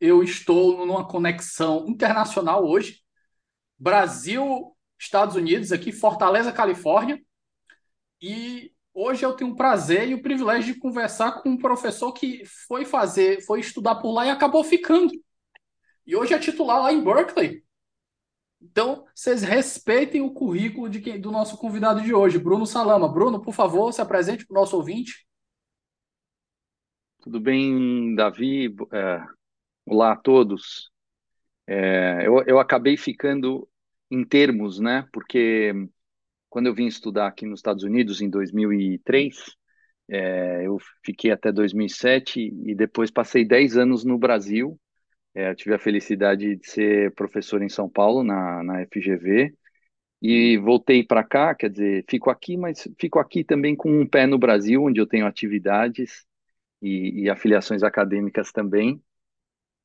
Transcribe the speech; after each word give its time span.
Eu 0.00 0.22
estou 0.22 0.86
numa 0.86 1.06
conexão 1.06 1.86
internacional 1.88 2.66
hoje. 2.66 3.00
Brasil, 3.78 4.76
Estados 4.98 5.36
Unidos, 5.36 5.72
aqui, 5.72 5.92
Fortaleza, 5.92 6.52
Califórnia. 6.52 7.20
E 8.20 8.72
hoje 8.92 9.24
eu 9.24 9.34
tenho 9.34 9.52
o 9.52 9.56
prazer 9.56 10.08
e 10.08 10.14
o 10.14 10.22
privilégio 10.22 10.74
de 10.74 10.80
conversar 10.80 11.42
com 11.42 11.50
um 11.50 11.58
professor 11.58 12.12
que 12.12 12.42
foi 12.66 12.84
fazer, 12.84 13.42
foi 13.44 13.60
estudar 13.60 13.96
por 13.96 14.12
lá 14.12 14.26
e 14.26 14.30
acabou 14.30 14.64
ficando. 14.64 15.12
E 16.06 16.14
hoje 16.14 16.34
é 16.34 16.38
titular 16.38 16.82
lá 16.82 16.92
em 16.92 17.02
Berkeley. 17.02 17.64
Então, 18.60 19.04
vocês 19.14 19.42
respeitem 19.42 20.22
o 20.22 20.32
currículo 20.32 20.88
de 20.88 21.00
quem, 21.00 21.20
do 21.20 21.30
nosso 21.30 21.56
convidado 21.56 22.00
de 22.00 22.14
hoje, 22.14 22.38
Bruno 22.38 22.66
Salama. 22.66 23.08
Bruno, 23.08 23.40
por 23.40 23.52
favor, 23.52 23.92
se 23.92 24.00
apresente 24.00 24.46
para 24.46 24.56
o 24.56 24.60
nosso 24.60 24.76
ouvinte. 24.76 25.26
Tudo 27.20 27.40
bem, 27.40 28.14
Davi? 28.14 28.74
É, 28.92 29.20
olá 29.86 30.12
a 30.12 30.16
todos. 30.16 30.90
É, 31.66 32.26
eu, 32.26 32.42
eu 32.46 32.58
acabei 32.58 32.96
ficando 32.96 33.68
em 34.10 34.24
termos, 34.24 34.78
né? 34.80 35.08
Porque 35.12 35.72
quando 36.50 36.66
eu 36.66 36.74
vim 36.74 36.86
estudar 36.86 37.28
aqui 37.28 37.46
nos 37.46 37.60
Estados 37.60 37.84
Unidos 37.84 38.20
em 38.22 38.30
2003, 38.30 39.36
é, 40.08 40.66
eu 40.66 40.78
fiquei 41.04 41.30
até 41.32 41.52
2007 41.52 42.40
e 42.66 42.74
depois 42.74 43.10
passei 43.10 43.44
10 43.44 43.76
anos 43.76 44.04
no 44.04 44.18
Brasil. 44.18 44.78
É, 45.34 45.54
tive 45.54 45.74
a 45.74 45.78
felicidade 45.78 46.56
de 46.56 46.68
ser 46.70 47.14
professor 47.14 47.62
em 47.62 47.68
São 47.68 47.88
Paulo, 47.90 48.24
na, 48.24 48.62
na 48.64 48.82
FGV, 48.82 49.54
e 50.22 50.58
voltei 50.58 51.04
para 51.04 51.24
cá, 51.24 51.54
quer 51.54 51.70
dizer, 51.70 52.04
fico 52.08 52.30
aqui, 52.30 52.56
mas 52.56 52.88
fico 53.00 53.18
aqui 53.20 53.44
também 53.44 53.76
com 53.76 53.90
um 53.90 54.06
pé 54.08 54.26
no 54.26 54.38
Brasil, 54.38 54.84
onde 54.84 55.00
eu 55.00 55.06
tenho 55.06 55.26
atividades 55.26 56.24
e, 56.82 57.22
e 57.24 57.30
afiliações 57.30 57.82
acadêmicas 57.84 58.52
também. 58.52 59.02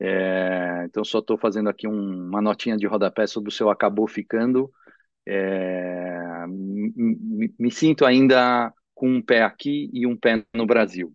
É, 0.04 0.86
então, 0.86 1.06
só 1.06 1.20
estou 1.20 1.38
fazendo 1.38 1.70
aqui 1.70 1.88
um, 1.88 2.28
uma 2.28 2.42
notinha 2.42 2.76
de 2.76 2.88
rodapé 2.88 3.28
sobre 3.28 3.50
o 3.50 3.52
seu 3.52 3.70
acabou 3.70 4.08
ficando. 4.08 4.72
É, 5.28 6.44
me, 6.48 7.70
sinto 7.70 8.04
ainda 8.04 8.74
com 8.96 9.08
um 9.08 9.22
pé 9.22 9.44
aqui 9.44 9.92
e 9.94 10.08
um 10.08 10.18
pé 10.18 10.44
no 10.56 10.66
Brasil. 10.66 11.14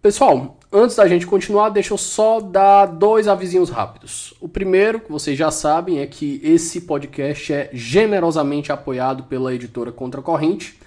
Pessoal, 0.00 0.58
antes 0.72 0.96
da 0.96 1.06
gente 1.06 1.26
continuar, 1.26 1.68
deixa 1.68 1.92
eu 1.92 1.98
só 1.98 2.40
dar 2.40 2.86
dois 2.86 3.28
avisinhos 3.28 3.68
rápidos. 3.68 4.32
O 4.40 4.48
primeiro, 4.48 5.00
que 5.00 5.12
vocês 5.12 5.36
já 5.36 5.50
sabem, 5.50 6.00
é 6.00 6.06
que 6.06 6.40
esse 6.42 6.80
podcast 6.82 7.52
é 7.52 7.68
generosamente 7.74 8.72
apoiado 8.72 9.24
pela 9.24 9.54
editora 9.54 9.92
Contra 9.92 10.22
Corrente. 10.22 10.78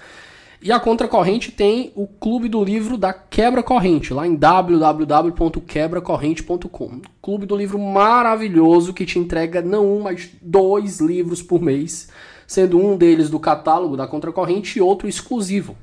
E 0.59 0.72
a 0.72 0.80
Contracorrente 0.80 1.52
tem 1.52 1.91
o 1.95 2.08
Clube 2.08 2.50
do 2.50 2.63
Livro 2.63 2.97
da 2.97 3.13
Quebra 3.13 3.61
Corrente, 3.61 4.11
lá 4.11 4.25
em 4.25 4.36
www.quebracorrente.com. 4.36 7.02
Clube 7.22 7.45
do 7.45 7.55
Livro 7.55 7.77
maravilhoso 7.77 8.91
que 8.91 9.05
te 9.05 9.19
entrega 9.19 9.61
não 9.61 9.86
um, 9.86 10.02
mas 10.02 10.31
dois 10.41 10.99
livros 10.99 11.44
por 11.44 11.61
mês, 11.61 12.09
sendo 12.47 12.80
um 12.80 12.97
deles 12.97 13.30
do 13.30 13.39
catálogo 13.39 13.95
da 13.95 14.08
Contracorrente 14.08 14.80
e 14.80 14.81
outro 14.81 15.08
exclusivo. 15.08 15.77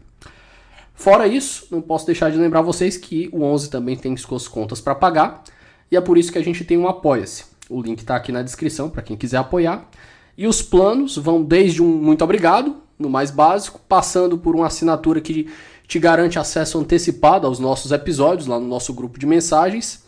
Fora 0.92 1.28
isso, 1.28 1.68
não 1.70 1.80
posso 1.80 2.06
deixar 2.06 2.32
de 2.32 2.36
lembrar 2.36 2.62
vocês 2.62 2.96
que 2.96 3.30
o 3.32 3.44
11 3.44 3.70
também 3.70 3.96
tem 3.96 4.16
suas 4.16 4.48
contas 4.48 4.80
para 4.80 4.96
pagar, 4.96 5.44
e 5.88 5.96
é 5.96 6.00
por 6.00 6.18
isso 6.18 6.32
que 6.32 6.38
a 6.38 6.44
gente 6.44 6.64
tem 6.64 6.76
um 6.76 6.88
Apoia-se. 6.88 7.44
O 7.70 7.80
link 7.80 8.00
está 8.00 8.16
aqui 8.16 8.32
na 8.32 8.42
descrição 8.42 8.90
para 8.90 9.02
quem 9.02 9.16
quiser 9.16 9.38
apoiar. 9.38 9.88
E 10.36 10.48
os 10.48 10.60
planos 10.60 11.16
vão 11.16 11.44
desde 11.44 11.80
um 11.80 11.86
muito 11.86 12.24
obrigado, 12.24 12.82
no 12.98 13.10
mais 13.10 13.30
básico, 13.30 13.80
passando 13.88 14.38
por 14.38 14.54
uma 14.54 14.66
assinatura 14.66 15.20
que 15.20 15.50
te 15.86 15.98
garante 15.98 16.38
acesso 16.38 16.78
antecipado 16.78 17.46
aos 17.46 17.58
nossos 17.58 17.92
episódios 17.92 18.46
lá 18.46 18.58
no 18.58 18.66
nosso 18.66 18.92
grupo 18.92 19.18
de 19.18 19.26
mensagens. 19.26 20.04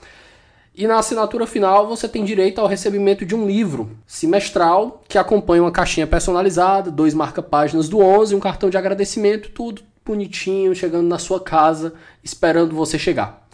E 0.75 0.87
na 0.87 0.99
assinatura 0.99 1.47
final 1.47 1.87
você 1.87 2.07
tem 2.07 2.25
direito 2.25 2.61
ao 2.61 2.67
recebimento 2.67 3.25
de 3.25 3.35
um 3.35 3.47
livro 3.47 3.91
semestral 4.07 5.03
que 5.09 5.17
acompanha 5.17 5.63
uma 5.63 5.73
caixinha 5.73 6.07
personalizada, 6.07 6.91
dois 6.91 7.15
marca-páginas 7.15 7.89
do 7.89 7.99
11, 7.99 8.35
um 8.35 8.41
cartão 8.41 8.69
de 8.69 8.77
agradecimento, 8.77 9.51
tudo 9.51 9.83
bonitinho, 10.05 10.75
chegando 10.75 11.09
na 11.09 11.19
sua 11.19 11.41
casa, 11.41 11.95
esperando 12.23 12.75
você 12.75 12.99
chegar. 12.99 13.49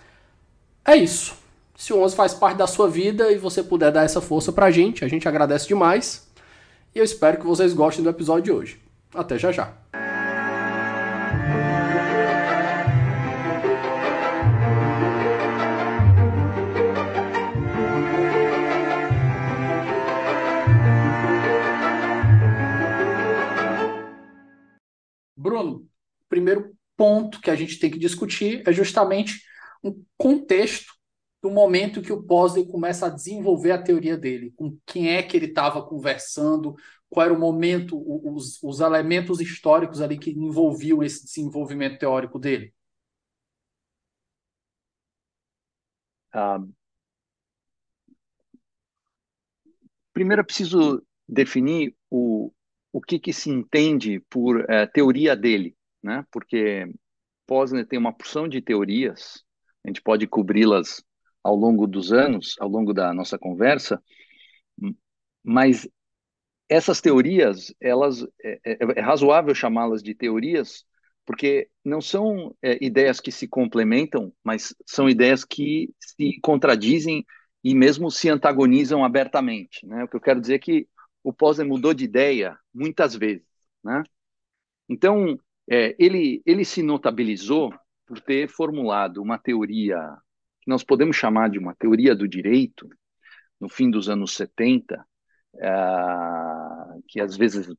É 0.84 0.96
isso. 0.96 1.34
Se 1.76 1.92
o 1.92 2.00
11 2.00 2.16
faz 2.16 2.34
parte 2.34 2.58
da 2.58 2.66
sua 2.66 2.88
vida 2.88 3.30
e 3.30 3.38
você 3.38 3.62
puder 3.62 3.92
dar 3.92 4.04
essa 4.04 4.20
força 4.20 4.52
pra 4.52 4.70
gente, 4.70 5.04
a 5.04 5.08
gente 5.08 5.28
agradece 5.28 5.68
demais. 5.68 6.26
E 6.94 6.98
eu 6.98 7.04
espero 7.04 7.38
que 7.38 7.46
vocês 7.46 7.72
gostem 7.72 8.02
do 8.02 8.10
episódio 8.10 8.42
de 8.42 8.52
hoje. 8.52 8.81
Até 9.14 9.38
já 9.38 9.52
já. 9.52 9.76
Bruno, 25.36 25.86
primeiro 26.28 26.74
ponto 26.96 27.40
que 27.40 27.50
a 27.50 27.56
gente 27.56 27.78
tem 27.78 27.90
que 27.90 27.98
discutir 27.98 28.62
é 28.66 28.72
justamente 28.72 29.42
um 29.84 30.02
contexto 30.16 30.92
do 31.42 31.50
momento 31.50 32.00
que 32.00 32.12
o 32.12 32.22
Posley 32.22 32.64
começa 32.64 33.06
a 33.06 33.10
desenvolver 33.10 33.72
a 33.72 33.82
teoria 33.82 34.16
dele, 34.16 34.52
com 34.56 34.78
quem 34.86 35.08
é 35.10 35.22
que 35.22 35.36
ele 35.36 35.46
estava 35.46 35.84
conversando, 35.84 36.76
qual 37.12 37.26
era 37.26 37.34
o 37.34 37.38
momento, 37.38 38.02
os, 38.34 38.58
os 38.62 38.80
elementos 38.80 39.38
históricos 39.38 40.00
ali 40.00 40.16
que 40.18 40.30
envolviam 40.30 41.02
esse 41.02 41.26
desenvolvimento 41.26 41.98
teórico 41.98 42.38
dele? 42.38 42.72
Ah, 46.32 46.58
primeiro 50.14 50.40
é 50.40 50.44
preciso 50.44 51.02
definir 51.28 51.94
o, 52.08 52.50
o 52.90 53.00
que, 53.02 53.18
que 53.18 53.30
se 53.32 53.50
entende 53.50 54.20
por 54.30 54.64
é, 54.70 54.86
teoria 54.86 55.36
dele, 55.36 55.76
né? 56.02 56.24
Porque 56.32 56.90
Posner 57.46 57.86
tem 57.86 57.98
uma 57.98 58.12
porção 58.14 58.48
de 58.48 58.62
teorias, 58.62 59.44
a 59.84 59.88
gente 59.88 60.00
pode 60.00 60.26
cobri-las 60.26 61.04
ao 61.44 61.54
longo 61.56 61.86
dos 61.86 62.10
anos, 62.10 62.56
ao 62.58 62.70
longo 62.70 62.94
da 62.94 63.12
nossa 63.12 63.38
conversa, 63.38 64.02
mas 65.42 65.88
essas 66.72 67.00
teorias, 67.00 67.74
elas 67.80 68.26
é, 68.42 68.58
é, 68.64 68.78
é 68.96 69.00
razoável 69.00 69.54
chamá-las 69.54 70.02
de 70.02 70.14
teorias, 70.14 70.84
porque 71.26 71.68
não 71.84 72.00
são 72.00 72.56
é, 72.62 72.82
ideias 72.84 73.20
que 73.20 73.30
se 73.30 73.46
complementam, 73.46 74.32
mas 74.42 74.74
são 74.86 75.08
ideias 75.08 75.44
que 75.44 75.92
se 76.00 76.40
contradizem 76.40 77.26
e 77.62 77.74
mesmo 77.74 78.10
se 78.10 78.28
antagonizam 78.28 79.04
abertamente. 79.04 79.86
Né? 79.86 80.02
O 80.02 80.08
que 80.08 80.16
eu 80.16 80.20
quero 80.20 80.40
dizer 80.40 80.54
é 80.54 80.58
que 80.58 80.88
o 81.22 81.32
Posner 81.32 81.66
mudou 81.66 81.92
de 81.92 82.04
ideia 82.04 82.58
muitas 82.74 83.14
vezes. 83.14 83.46
Né? 83.84 84.02
Então, 84.88 85.38
é, 85.70 85.94
ele, 85.98 86.42
ele 86.46 86.64
se 86.64 86.82
notabilizou 86.82 87.72
por 88.06 88.18
ter 88.18 88.48
formulado 88.48 89.22
uma 89.22 89.38
teoria 89.38 89.98
que 90.62 90.70
nós 90.70 90.82
podemos 90.82 91.16
chamar 91.16 91.50
de 91.50 91.58
uma 91.58 91.74
teoria 91.74 92.14
do 92.14 92.26
direito, 92.26 92.88
no 93.60 93.68
fim 93.68 93.90
dos 93.90 94.08
anos 94.08 94.34
70, 94.34 95.04
uh, 95.54 96.51
que 97.12 97.20
às 97.20 97.36
vezes 97.36 97.68
uh, 97.68 97.76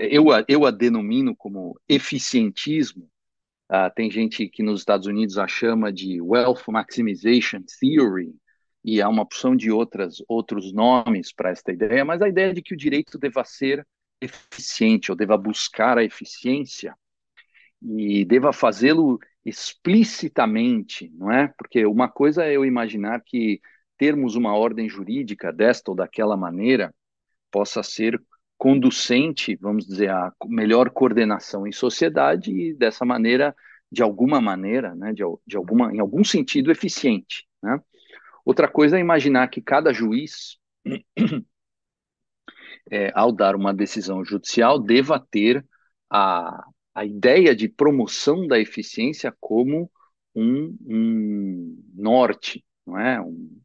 eu, 0.00 0.24
eu 0.48 0.66
a 0.66 0.72
denomino 0.72 1.34
como 1.36 1.80
eficientismo. 1.88 3.08
Uh, 3.70 3.88
tem 3.94 4.10
gente 4.10 4.48
que 4.48 4.64
nos 4.64 4.80
Estados 4.80 5.06
Unidos 5.06 5.38
a 5.38 5.46
chama 5.46 5.92
de 5.92 6.20
Wealth 6.20 6.64
Maximization 6.66 7.60
Theory, 7.80 8.34
e 8.82 9.00
há 9.00 9.08
uma 9.08 9.22
opção 9.22 9.54
de 9.54 9.70
outras, 9.70 10.16
outros 10.26 10.72
nomes 10.72 11.32
para 11.32 11.50
esta 11.50 11.72
ideia, 11.72 12.04
mas 12.04 12.20
a 12.20 12.28
ideia 12.28 12.52
de 12.52 12.60
que 12.60 12.74
o 12.74 12.76
direito 12.76 13.16
deva 13.16 13.44
ser 13.44 13.86
eficiente, 14.20 15.12
ou 15.12 15.16
deva 15.16 15.38
buscar 15.38 15.96
a 15.96 16.04
eficiência, 16.04 16.96
e 17.80 18.24
deva 18.24 18.52
fazê-lo 18.52 19.20
explicitamente, 19.44 21.12
não 21.14 21.30
é? 21.30 21.46
Porque 21.56 21.86
uma 21.86 22.08
coisa 22.08 22.44
é 22.44 22.56
eu 22.56 22.64
imaginar 22.64 23.22
que 23.24 23.60
termos 23.96 24.34
uma 24.34 24.56
ordem 24.56 24.88
jurídica 24.88 25.52
desta 25.52 25.92
ou 25.92 25.96
daquela 25.96 26.36
maneira 26.36 26.92
possa 27.52 27.84
ser 27.84 28.20
conducente, 28.64 29.54
vamos 29.56 29.86
dizer, 29.86 30.08
a 30.08 30.32
melhor 30.46 30.88
coordenação 30.88 31.66
em 31.66 31.70
sociedade 31.70 32.50
e 32.50 32.72
dessa 32.72 33.04
maneira, 33.04 33.54
de 33.92 34.02
alguma 34.02 34.40
maneira, 34.40 34.94
né, 34.94 35.12
de, 35.12 35.22
de 35.46 35.54
alguma, 35.54 35.94
em 35.94 36.00
algum 36.00 36.24
sentido 36.24 36.72
eficiente, 36.72 37.46
né? 37.62 37.78
Outra 38.42 38.66
coisa 38.66 38.96
é 38.96 39.00
imaginar 39.00 39.48
que 39.48 39.60
cada 39.60 39.92
juiz 39.92 40.56
é, 42.90 43.12
ao 43.14 43.30
dar 43.30 43.54
uma 43.54 43.74
decisão 43.74 44.24
judicial, 44.24 44.78
deva 44.78 45.20
ter 45.20 45.62
a, 46.08 46.64
a 46.94 47.04
ideia 47.04 47.54
de 47.54 47.68
promoção 47.68 48.46
da 48.46 48.58
eficiência 48.58 49.30
como 49.38 49.90
um, 50.34 50.74
um 50.86 51.84
norte, 51.94 52.64
não 52.86 52.98
é? 52.98 53.20
Um, 53.20 53.60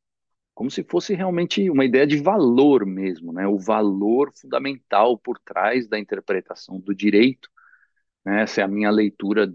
como 0.60 0.70
se 0.70 0.84
fosse 0.84 1.14
realmente 1.14 1.70
uma 1.70 1.86
ideia 1.86 2.06
de 2.06 2.18
valor 2.18 2.86
mesmo, 2.86 3.32
né? 3.32 3.48
O 3.48 3.58
valor 3.58 4.30
fundamental 4.36 5.18
por 5.18 5.40
trás 5.40 5.88
da 5.88 5.98
interpretação 5.98 6.78
do 6.82 6.94
direito. 6.94 7.50
Né? 8.26 8.42
Essa 8.42 8.60
é 8.60 8.64
a 8.66 8.68
minha 8.68 8.92
leitura 8.92 9.50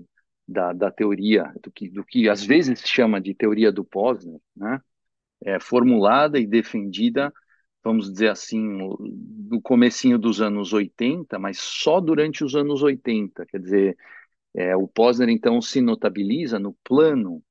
da, 0.48 0.72
da 0.72 0.90
teoria, 0.90 1.52
do 1.62 1.70
que, 1.70 1.90
do 1.90 2.02
que 2.02 2.26
às 2.26 2.42
vezes 2.42 2.80
se 2.80 2.88
chama 2.88 3.20
de 3.20 3.34
teoria 3.34 3.70
do 3.70 3.84
Posner, 3.84 4.40
né? 4.56 4.80
É 5.44 5.60
formulada 5.60 6.38
e 6.38 6.46
defendida, 6.46 7.30
vamos 7.82 8.10
dizer 8.10 8.30
assim, 8.30 8.58
no 8.62 9.60
comecinho 9.60 10.18
dos 10.18 10.40
anos 10.40 10.72
80, 10.72 11.38
mas 11.38 11.58
só 11.60 12.00
durante 12.00 12.42
os 12.42 12.56
anos 12.56 12.82
80. 12.82 13.44
Quer 13.44 13.60
dizer, 13.60 13.98
é, 14.54 14.74
o 14.74 14.88
Posner 14.88 15.28
então 15.28 15.60
se 15.60 15.82
notabiliza 15.82 16.58
no 16.58 16.72
plano 16.82 17.42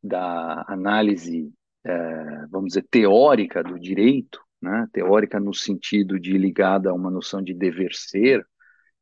da 0.00 0.64
análise 0.68 1.52
é, 1.84 2.46
vamos 2.46 2.68
dizer, 2.68 2.86
teórica 2.90 3.62
do 3.62 3.78
direito, 3.78 4.40
né? 4.60 4.88
teórica 4.92 5.38
no 5.38 5.52
sentido 5.52 6.18
de 6.18 6.36
ligada 6.38 6.90
a 6.90 6.94
uma 6.94 7.10
noção 7.10 7.42
de 7.42 7.52
dever 7.52 7.94
ser, 7.94 8.46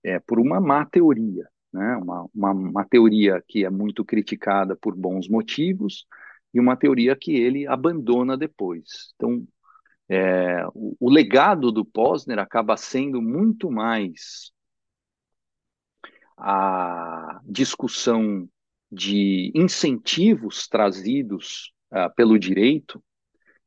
é, 0.03 0.19
por 0.19 0.41
uma 0.41 0.61
má 0.61 0.85
teoria, 0.85 1.49
né? 1.73 1.97
uma, 1.97 2.29
uma, 2.35 2.51
uma 2.51 2.85
teoria 2.85 3.43
que 3.47 3.65
é 3.65 3.71
muito 3.71 4.05
criticada 4.05 4.75
por 4.77 4.97
bons 4.97 5.29
motivos 5.29 6.07
e 6.53 6.61
uma 6.61 6.77
teoria 6.77 7.17
que 7.17 7.33
ele 7.35 7.67
abandona 7.67 8.37
depois. 8.37 9.13
Então, 9.15 9.47
é, 10.09 10.67
o, 10.75 10.97
o, 10.99 11.11
legado 11.11 11.71
do 11.71 11.85
Posner 11.85 12.39
acaba 12.39 12.77
sendo 12.77 13.23
muito 13.23 13.71
mais 13.71 14.53
a 16.37 17.41
discussão 17.45 18.49
de 18.91 19.53
incentivos 19.55 20.67
trazidos 20.69 21.73
uh, 21.93 22.13
pelo 22.17 22.39
direito, 22.39 23.03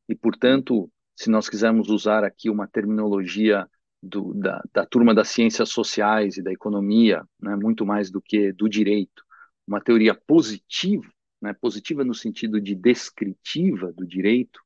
e, 0.08 0.14
portanto, 0.14 0.90
se 1.14 1.30
nós 1.30 1.48
quisermos 1.48 1.88
usar 1.88 2.24
aqui 2.24 2.50
uma 2.50 2.68
terminologia 2.68 3.66
do, 4.02 4.34
da, 4.34 4.62
da, 4.72 4.86
turma 4.86 5.14
das 5.14 5.28
ciências 5.28 5.70
sociais 5.70 6.36
e 6.36 6.42
da 6.42 6.52
economia, 6.52 7.24
né, 7.40 7.56
muito 7.56 7.84
mais 7.86 8.10
do 8.10 8.20
que 8.20 8.52
do 8.52 8.68
direito, 8.68 9.24
uma 9.66 9.80
teoria 9.80 10.14
positiva, 10.14 11.10
né, 11.40 11.52
positiva 11.54 12.04
no 12.04 12.14
sentido 12.14 12.60
de 12.60 12.74
descritiva 12.74 13.92
do 13.92 14.06
direito, 14.06 14.60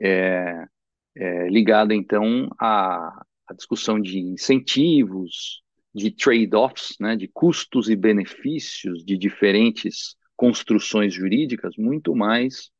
é, 0.00 0.66
é 1.14 1.48
ligada 1.48 1.94
então 1.94 2.50
à, 2.58 3.24
à, 3.46 3.54
discussão 3.54 4.00
de 4.00 4.18
incentivos, 4.18 5.62
de 5.94 6.10
trade-offs, 6.10 6.96
né, 6.98 7.14
de 7.14 7.28
custos 7.28 7.90
e 7.90 7.94
benefícios 7.94 9.04
de 9.04 9.16
diferentes 9.16 10.16
construções 10.36 11.14
jurídicas 11.14 11.76
muito 11.76 12.14
mais 12.14 12.70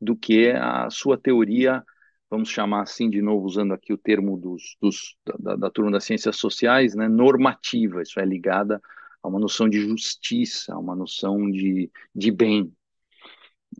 do 0.00 0.16
que 0.16 0.50
a 0.50 0.88
sua 0.90 1.16
teoria, 1.18 1.82
vamos 2.30 2.48
chamar 2.48 2.82
assim 2.82 3.08
de 3.08 3.22
novo, 3.22 3.46
usando 3.46 3.72
aqui 3.72 3.92
o 3.92 3.98
termo 3.98 4.36
dos, 4.36 4.76
dos 4.80 5.16
da, 5.38 5.56
da, 5.56 5.70
turma 5.70 5.90
das 5.90 6.04
ciências 6.04 6.36
sociais, 6.36 6.94
né, 6.94 7.08
normativa, 7.08 8.02
isso 8.02 8.20
é 8.20 8.24
ligada 8.24 8.80
a 9.22 9.28
uma 9.28 9.38
noção 9.38 9.68
de 9.68 9.80
justiça, 9.80 10.74
a 10.74 10.78
uma 10.78 10.94
noção 10.94 11.50
de, 11.50 11.90
de 12.14 12.30
bem. 12.30 12.72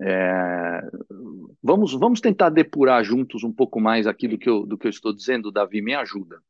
É, 0.00 0.82
vamos, 1.62 1.92
vamos 1.92 2.20
tentar 2.20 2.50
depurar 2.50 3.04
juntos 3.04 3.44
um 3.44 3.52
pouco 3.52 3.80
mais 3.80 4.06
aqui 4.06 4.26
do 4.26 4.38
que 4.38 4.48
eu, 4.48 4.66
do 4.66 4.76
que 4.76 4.86
eu 4.86 4.90
estou 4.90 5.14
dizendo, 5.14 5.52
Davi, 5.52 5.80
me 5.80 5.94
ajuda. 5.94 6.40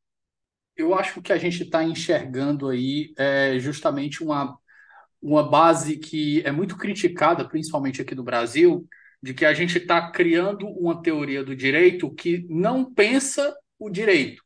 Eu 0.75 0.93
acho 0.93 1.21
que 1.21 1.33
a 1.33 1.37
gente 1.37 1.63
está 1.63 1.83
enxergando 1.83 2.69
aí 2.69 3.13
é 3.17 3.57
justamente 3.59 4.23
uma 4.23 4.57
uma 5.27 5.43
base 5.43 5.97
que 5.97 6.41
é 6.45 6.51
muito 6.53 6.77
criticada, 6.77 7.47
principalmente 7.47 8.01
aqui 8.01 8.15
no 8.15 8.23
Brasil, 8.23 8.87
de 9.21 9.33
que 9.33 9.45
a 9.45 9.53
gente 9.53 9.77
está 9.77 10.09
criando 10.09 10.65
uma 10.67 11.01
teoria 11.01 11.43
do 11.43 11.53
direito 11.53 12.13
que 12.13 12.45
não 12.49 12.93
pensa 12.93 13.53
o 13.77 13.89
direito, 13.89 14.41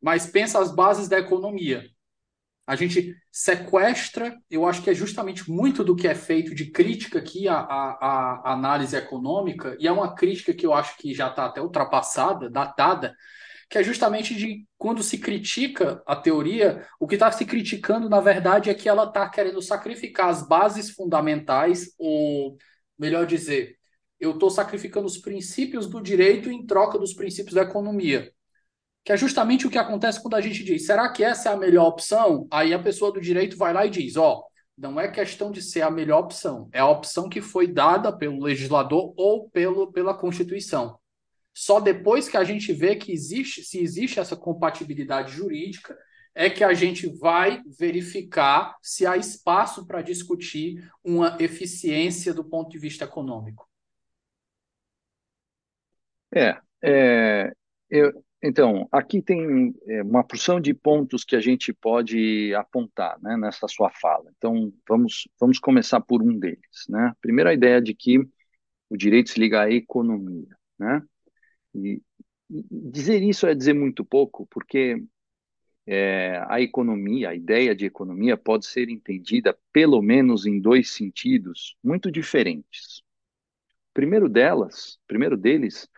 mas 0.00 0.26
pensa 0.26 0.58
as 0.58 0.74
bases 0.74 1.08
da 1.08 1.20
economia. 1.20 1.88
A 2.66 2.74
gente 2.74 3.14
sequestra, 3.30 4.36
eu 4.50 4.66
acho 4.66 4.82
que 4.82 4.90
é 4.90 4.94
justamente 4.94 5.48
muito 5.48 5.84
do 5.84 5.94
que 5.94 6.08
é 6.08 6.14
feito 6.16 6.52
de 6.52 6.70
crítica 6.70 7.20
aqui 7.20 7.46
à, 7.46 7.58
à, 7.58 8.40
à 8.44 8.52
análise 8.52 8.96
econômica, 8.96 9.76
e 9.78 9.86
é 9.86 9.92
uma 9.92 10.16
crítica 10.16 10.52
que 10.52 10.66
eu 10.66 10.74
acho 10.74 10.96
que 10.96 11.14
já 11.14 11.28
está 11.28 11.46
até 11.46 11.60
ultrapassada, 11.60 12.50
datada, 12.50 13.14
que 13.72 13.78
é 13.78 13.82
justamente 13.82 14.34
de 14.34 14.66
quando 14.76 15.02
se 15.02 15.16
critica 15.16 16.02
a 16.06 16.14
teoria, 16.14 16.86
o 17.00 17.06
que 17.08 17.14
está 17.14 17.32
se 17.32 17.46
criticando, 17.46 18.06
na 18.06 18.20
verdade, 18.20 18.68
é 18.68 18.74
que 18.74 18.86
ela 18.86 19.04
está 19.04 19.26
querendo 19.26 19.62
sacrificar 19.62 20.28
as 20.28 20.46
bases 20.46 20.90
fundamentais, 20.90 21.94
ou 21.98 22.58
melhor 22.98 23.24
dizer, 23.24 23.78
eu 24.20 24.32
estou 24.32 24.50
sacrificando 24.50 25.06
os 25.06 25.16
princípios 25.16 25.86
do 25.86 26.02
direito 26.02 26.50
em 26.50 26.66
troca 26.66 26.98
dos 26.98 27.14
princípios 27.14 27.54
da 27.54 27.62
economia. 27.62 28.30
Que 29.02 29.12
é 29.12 29.16
justamente 29.16 29.66
o 29.66 29.70
que 29.70 29.78
acontece 29.78 30.20
quando 30.20 30.34
a 30.34 30.42
gente 30.42 30.62
diz, 30.62 30.84
será 30.84 31.10
que 31.10 31.24
essa 31.24 31.48
é 31.48 31.52
a 31.54 31.56
melhor 31.56 31.86
opção? 31.86 32.46
Aí 32.50 32.74
a 32.74 32.78
pessoa 32.78 33.10
do 33.10 33.22
direito 33.22 33.56
vai 33.56 33.72
lá 33.72 33.86
e 33.86 33.90
diz, 33.90 34.18
ó, 34.18 34.34
oh, 34.34 34.44
não 34.76 35.00
é 35.00 35.08
questão 35.08 35.50
de 35.50 35.62
ser 35.62 35.80
a 35.80 35.90
melhor 35.90 36.24
opção, 36.24 36.68
é 36.74 36.80
a 36.80 36.90
opção 36.90 37.26
que 37.26 37.40
foi 37.40 37.66
dada 37.66 38.14
pelo 38.14 38.44
legislador 38.44 39.14
ou 39.16 39.48
pelo, 39.48 39.90
pela 39.90 40.12
Constituição. 40.12 41.00
Só 41.54 41.80
depois 41.80 42.28
que 42.28 42.36
a 42.36 42.44
gente 42.44 42.72
vê 42.72 42.96
que 42.96 43.12
existe, 43.12 43.62
se 43.62 43.78
existe 43.78 44.18
essa 44.18 44.36
compatibilidade 44.36 45.32
jurídica, 45.32 45.96
é 46.34 46.48
que 46.48 46.64
a 46.64 46.72
gente 46.72 47.06
vai 47.06 47.62
verificar 47.78 48.76
se 48.80 49.06
há 49.06 49.16
espaço 49.16 49.86
para 49.86 50.00
discutir 50.00 50.90
uma 51.04 51.36
eficiência 51.38 52.32
do 52.32 52.44
ponto 52.44 52.70
de 52.70 52.78
vista 52.78 53.04
econômico. 53.04 53.68
É, 56.34 56.58
é 56.82 57.52
eu, 57.90 58.24
então, 58.42 58.88
aqui 58.90 59.22
tem 59.22 59.72
é, 59.86 60.02
uma 60.02 60.24
porção 60.24 60.60
de 60.60 60.74
pontos 60.74 61.24
que 61.24 61.36
a 61.36 61.40
gente 61.40 61.72
pode 61.72 62.52
apontar 62.54 63.16
né, 63.22 63.36
nessa 63.36 63.68
sua 63.68 63.88
fala. 63.90 64.24
Então, 64.36 64.72
vamos, 64.88 65.28
vamos 65.38 65.60
começar 65.60 66.00
por 66.00 66.20
um 66.22 66.36
deles. 66.36 66.86
Né? 66.88 67.12
Primeiro, 67.20 67.50
a 67.50 67.54
ideia 67.54 67.80
de 67.80 67.94
que 67.94 68.18
o 68.90 68.96
direito 68.96 69.30
se 69.30 69.38
liga 69.38 69.62
à 69.62 69.70
economia. 69.70 70.48
Né? 70.76 71.00
E, 71.74 72.02
dizer 72.70 73.22
isso 73.22 73.46
é 73.46 73.54
dizer 73.54 73.72
muito 73.72 74.04
pouco, 74.04 74.46
porque 74.50 75.02
é, 75.86 76.42
a 76.48 76.60
economia, 76.60 77.30
a 77.30 77.34
ideia 77.34 77.74
de 77.74 77.86
economia 77.86 78.36
pode 78.36 78.66
ser 78.66 78.88
entendida 78.88 79.56
pelo 79.72 80.00
menos 80.00 80.46
em 80.46 80.60
dois 80.60 80.90
sentidos 80.90 81.76
muito 81.82 82.10
diferentes. 82.10 83.02
Primeiro 83.92 84.28
delas, 84.28 84.98
primeiro 85.06 85.36
deles, 85.36 85.88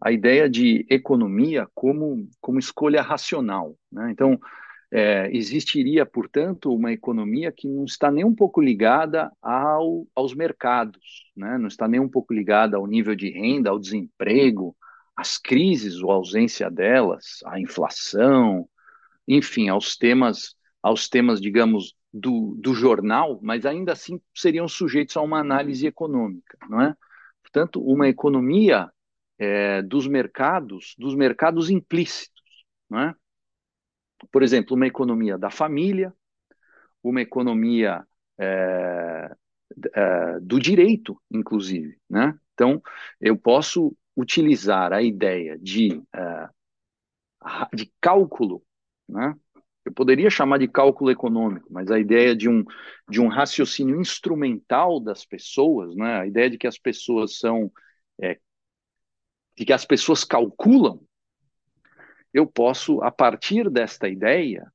a 0.00 0.10
ideia 0.10 0.48
de 0.48 0.86
economia 0.90 1.68
como, 1.74 2.28
como 2.40 2.58
escolha 2.58 3.00
racional. 3.00 3.76
Né? 3.90 4.10
Então, 4.10 4.38
é, 4.90 5.28
existiria, 5.34 6.06
portanto, 6.06 6.72
uma 6.72 6.92
economia 6.92 7.52
que 7.52 7.68
não 7.68 7.84
está 7.84 8.10
nem 8.10 8.24
um 8.24 8.34
pouco 8.34 8.60
ligada 8.60 9.30
ao, 9.42 10.06
aos 10.14 10.34
mercados, 10.34 11.32
né? 11.36 11.58
não 11.58 11.68
está 11.68 11.88
nem 11.88 12.00
um 12.00 12.08
pouco 12.08 12.32
ligada 12.32 12.76
ao 12.76 12.86
nível 12.86 13.14
de 13.14 13.30
renda, 13.30 13.70
ao 13.70 13.78
desemprego, 13.78 14.76
as 15.16 15.38
crises 15.38 16.00
ou 16.02 16.10
a 16.10 16.14
ausência 16.14 16.70
delas, 16.70 17.40
a 17.46 17.60
inflação, 17.60 18.68
enfim, 19.26 19.68
aos 19.68 19.96
temas, 19.96 20.56
aos 20.82 21.08
temas, 21.08 21.40
digamos, 21.40 21.94
do, 22.12 22.54
do 22.58 22.74
jornal, 22.74 23.40
mas 23.42 23.66
ainda 23.66 23.92
assim 23.92 24.20
seriam 24.34 24.68
sujeitos 24.68 25.16
a 25.16 25.20
uma 25.20 25.40
análise 25.40 25.86
econômica, 25.86 26.56
não 26.68 26.80
é? 26.80 26.96
Portanto, 27.42 27.80
uma 27.80 28.08
economia 28.08 28.90
é, 29.38 29.82
dos 29.82 30.06
mercados, 30.06 30.94
dos 30.98 31.14
mercados 31.14 31.70
implícitos, 31.70 32.64
não 32.88 33.00
é? 33.00 33.14
Por 34.30 34.42
exemplo, 34.42 34.76
uma 34.76 34.86
economia 34.86 35.36
da 35.36 35.50
família, 35.50 36.14
uma 37.02 37.20
economia 37.20 38.06
é, 38.38 39.34
é, 39.92 40.40
do 40.40 40.58
direito, 40.58 41.20
inclusive, 41.30 41.98
né? 42.08 42.38
Então, 42.54 42.80
eu 43.20 43.36
posso 43.36 43.96
utilizar 44.16 44.92
a 44.92 45.02
ideia 45.02 45.58
de, 45.58 46.02
uh, 46.14 46.48
de 47.74 47.92
cálculo, 48.00 48.62
né? 49.08 49.34
eu 49.84 49.92
poderia 49.92 50.30
chamar 50.30 50.58
de 50.58 50.66
cálculo 50.66 51.10
econômico, 51.10 51.68
mas 51.70 51.90
a 51.90 51.98
ideia 51.98 52.34
de 52.34 52.48
um, 52.48 52.64
de 53.08 53.20
um 53.20 53.28
raciocínio 53.28 54.00
instrumental 54.00 54.98
das 54.98 55.26
pessoas, 55.26 55.94
né? 55.94 56.20
a 56.20 56.26
ideia 56.26 56.48
de 56.48 56.56
que 56.56 56.66
as 56.66 56.78
pessoas 56.78 57.38
são. 57.38 57.70
É, 58.20 58.38
de 59.56 59.64
que 59.64 59.72
as 59.72 59.84
pessoas 59.84 60.24
calculam, 60.24 61.00
eu 62.32 62.44
posso, 62.46 63.00
a 63.02 63.10
partir 63.10 63.70
desta 63.70 64.08
ideia, 64.08 64.66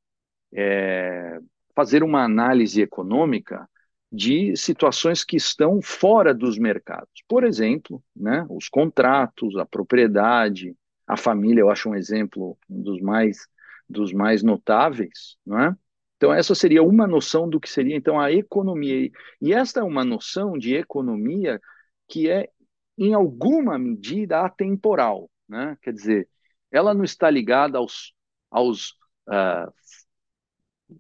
é, 0.53 1.39
fazer 1.75 2.03
uma 2.03 2.23
análise 2.23 2.81
econômica 2.81 3.69
de 4.11 4.55
situações 4.57 5.23
que 5.23 5.37
estão 5.37 5.81
fora 5.81 6.33
dos 6.33 6.57
mercados. 6.57 7.23
Por 7.27 7.43
exemplo, 7.43 8.03
né, 8.15 8.45
os 8.49 8.67
contratos, 8.67 9.55
a 9.55 9.65
propriedade, 9.65 10.75
a 11.05 11.15
família, 11.15 11.61
eu 11.61 11.69
acho 11.69 11.89
um 11.89 11.95
exemplo 11.95 12.57
um 12.69 12.81
dos 12.81 12.99
mais, 13.01 13.47
dos 13.87 14.11
mais 14.11 14.41
notáveis. 14.41 15.37
Não 15.45 15.59
é? 15.59 15.75
Então, 16.17 16.33
essa 16.33 16.53
seria 16.53 16.83
uma 16.83 17.07
noção 17.07 17.49
do 17.49 17.59
que 17.59 17.69
seria 17.69 17.95
então 17.95 18.19
a 18.19 18.31
economia. 18.31 19.09
E 19.41 19.53
esta 19.53 19.79
é 19.79 19.83
uma 19.83 20.03
noção 20.03 20.57
de 20.57 20.75
economia 20.75 21.61
que 22.09 22.29
é, 22.29 22.49
em 22.97 23.13
alguma 23.13 23.79
medida, 23.79 24.41
atemporal. 24.41 25.29
Né? 25.47 25.77
Quer 25.81 25.93
dizer, 25.93 26.29
ela 26.71 26.93
não 26.93 27.03
está 27.03 27.29
ligada 27.29 27.77
aos, 27.77 28.13
aos, 28.51 28.91
uh, 29.29 29.71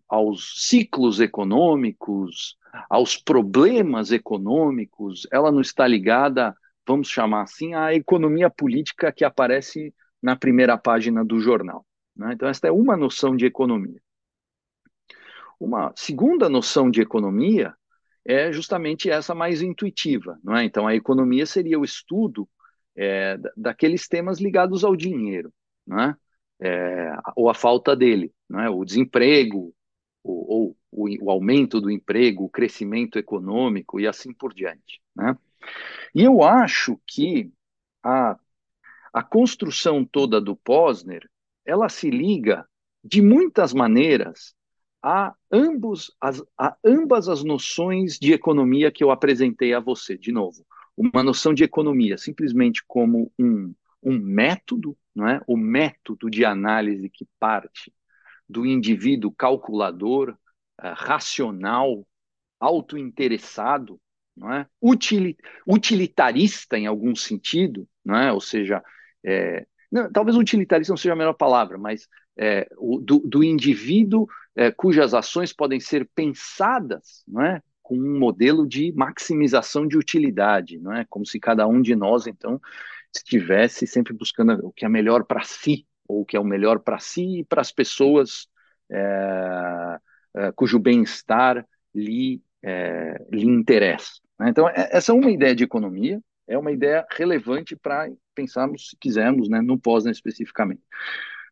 aos 0.07 0.67
ciclos 0.69 1.19
econômicos, 1.19 2.57
aos 2.89 3.17
problemas 3.17 4.11
econômicos, 4.11 5.27
ela 5.31 5.51
não 5.51 5.61
está 5.61 5.87
ligada, 5.87 6.55
vamos 6.87 7.09
chamar 7.09 7.43
assim, 7.43 7.73
à 7.73 7.93
economia 7.93 8.49
política 8.49 9.11
que 9.11 9.23
aparece 9.23 9.93
na 10.21 10.35
primeira 10.35 10.77
página 10.77 11.23
do 11.23 11.39
jornal. 11.39 11.85
Né? 12.15 12.33
Então, 12.33 12.49
esta 12.49 12.67
é 12.67 12.71
uma 12.71 12.97
noção 12.97 13.35
de 13.35 13.45
economia. 13.45 14.01
Uma 15.59 15.91
segunda 15.95 16.49
noção 16.49 16.89
de 16.89 17.01
economia 17.01 17.73
é 18.25 18.51
justamente 18.51 19.09
essa 19.09 19.33
mais 19.33 19.61
intuitiva. 19.61 20.37
Não 20.43 20.55
é? 20.55 20.63
Então, 20.63 20.87
a 20.87 20.95
economia 20.95 21.45
seria 21.45 21.79
o 21.79 21.83
estudo 21.83 22.47
é, 22.95 23.37
daqueles 23.55 24.07
temas 24.07 24.39
ligados 24.39 24.83
ao 24.83 24.95
dinheiro, 24.95 25.53
é? 25.91 26.15
É, 26.61 27.15
ou 27.37 27.49
a 27.49 27.53
falta 27.53 27.95
dele, 27.95 28.33
é? 28.53 28.69
o 28.69 28.83
desemprego, 28.83 29.73
ou, 30.21 30.51
ou 30.51 30.77
o, 30.91 31.07
o, 31.25 31.31
aumento 31.31 31.79
do 31.79 31.91
emprego, 31.91 32.45
o 32.45 32.49
crescimento 32.49 33.17
econômico 33.17 33.99
e 33.99 34.07
assim 34.07 34.33
por 34.33 34.53
diante. 34.53 35.01
Né? 35.15 35.37
E 36.13 36.23
eu 36.23 36.43
acho 36.43 36.99
que 37.05 37.51
a, 38.03 38.37
a 39.13 39.23
construção 39.23 40.03
toda 40.05 40.39
do 40.41 40.55
Posner 40.55 41.29
ela 41.65 41.89
se 41.89 42.09
liga 42.09 42.67
de 43.03 43.21
muitas 43.21 43.73
maneiras 43.73 44.55
a, 45.01 45.33
ambos, 45.51 46.11
as, 46.19 46.43
a 46.57 46.75
ambas 46.83 47.29
as 47.29 47.43
noções 47.43 48.17
de 48.19 48.33
economia 48.33 48.91
que 48.91 49.03
eu 49.03 49.11
apresentei 49.11 49.73
a 49.73 49.79
você, 49.79 50.17
de 50.17 50.31
novo. 50.31 50.65
Uma 50.97 51.23
noção 51.23 51.53
de 51.53 51.63
economia 51.63 52.17
simplesmente 52.17 52.83
como 52.85 53.31
um, 53.39 53.73
um 54.03 54.19
método, 54.19 54.97
não 55.15 55.27
é? 55.27 55.41
o 55.47 55.55
método 55.55 56.29
de 56.29 56.43
análise 56.43 57.09
que 57.09 57.25
parte 57.39 57.93
do 58.47 58.65
indivíduo 58.65 59.31
calculador, 59.31 60.35
uh, 60.79 60.93
racional, 60.95 62.05
autointeressado, 62.59 63.99
não 64.35 64.51
é? 64.53 64.65
utilitarista 65.67 66.77
em 66.77 66.87
algum 66.87 67.15
sentido, 67.15 67.87
não 68.03 68.15
é? 68.15 68.31
ou 68.31 68.39
seja, 68.39 68.81
é, 69.23 69.65
não, 69.91 70.11
talvez 70.11 70.37
utilitarista 70.37 70.91
não 70.91 70.97
seja 70.97 71.13
a 71.13 71.15
melhor 71.15 71.33
palavra, 71.33 71.77
mas 71.77 72.07
é, 72.37 72.67
o, 72.77 72.99
do, 72.99 73.19
do, 73.19 73.43
indivíduo 73.43 74.27
é, 74.55 74.71
cujas 74.71 75.13
ações 75.13 75.51
podem 75.51 75.79
ser 75.79 76.09
pensadas 76.15 77.23
não 77.27 77.43
é? 77.43 77.61
com 77.81 77.97
um 77.97 78.17
modelo 78.17 78.67
de 78.67 78.93
maximização 78.93 79.85
de 79.85 79.97
utilidade, 79.97 80.79
não 80.79 80.93
é? 80.93 81.05
como 81.09 81.25
se 81.25 81.39
cada 81.39 81.67
um 81.67 81.81
de 81.81 81.95
nós, 81.95 82.27
então, 82.27 82.61
estivesse 83.13 83.85
sempre 83.87 84.13
buscando 84.13 84.65
o 84.65 84.71
que 84.71 84.85
é 84.85 84.89
melhor 84.89 85.25
para 85.25 85.43
si, 85.43 85.85
ou 86.07 86.21
o 86.21 86.25
que 86.25 86.37
é 86.37 86.39
o 86.39 86.45
melhor 86.45 86.79
para 86.79 86.99
si 86.99 87.39
e 87.39 87.43
para 87.43 87.61
as 87.61 87.71
pessoas 87.71 88.47
é, 88.91 89.99
é, 90.35 90.51
cujo 90.51 90.79
bem-estar 90.79 91.65
lhe, 91.93 92.41
é, 92.63 93.25
lhe 93.31 93.45
interessa. 93.45 94.13
Né? 94.39 94.49
Então, 94.49 94.67
é, 94.69 94.89
essa 94.91 95.11
é 95.11 95.15
uma 95.15 95.31
ideia 95.31 95.55
de 95.55 95.63
economia, 95.63 96.21
é 96.47 96.57
uma 96.57 96.71
ideia 96.71 97.05
relevante 97.11 97.75
para 97.75 98.09
pensarmos, 98.33 98.89
se 98.89 98.97
quisermos, 98.97 99.49
né, 99.49 99.61
no 99.61 99.79
Posner 99.79 100.11
especificamente. 100.11 100.81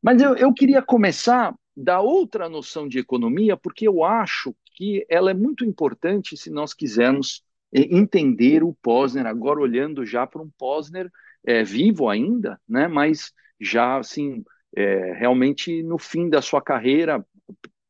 Mas 0.02 0.22
eu, 0.22 0.36
eu 0.36 0.54
queria 0.54 0.82
começar 0.82 1.54
da 1.76 2.00
outra 2.00 2.50
noção 2.50 2.88
de 2.88 2.98
economia, 2.98 3.56
porque 3.56 3.88
eu 3.88 4.04
acho 4.04 4.56
que 4.74 5.06
ela 5.10 5.30
é 5.30 5.34
muito 5.34 5.64
importante 5.64 6.36
se 6.36 6.50
nós 6.50 6.74
quisermos 6.74 7.44
é, 7.74 7.82
entender 7.96 8.64
o 8.64 8.74
Posner, 8.82 9.26
agora 9.28 9.60
olhando 9.60 10.06
já 10.06 10.26
para 10.26 10.42
um 10.42 10.50
Posner 10.58 11.12
é, 11.46 11.64
vivo 11.64 12.10
ainda, 12.10 12.60
né, 12.68 12.88
mas 12.88 13.32
já 13.60 13.98
assim 13.98 14.44
é, 14.76 15.14
realmente 15.14 15.82
no 15.84 15.98
fim 15.98 16.30
da 16.30 16.42
sua 16.42 16.62
carreira, 16.62 17.26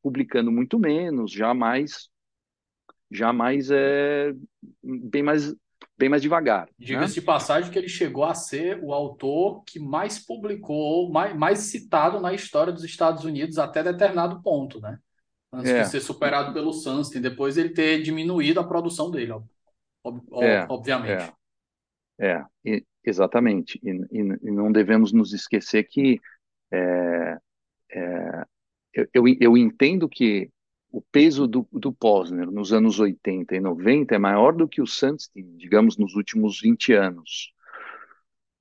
publicando 0.08 0.50
muito 0.50 0.80
menos, 0.80 1.30
já 1.30 1.54
mais, 1.54 2.10
já 3.12 3.34
mais 3.34 3.70
é, 3.70 4.34
bem 4.82 5.22
mais 5.22 5.54
bem 5.98 6.08
mais 6.08 6.22
devagar. 6.22 6.70
Diga-se 6.80 7.16
né? 7.16 7.20
de 7.20 7.26
passagem 7.26 7.70
que 7.70 7.78
ele 7.78 7.90
chegou 7.90 8.24
a 8.24 8.34
ser 8.34 8.80
o 8.82 8.94
autor 8.94 9.64
que 9.66 9.80
mais 9.80 10.18
publicou, 10.18 11.12
mais, 11.12 11.36
mais 11.36 11.60
citado 11.60 12.22
na 12.22 12.34
história 12.34 12.72
dos 12.72 12.84
Estados 12.84 13.26
Unidos 13.26 13.58
até 13.58 13.84
determinado 13.84 14.42
ponto, 14.42 14.80
né? 14.80 14.98
Antes 15.52 15.72
é. 15.72 15.82
de 15.82 15.90
ser 15.90 16.00
superado 16.00 16.54
pelo 16.54 16.72
Sunstein, 16.72 17.22
depois 17.22 17.58
ele 17.58 17.70
ter 17.70 18.02
diminuído 18.02 18.60
a 18.60 18.68
produção 18.68 19.12
dele, 19.12 19.34
é, 20.42 20.66
obviamente. 20.70 21.34
É, 22.20 22.46
é 22.66 22.82
exatamente. 23.04 23.80
E, 23.84 23.90
e, 23.90 24.20
e, 24.22 24.52
não 24.52 24.72
devemos 24.72 25.12
nos 25.12 25.34
esquecer 25.34 25.84
que 25.84 26.22
eu, 29.13 29.24
eu, 29.39 29.58
entendo 29.58 30.10
que 30.10 30.50
o 30.92 31.01
peso 31.01 31.48
do, 31.48 31.68
do 31.72 31.92
Posner 31.92 32.50
nos 32.50 32.74
anos 32.74 33.00
80 33.00 33.56
e 33.56 33.60
90 33.60 34.16
é 34.16 34.18
maior 34.18 34.54
do 34.54 34.68
que 34.68 34.82
o 34.82 34.88
Sunstein, 34.88 35.56
digamos, 35.58 35.98
nos 35.98 36.16
últimos 36.16 36.62
20 36.62 36.94
anos. 36.94 37.54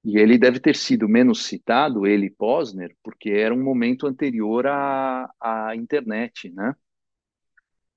E 0.04 0.18
ele 0.18 0.38
deve 0.38 0.60
ter 0.60 0.76
sido 0.76 1.08
menos 1.08 1.46
citado, 1.46 2.06
ele 2.06 2.30
Posner, 2.30 2.94
porque 3.02 3.30
era 3.30 3.54
um 3.54 3.62
momento 3.62 4.06
anterior 4.06 4.66
à, 4.66 5.30
à 5.40 5.74
internet, 5.74 6.50
né? 6.50 6.74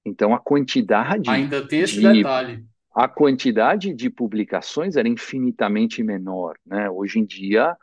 Então 0.05 0.33
a 0.33 0.39
quantidade. 0.39 1.29
Ainda 1.29 1.67
tem 1.67 1.81
esse 1.81 1.99
de, 1.99 2.11
detalhe. 2.11 2.65
A 2.95 3.07
quantidade 3.07 3.93
de 3.93 4.09
publicações 4.09 4.95
era 4.95 5.07
infinitamente 5.07 6.01
menor, 6.01 6.57
né? 6.65 6.89
Hoje 6.89 7.19
em 7.19 7.25
dia 7.25 7.77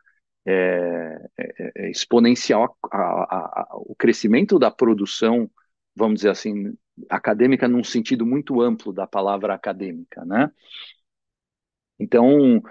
é, 0.46 1.28
é, 1.38 1.72
é 1.74 1.90
exponencial 1.90 2.76
a, 2.90 2.96
a, 2.96 3.62
a, 3.62 3.68
o 3.74 3.94
crescimento 3.96 4.58
da 4.58 4.70
produção, 4.70 5.50
vamos 5.94 6.16
dizer 6.16 6.30
assim, 6.30 6.76
acadêmica 7.10 7.68
num 7.68 7.84
sentido 7.84 8.24
muito 8.24 8.60
amplo 8.60 8.92
da 8.92 9.06
palavra 9.06 9.54
acadêmica, 9.54 10.24
né? 10.24 10.50
Então, 11.98 12.62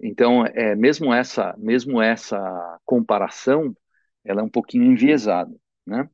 então 0.00 0.44
é, 0.46 0.74
mesmo 0.76 1.12
essa 1.12 1.54
mesmo 1.58 2.00
essa 2.00 2.78
comparação, 2.84 3.76
ela 4.24 4.40
é 4.40 4.44
um 4.44 4.48
pouquinho 4.48 4.84
enviesada, 4.92 5.54
né? 5.86 6.08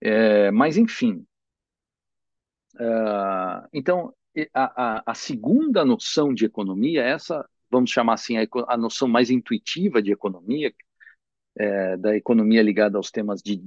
É, 0.00 0.50
mas 0.50 0.76
enfim, 0.76 1.26
uh, 2.76 3.66
então 3.72 4.14
a, 4.52 4.98
a, 4.98 5.02
a, 5.12 5.14
segunda 5.14 5.84
noção 5.84 6.34
de 6.34 6.44
economia, 6.44 7.02
essa 7.02 7.48
vamos 7.74 7.90
chamar 7.90 8.14
assim, 8.14 8.36
a, 8.36 8.46
a 8.68 8.76
noção 8.76 9.08
mais 9.08 9.30
intuitiva 9.30 10.00
de 10.00 10.12
economia, 10.12 10.72
é, 11.56 11.96
da 11.96 12.16
economia 12.16 12.62
ligada 12.62 12.96
aos 12.96 13.10
temas 13.10 13.42
de 13.42 13.60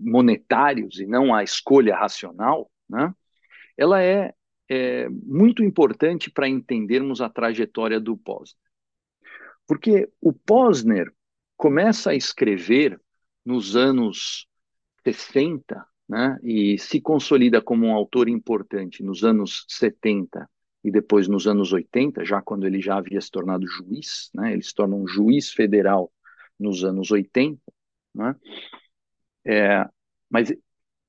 monetários 0.00 0.98
e 0.98 1.06
não 1.06 1.34
à 1.34 1.42
escolha 1.42 1.94
racional, 1.94 2.70
né? 2.88 3.14
ela 3.76 4.02
é, 4.02 4.34
é 4.68 5.08
muito 5.08 5.62
importante 5.62 6.30
para 6.30 6.48
entendermos 6.48 7.20
a 7.20 7.28
trajetória 7.28 8.00
do 8.00 8.16
Posner. 8.16 8.58
Porque 9.66 10.10
o 10.20 10.32
Posner 10.32 11.12
começa 11.56 12.10
a 12.10 12.14
escrever 12.14 12.98
nos 13.44 13.76
anos 13.76 14.46
60 15.02 15.86
né, 16.08 16.38
e 16.42 16.78
se 16.78 17.00
consolida 17.00 17.60
como 17.60 17.86
um 17.86 17.94
autor 17.94 18.28
importante 18.28 19.02
nos 19.02 19.22
anos 19.22 19.64
70 19.68 20.48
e 20.84 20.90
depois 20.90 21.26
nos 21.26 21.46
anos 21.46 21.72
80, 21.72 22.24
já 22.24 22.42
quando 22.42 22.66
ele 22.66 22.80
já 22.80 22.98
havia 22.98 23.20
se 23.20 23.30
tornado 23.30 23.66
juiz, 23.66 24.30
né, 24.34 24.52
ele 24.52 24.62
se 24.62 24.74
torna 24.74 24.94
um 24.94 25.06
juiz 25.06 25.50
federal 25.50 26.12
nos 26.60 26.84
anos 26.84 27.10
80, 27.10 27.58
né, 28.14 28.36
é, 29.46 29.88
mas 30.28 30.52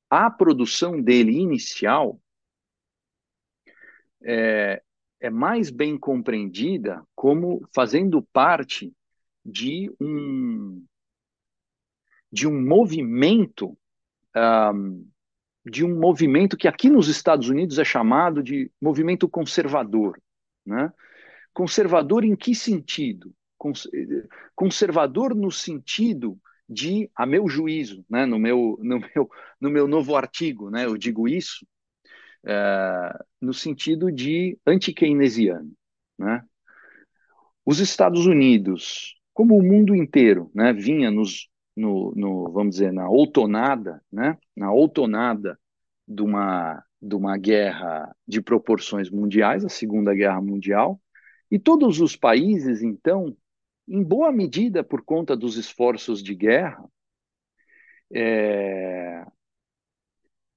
a 0.10 0.32
produção 0.32 1.02
dele 1.02 1.34
inicial 1.34 2.20
é, 4.24 4.82
é 5.20 5.30
mais 5.30 5.70
bem 5.70 5.98
compreendida 5.98 7.06
como 7.14 7.68
fazendo 7.74 8.22
parte 8.22 8.94
de 9.46 9.94
um 10.00 10.84
de 12.32 12.48
um 12.48 12.62
movimento 12.62 13.78
um, 14.36 15.08
de 15.66 15.84
um 15.84 16.00
movimento 16.00 16.56
que 16.56 16.68
aqui 16.68 16.90
nos 16.90 17.08
Estados 17.08 17.50
Unidos 17.50 17.80
é 17.80 17.84
chamado 17.84 18.44
de 18.44 18.72
movimento 18.80 19.28
conservador. 19.28 20.22
Né? 20.66 20.92
Conservador 21.54 22.24
em 22.24 22.36
que 22.36 22.54
sentido? 22.54 23.34
Conservador 24.56 25.34
no 25.34 25.52
sentido 25.52 26.38
de, 26.70 27.10
a 27.16 27.26
meu 27.26 27.48
juízo, 27.48 28.06
né, 28.10 28.26
no, 28.26 28.38
meu, 28.38 28.78
no, 28.82 29.00
meu, 29.00 29.30
no 29.60 29.70
meu 29.70 29.88
novo 29.88 30.16
artigo, 30.16 30.70
né, 30.70 30.86
eu 30.86 30.98
digo 30.98 31.28
isso, 31.28 31.66
é, 32.46 33.20
no 33.42 33.54
sentido 33.54 34.12
de 34.12 34.58
anti-keynesiano. 34.66 35.72
Né? 36.18 36.44
Os 37.66 37.80
Estados 37.80 38.26
Unidos, 38.28 39.16
como 39.34 39.58
o 39.58 39.64
mundo 39.64 39.96
inteiro, 39.96 40.52
né, 40.54 40.74
vinha 40.74 41.10
nos, 41.10 41.48
no, 41.76 42.14
no, 42.16 42.52
vamos 42.52 42.76
dizer, 42.76 42.94
na 42.94 43.10
outonada, 43.10 44.02
né, 44.12 44.38
na 44.56 44.72
outonada 44.72 45.60
de 46.08 46.22
uma, 46.22 46.84
de 47.02 47.16
uma 47.16 47.38
guerra 47.38 48.16
de 48.28 48.42
proporções 48.42 49.10
mundiais, 49.10 49.66
a 49.66 49.70
Segunda 49.70 50.14
Guerra 50.14 50.42
Mundial, 50.42 51.00
e 51.52 51.60
todos 51.60 52.00
os 52.00 52.16
países, 52.16 52.82
então, 52.82 53.36
em 53.88 54.04
boa 54.04 54.32
medida 54.32 54.84
por 54.84 55.04
conta 55.04 55.36
dos 55.36 55.58
esforços 55.58 56.24
de 56.24 56.34
guerra, 56.34 56.84
é, 58.14 59.26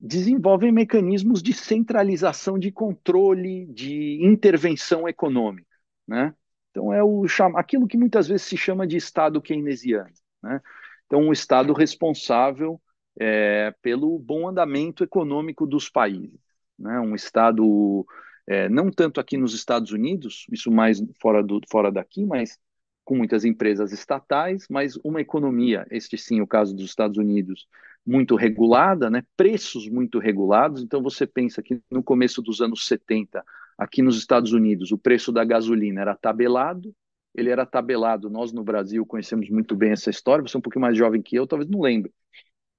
desenvolvem 0.00 0.70
mecanismos 0.70 1.42
de 1.42 1.52
centralização 1.52 2.58
de 2.58 2.70
controle, 2.70 3.66
de 3.66 4.18
intervenção 4.24 5.08
econômica. 5.08 5.68
Né? 6.06 6.34
Então, 6.70 6.92
é 6.92 7.02
o, 7.02 7.26
aquilo 7.56 7.88
que 7.88 7.96
muitas 7.98 8.28
vezes 8.28 8.46
se 8.46 8.56
chama 8.56 8.86
de 8.86 8.96
Estado 8.96 9.42
keynesiano. 9.42 10.12
Né? 10.42 10.60
Então, 11.08 11.22
um 11.22 11.32
Estado 11.32 11.72
responsável 11.72 12.78
é, 13.18 13.74
pelo 13.82 14.18
bom 14.18 14.46
andamento 14.46 15.02
econômico 15.02 15.66
dos 15.66 15.88
países. 15.88 16.38
Né? 16.78 17.00
Um 17.00 17.14
Estado, 17.14 18.06
é, 18.46 18.68
não 18.68 18.90
tanto 18.90 19.18
aqui 19.18 19.38
nos 19.38 19.54
Estados 19.54 19.90
Unidos, 19.90 20.46
isso 20.52 20.70
mais 20.70 21.02
fora, 21.20 21.42
do, 21.42 21.60
fora 21.70 21.90
daqui, 21.90 22.26
mas 22.26 22.58
com 23.04 23.16
muitas 23.16 23.42
empresas 23.46 23.90
estatais, 23.90 24.66
mas 24.68 24.96
uma 25.02 25.18
economia, 25.18 25.86
este 25.90 26.18
sim, 26.18 26.42
o 26.42 26.46
caso 26.46 26.76
dos 26.76 26.84
Estados 26.84 27.16
Unidos, 27.16 27.66
muito 28.04 28.36
regulada, 28.36 29.08
né? 29.08 29.22
preços 29.34 29.88
muito 29.88 30.18
regulados. 30.18 30.82
Então, 30.82 31.02
você 31.02 31.26
pensa 31.26 31.62
que 31.62 31.80
no 31.90 32.02
começo 32.02 32.42
dos 32.42 32.60
anos 32.60 32.86
70, 32.86 33.42
aqui 33.78 34.02
nos 34.02 34.18
Estados 34.18 34.52
Unidos, 34.52 34.92
o 34.92 34.98
preço 34.98 35.32
da 35.32 35.42
gasolina 35.42 36.02
era 36.02 36.14
tabelado, 36.14 36.94
ele 37.34 37.50
era 37.50 37.66
tabelado. 37.66 38.30
Nós 38.30 38.52
no 38.52 38.64
Brasil 38.64 39.04
conhecemos 39.06 39.48
muito 39.48 39.76
bem 39.76 39.92
essa 39.92 40.10
história. 40.10 40.42
Você 40.42 40.56
é 40.56 40.58
um 40.58 40.62
pouquinho 40.62 40.82
mais 40.82 40.96
jovem 40.96 41.22
que 41.22 41.36
eu, 41.36 41.46
talvez 41.46 41.70
não 41.70 41.80
lembre, 41.80 42.12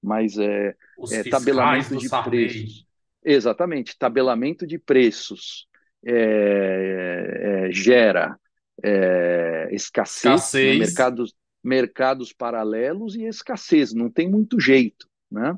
mas 0.01 0.37
é, 0.37 0.75
é 1.11 1.23
tabelamento 1.23 1.97
de 1.97 2.09
preços. 2.09 2.85
Exatamente, 3.23 3.97
tabelamento 3.97 4.65
de 4.65 4.79
preços 4.79 5.67
é, 6.05 7.67
é, 7.67 7.71
gera 7.71 8.39
é, 8.81 9.69
escassez, 9.71 10.23
né, 10.23 10.35
escassez. 10.35 10.79
Né, 10.79 10.85
mercados, 10.85 11.35
mercados 11.63 12.33
paralelos 12.33 13.15
e 13.15 13.25
escassez, 13.25 13.93
não 13.93 14.09
tem 14.09 14.29
muito 14.29 14.59
jeito, 14.59 15.07
né? 15.29 15.57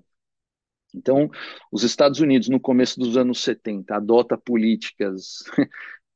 Então, 0.93 1.29
os 1.71 1.83
Estados 1.83 2.19
Unidos, 2.19 2.49
no 2.49 2.59
começo 2.59 2.99
dos 2.99 3.15
anos 3.15 3.41
70, 3.43 3.95
adota 3.95 4.37
políticas 4.37 5.43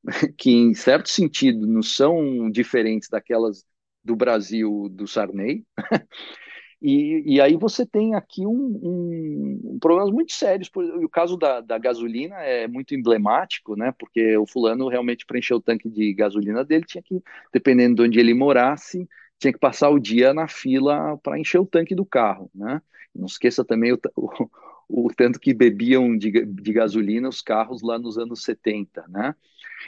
que, 0.38 0.52
em 0.52 0.74
certo 0.74 1.10
sentido, 1.10 1.66
não 1.68 1.82
são 1.82 2.50
diferentes 2.50 3.10
daquelas 3.10 3.66
do 4.04 4.16
Brasil 4.16 4.88
do 4.90 5.08
Sarney, 5.08 5.66
E, 6.82 7.24
e 7.26 7.42
aí 7.42 7.56
você 7.58 7.84
tem 7.84 8.14
aqui 8.14 8.46
um, 8.46 8.52
um, 8.52 9.62
um 9.74 9.80
problemas 9.80 10.12
muito 10.12 10.34
sérios. 10.34 10.70
O 10.76 11.10
caso 11.10 11.36
da, 11.36 11.60
da, 11.60 11.78
gasolina 11.80 12.36
é 12.36 12.68
muito 12.68 12.94
emblemático, 12.94 13.76
né? 13.76 13.92
Porque 13.98 14.38
o 14.38 14.46
fulano 14.46 14.88
realmente 14.88 15.26
preencheu 15.26 15.58
o 15.58 15.62
tanque 15.62 15.90
de 15.90 16.14
gasolina 16.14 16.64
dele, 16.64 16.86
tinha 16.86 17.02
que, 17.02 17.24
dependendo 17.52 17.96
de 17.96 18.02
onde 18.04 18.20
ele 18.20 18.36
morasse, 18.36 19.08
tinha 19.40 19.52
que 19.52 19.58
passar 19.58 19.90
o 19.90 20.00
dia 20.00 20.32
na 20.32 20.48
fila 20.48 21.18
para 21.24 21.40
encher 21.40 21.60
o 21.60 21.66
tanque 21.66 21.96
do 21.96 22.06
carro, 22.06 22.52
né? 22.54 22.80
Não 23.16 23.26
esqueça 23.26 23.66
também 23.66 23.94
o, 23.94 24.00
o, 24.16 25.08
o 25.08 25.14
tanto 25.16 25.40
que 25.40 25.54
bebiam 25.56 26.16
de, 26.16 26.46
de, 26.46 26.74
gasolina 26.74 27.28
os 27.30 27.42
carros 27.42 27.82
lá 27.82 27.98
nos 27.98 28.18
anos 28.18 28.44
70, 28.44 29.06
né? 29.08 29.34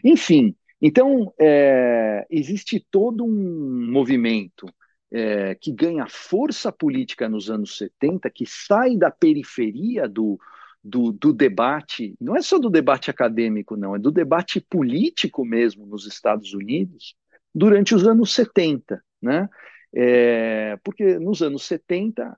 Enfim, 0.04 0.56
então 0.82 1.34
é, 1.40 2.26
existe 2.30 2.86
todo 2.92 3.24
um 3.24 3.92
movimento 3.92 4.68
é, 5.12 5.56
que 5.56 5.72
ganha 5.72 6.08
força 6.08 6.72
política 6.72 7.28
nos 7.30 7.50
anos 7.50 7.78
70, 7.78 8.30
que 8.30 8.46
sai 8.46 8.96
da 8.96 9.10
periferia 9.10 10.08
do, 10.08 10.40
do, 10.84 11.12
do, 11.12 11.34
debate, 11.34 12.16
não 12.20 12.36
é 12.36 12.42
só 12.42 12.60
do 12.60 12.70
debate 12.70 13.10
acadêmico, 13.10 13.76
não, 13.76 13.96
é 13.96 14.00
do 14.00 14.12
debate 14.12 14.62
político 14.62 15.46
mesmo 15.46 15.86
nos 15.86 16.06
Estados 16.06 16.54
Unidos, 16.54 17.16
durante 17.54 17.96
os 17.96 18.06
anos 18.06 18.34
70. 18.34 19.02
Né? 19.22 19.50
É, 19.94 20.78
porque 20.84 21.18
nos 21.18 21.42
anos 21.42 21.64
70, 21.64 22.38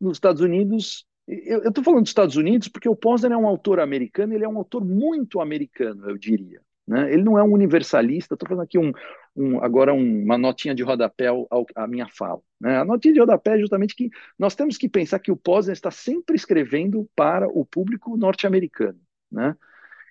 nos 0.00 0.16
Estados 0.16 0.40
Unidos, 0.40 1.06
eu 1.26 1.68
estou 1.68 1.82
falando 1.82 2.02
dos 2.02 2.10
Estados 2.10 2.36
Unidos 2.36 2.68
porque 2.68 2.88
o 2.88 2.96
Posner 2.96 3.32
é 3.32 3.36
um 3.36 3.46
autor 3.46 3.80
americano, 3.80 4.34
ele 4.34 4.44
é 4.44 4.48
um 4.48 4.58
autor 4.58 4.84
muito 4.84 5.40
americano, 5.40 6.08
eu 6.08 6.18
diria. 6.18 6.60
Né? 6.86 7.12
Ele 7.12 7.22
não 7.22 7.38
é 7.38 7.42
um 7.42 7.52
universalista, 7.52 8.34
estou 8.34 8.48
falando 8.48 8.64
aqui 8.64 8.78
um, 8.78 8.92
um, 9.36 9.62
agora 9.62 9.94
um, 9.94 10.22
uma 10.24 10.36
notinha 10.36 10.74
de 10.74 10.82
rodapé 10.82 11.28
ao, 11.28 11.48
à 11.74 11.86
minha 11.86 12.08
fala. 12.08 12.40
Né? 12.60 12.76
A 12.78 12.84
notinha 12.84 13.14
de 13.14 13.20
rodapé 13.20 13.56
é 13.56 13.60
justamente 13.60 13.94
que 13.94 14.10
nós 14.38 14.54
temos 14.54 14.76
que 14.76 14.88
pensar 14.88 15.18
que 15.18 15.32
o 15.32 15.36
Posner 15.36 15.72
está 15.72 15.90
sempre 15.90 16.36
escrevendo 16.36 17.08
para 17.14 17.48
o 17.48 17.64
público 17.64 18.16
norte-americano. 18.16 18.98
Né? 19.30 19.56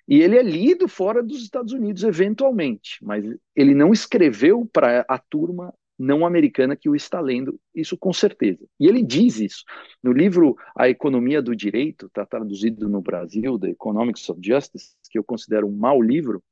E 0.08 0.20
ele 0.20 0.36
é 0.36 0.42
lido 0.42 0.88
fora 0.88 1.22
dos 1.22 1.42
Estados 1.42 1.72
Unidos, 1.72 2.02
eventualmente, 2.02 2.98
mas 3.02 3.24
ele 3.54 3.74
não 3.74 3.92
escreveu 3.92 4.68
para 4.72 5.04
a 5.08 5.18
turma 5.18 5.72
não 5.98 6.26
americana 6.26 6.74
que 6.74 6.88
o 6.88 6.96
está 6.96 7.20
lendo, 7.20 7.60
isso 7.72 7.96
com 7.96 8.12
certeza. 8.12 8.66
E 8.80 8.88
ele 8.88 9.02
diz 9.02 9.38
isso. 9.38 9.62
No 10.02 10.12
livro 10.12 10.56
A 10.74 10.88
Economia 10.88 11.40
do 11.40 11.54
Direito, 11.54 12.06
está 12.06 12.26
traduzido 12.26 12.88
no 12.88 13.00
Brasil, 13.00 13.58
The 13.58 13.68
Economics 13.68 14.28
of 14.28 14.40
Justice, 14.42 14.96
que 15.10 15.18
eu 15.18 15.22
considero 15.22 15.68
um 15.68 15.76
mau 15.76 16.02
livro, 16.02 16.42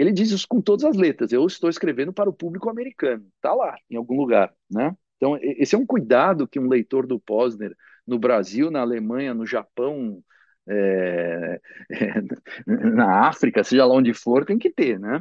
ele 0.00 0.12
diz 0.12 0.30
isso 0.30 0.46
com 0.48 0.60
todas 0.60 0.84
as 0.84 0.96
letras. 0.96 1.32
Eu 1.32 1.44
estou 1.46 1.68
escrevendo 1.68 2.12
para 2.12 2.30
o 2.30 2.32
público 2.32 2.70
americano. 2.70 3.26
Está 3.36 3.52
lá, 3.52 3.76
em 3.90 3.96
algum 3.96 4.16
lugar, 4.16 4.54
né? 4.70 4.96
Então, 5.16 5.36
esse 5.42 5.74
é 5.74 5.78
um 5.78 5.84
cuidado 5.84 6.46
que 6.46 6.60
um 6.60 6.68
leitor 6.68 7.06
do 7.06 7.18
Posner 7.18 7.74
no 8.06 8.18
Brasil, 8.18 8.70
na 8.70 8.80
Alemanha, 8.80 9.34
no 9.34 9.44
Japão, 9.44 10.22
é, 10.68 11.60
é, 11.90 12.22
na 12.66 13.28
África, 13.28 13.64
seja 13.64 13.84
lá 13.84 13.94
onde 13.94 14.14
for, 14.14 14.44
tem 14.44 14.58
que 14.58 14.70
ter, 14.70 15.00
né? 15.00 15.20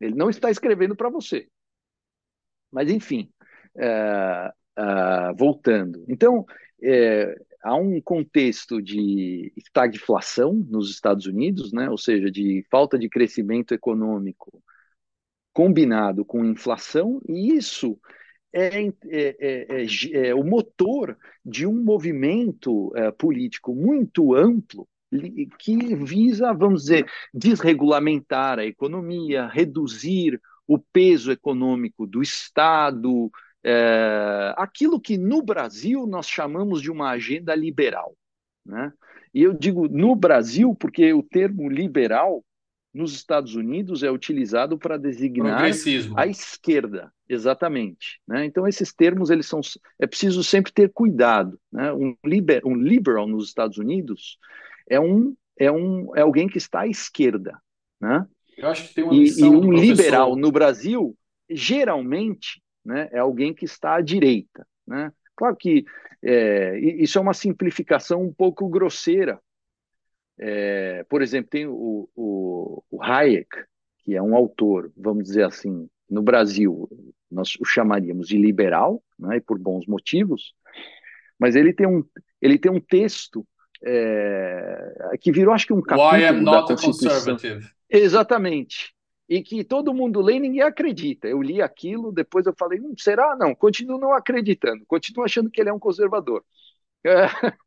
Ele 0.00 0.14
não 0.14 0.30
está 0.30 0.50
escrevendo 0.50 0.96
para 0.96 1.10
você. 1.10 1.46
Mas, 2.70 2.90
enfim, 2.90 3.30
é, 3.76 4.52
é 4.76 5.32
voltando. 5.36 6.04
Então, 6.08 6.44
é, 6.82 7.36
há 7.64 7.74
um 7.74 7.98
contexto 8.00 8.80
de 8.80 9.50
estagflação 9.56 10.52
nos 10.52 10.90
Estados 10.90 11.24
Unidos, 11.24 11.72
né? 11.72 11.88
ou 11.88 11.96
seja, 11.96 12.30
de 12.30 12.64
falta 12.70 12.98
de 12.98 13.08
crescimento 13.08 13.72
econômico 13.72 14.62
combinado 15.52 16.24
com 16.24 16.44
inflação, 16.44 17.22
e 17.26 17.54
isso 17.54 17.98
é, 18.52 18.86
é, 18.86 18.92
é, 19.08 19.66
é, 19.82 20.28
é 20.28 20.34
o 20.34 20.44
motor 20.44 21.16
de 21.44 21.66
um 21.66 21.82
movimento 21.82 22.92
é, 22.94 23.10
político 23.10 23.74
muito 23.74 24.34
amplo 24.34 24.86
que 25.58 25.94
visa, 25.94 26.52
vamos 26.52 26.82
dizer, 26.82 27.06
desregulamentar 27.32 28.58
a 28.58 28.66
economia, 28.66 29.46
reduzir 29.46 30.40
o 30.66 30.78
peso 30.78 31.30
econômico 31.30 32.06
do 32.06 32.20
Estado, 32.20 33.30
é, 33.64 34.54
aquilo 34.56 35.00
que 35.00 35.16
no 35.16 35.42
Brasil 35.42 36.06
nós 36.06 36.28
chamamos 36.28 36.82
de 36.82 36.90
uma 36.90 37.10
agenda 37.10 37.54
liberal. 37.54 38.14
Né? 38.64 38.92
E 39.32 39.42
eu 39.42 39.54
digo 39.54 39.88
no 39.88 40.14
Brasil 40.14 40.74
porque 40.74 41.12
o 41.12 41.22
termo 41.22 41.68
liberal 41.68 42.44
nos 42.92 43.12
Estados 43.12 43.56
Unidos 43.56 44.04
é 44.04 44.10
utilizado 44.10 44.78
para 44.78 44.96
designar 44.96 45.64
a 46.16 46.26
esquerda, 46.26 47.12
exatamente. 47.28 48.20
Né? 48.28 48.44
Então 48.44 48.68
esses 48.68 48.92
termos 48.92 49.30
eles 49.30 49.46
são 49.46 49.60
é 49.98 50.06
preciso 50.06 50.44
sempre 50.44 50.70
ter 50.72 50.92
cuidado. 50.92 51.58
Né? 51.72 51.92
Um, 51.92 52.14
liber, 52.24 52.64
um 52.64 52.76
liberal 52.76 53.26
nos 53.26 53.48
Estados 53.48 53.78
Unidos 53.78 54.38
é 54.88 55.00
um 55.00 55.34
é 55.58 55.72
um 55.72 56.14
é 56.14 56.20
alguém 56.20 56.48
que 56.48 56.58
está 56.58 56.80
à 56.80 56.86
esquerda, 56.86 57.58
né? 58.00 58.26
Eu 58.56 58.68
acho 58.68 58.88
que 58.88 58.94
tem 58.94 59.04
uma 59.04 59.14
e, 59.14 59.26
e 59.26 59.44
um 59.44 59.72
liberal 59.72 60.36
no 60.36 60.50
Brasil 60.52 61.16
geralmente 61.48 62.62
né, 62.84 63.08
é 63.12 63.18
alguém 63.18 63.54
que 63.54 63.64
está 63.64 63.94
à 63.96 64.00
direita. 64.00 64.66
Né? 64.86 65.12
Claro 65.34 65.56
que 65.56 65.84
é, 66.22 66.78
isso 66.78 67.18
é 67.18 67.20
uma 67.20 67.34
simplificação 67.34 68.22
um 68.22 68.32
pouco 68.32 68.68
grosseira. 68.68 69.40
É, 70.38 71.04
por 71.08 71.22
exemplo, 71.22 71.50
tem 71.50 71.66
o, 71.66 72.08
o, 72.14 72.82
o, 72.90 73.02
Hayek, 73.02 73.48
que 73.98 74.14
é 74.14 74.22
um 74.22 74.34
autor, 74.34 74.92
vamos 74.96 75.24
dizer 75.24 75.44
assim, 75.44 75.88
no 76.10 76.22
Brasil, 76.22 76.88
nós 77.30 77.54
o 77.60 77.64
chamaríamos 77.64 78.28
de 78.28 78.36
liberal, 78.36 79.02
né, 79.18 79.40
por 79.40 79.58
bons 79.58 79.86
motivos, 79.86 80.54
mas 81.38 81.56
ele 81.56 81.72
tem 81.72 81.86
um, 81.86 82.04
ele 82.40 82.58
tem 82.58 82.70
um 82.70 82.80
texto 82.80 83.46
é, 83.82 85.16
que 85.20 85.30
virou, 85.30 85.54
acho 85.54 85.66
que 85.66 85.72
um 85.72 85.82
capítulo 85.82 86.12
Why 86.12 86.24
I'm 86.24 86.40
not 86.40 86.68
da 86.68 86.76
Constituição. 86.76 87.38
Exatamente 87.88 88.94
e 89.28 89.42
que 89.42 89.64
todo 89.64 89.94
mundo 89.94 90.20
lê 90.20 90.34
e 90.34 90.40
ninguém 90.40 90.62
acredita. 90.62 91.26
Eu 91.26 91.40
li 91.40 91.62
aquilo, 91.62 92.12
depois 92.12 92.46
eu 92.46 92.54
falei, 92.58 92.80
hum, 92.80 92.94
será? 92.98 93.36
Não, 93.36 93.54
continuo 93.54 93.98
não 93.98 94.12
acreditando, 94.12 94.84
continuo 94.86 95.24
achando 95.24 95.50
que 95.50 95.60
ele 95.60 95.70
é 95.70 95.72
um 95.72 95.78
conservador. 95.78 96.44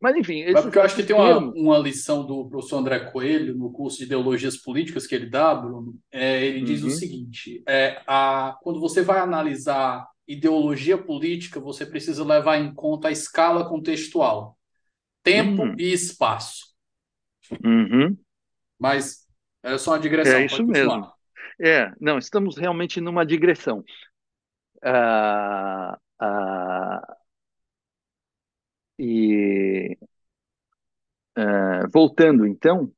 Mas, 0.00 0.16
enfim. 0.16 0.44
Mas 0.52 0.62
porque 0.62 0.78
eu 0.78 0.82
acho 0.82 0.96
que 0.96 1.04
tem 1.04 1.14
uma, 1.14 1.38
uma 1.38 1.78
lição 1.78 2.26
do 2.26 2.48
professor 2.48 2.78
André 2.78 2.98
Coelho, 3.10 3.56
no 3.56 3.70
curso 3.70 3.98
de 3.98 4.04
Ideologias 4.04 4.56
Políticas 4.56 5.06
que 5.06 5.14
ele 5.14 5.30
dá, 5.30 5.54
Bruno. 5.54 5.96
É, 6.10 6.44
ele 6.44 6.62
diz 6.62 6.82
uhum. 6.82 6.88
o 6.88 6.90
seguinte: 6.90 7.62
é, 7.68 8.02
a, 8.04 8.58
quando 8.62 8.80
você 8.80 9.00
vai 9.00 9.20
analisar 9.20 10.08
ideologia 10.26 10.98
política, 10.98 11.60
você 11.60 11.86
precisa 11.86 12.24
levar 12.24 12.58
em 12.58 12.74
conta 12.74 13.08
a 13.08 13.12
escala 13.12 13.68
contextual, 13.68 14.58
tempo 15.22 15.62
uhum. 15.62 15.76
e 15.78 15.92
espaço. 15.92 16.74
Uhum. 17.64 18.16
Mas 18.78 19.21
é 19.62 19.78
só 19.78 19.92
uma 19.92 20.00
digressão. 20.00 20.36
É 20.36 20.44
isso 20.44 20.66
mesmo. 20.66 21.12
É, 21.60 21.92
não, 22.00 22.18
estamos 22.18 22.56
realmente 22.56 23.00
numa 23.00 23.24
digressão. 23.24 23.84
Uh, 24.84 25.94
uh, 26.20 27.16
e 28.98 29.96
uh, 31.38 31.88
voltando 31.92 32.46
então, 32.46 32.92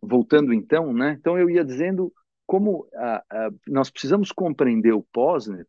voltando 0.00 0.54
então, 0.54 0.92
né? 0.92 1.16
Então 1.18 1.38
eu 1.38 1.50
ia 1.50 1.64
dizendo 1.64 2.12
como 2.46 2.88
nós 3.66 3.90
precisamos 3.90 4.30
compreender 4.30 4.92
o 4.92 5.02
Posner, 5.02 5.66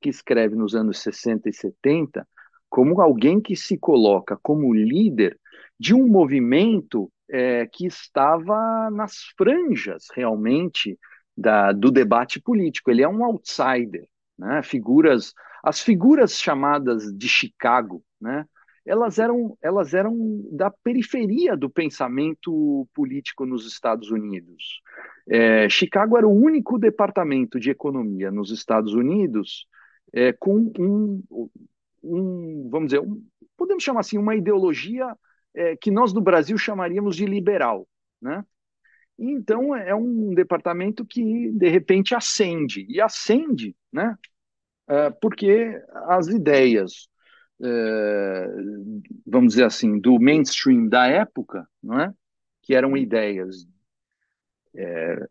que 0.00 0.08
escreve 0.08 0.56
nos 0.56 0.74
anos 0.74 0.98
60 0.98 1.48
e 1.48 1.52
70, 1.52 2.26
como 2.68 3.00
alguém 3.00 3.40
que 3.40 3.54
se 3.54 3.78
coloca 3.78 4.36
como 4.42 4.74
líder 4.74 5.38
de 5.78 5.94
um 5.94 6.08
movimento 6.08 7.08
é, 7.30 7.66
que 7.66 7.86
estava 7.86 8.90
nas 8.90 9.24
franjas 9.36 10.06
realmente 10.14 10.98
da, 11.36 11.72
do 11.72 11.90
debate 11.90 12.40
político. 12.40 12.90
Ele 12.90 13.02
é 13.02 13.08
um 13.08 13.24
outsider, 13.24 14.06
né? 14.38 14.62
Figuras, 14.62 15.34
as 15.62 15.80
figuras 15.80 16.32
chamadas 16.32 17.12
de 17.12 17.28
Chicago, 17.28 18.02
né? 18.20 18.44
Elas 18.86 19.18
eram, 19.18 19.56
elas 19.60 19.92
eram 19.92 20.16
da 20.50 20.70
periferia 20.70 21.54
do 21.54 21.68
pensamento 21.68 22.88
político 22.94 23.44
nos 23.44 23.66
Estados 23.66 24.10
Unidos. 24.10 24.80
É, 25.28 25.68
Chicago 25.68 26.16
era 26.16 26.26
o 26.26 26.34
único 26.34 26.78
departamento 26.78 27.60
de 27.60 27.70
economia 27.70 28.30
nos 28.30 28.50
Estados 28.50 28.94
Unidos 28.94 29.66
é, 30.12 30.32
com 30.32 30.72
um, 30.78 31.22
um, 32.02 32.68
vamos 32.70 32.88
dizer, 32.88 33.00
um, 33.00 33.22
podemos 33.56 33.82
chamar 33.82 34.00
assim, 34.00 34.18
uma 34.18 34.34
ideologia 34.34 35.14
é, 35.54 35.76
que 35.76 35.90
nós 35.90 36.12
no 36.12 36.20
Brasil 36.20 36.56
chamaríamos 36.58 37.16
de 37.16 37.26
liberal, 37.26 37.86
né? 38.20 38.44
Então 39.18 39.74
é 39.74 39.94
um 39.94 40.32
departamento 40.32 41.04
que 41.04 41.50
de 41.50 41.68
repente 41.68 42.14
acende 42.14 42.86
e 42.88 43.00
acende, 43.00 43.74
né? 43.92 44.16
É, 44.88 45.10
porque 45.10 45.82
as 46.06 46.28
ideias, 46.28 47.08
é, 47.62 48.46
vamos 49.26 49.54
dizer 49.54 49.64
assim, 49.64 49.98
do 49.98 50.18
mainstream 50.20 50.88
da 50.88 51.06
época, 51.06 51.68
não 51.82 52.00
é? 52.00 52.14
Que 52.62 52.74
eram 52.74 52.96
ideias 52.96 53.66
é, 54.74 55.28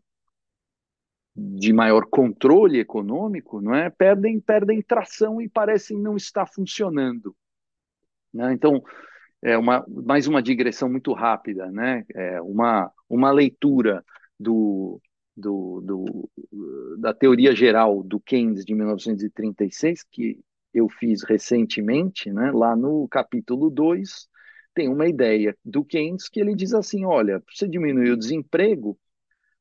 de 1.34 1.72
maior 1.72 2.06
controle 2.06 2.80
econômico, 2.80 3.60
não 3.60 3.74
é? 3.74 3.88
Perdem, 3.88 4.40
perdem 4.40 4.82
tração 4.82 5.40
e 5.40 5.48
parecem 5.48 5.98
não 5.98 6.16
estar 6.16 6.46
funcionando. 6.46 7.34
Né? 8.34 8.52
Então, 8.52 8.82
é 9.42 9.56
uma, 9.56 9.84
mais 9.88 10.26
uma 10.26 10.42
digressão 10.42 10.88
muito 10.88 11.12
rápida, 11.12 11.70
né? 11.70 12.04
É 12.14 12.40
uma, 12.40 12.90
uma 13.08 13.30
leitura 13.30 14.04
do, 14.38 15.00
do, 15.36 15.80
do, 15.80 16.30
da 16.98 17.14
teoria 17.14 17.54
geral 17.54 18.02
do 18.02 18.18
Keynes 18.20 18.64
de 18.64 18.74
1936, 18.74 20.04
que 20.10 20.40
eu 20.74 20.88
fiz 20.88 21.22
recentemente, 21.22 22.30
né? 22.32 22.50
lá 22.52 22.76
no 22.76 23.06
capítulo 23.08 23.70
2, 23.70 24.28
tem 24.74 24.88
uma 24.88 25.08
ideia 25.08 25.56
do 25.64 25.84
Keynes 25.84 26.28
que 26.28 26.40
ele 26.40 26.54
diz 26.54 26.74
assim: 26.74 27.04
olha, 27.04 27.42
você 27.48 27.68
diminuir 27.68 28.10
o 28.10 28.16
desemprego, 28.16 28.98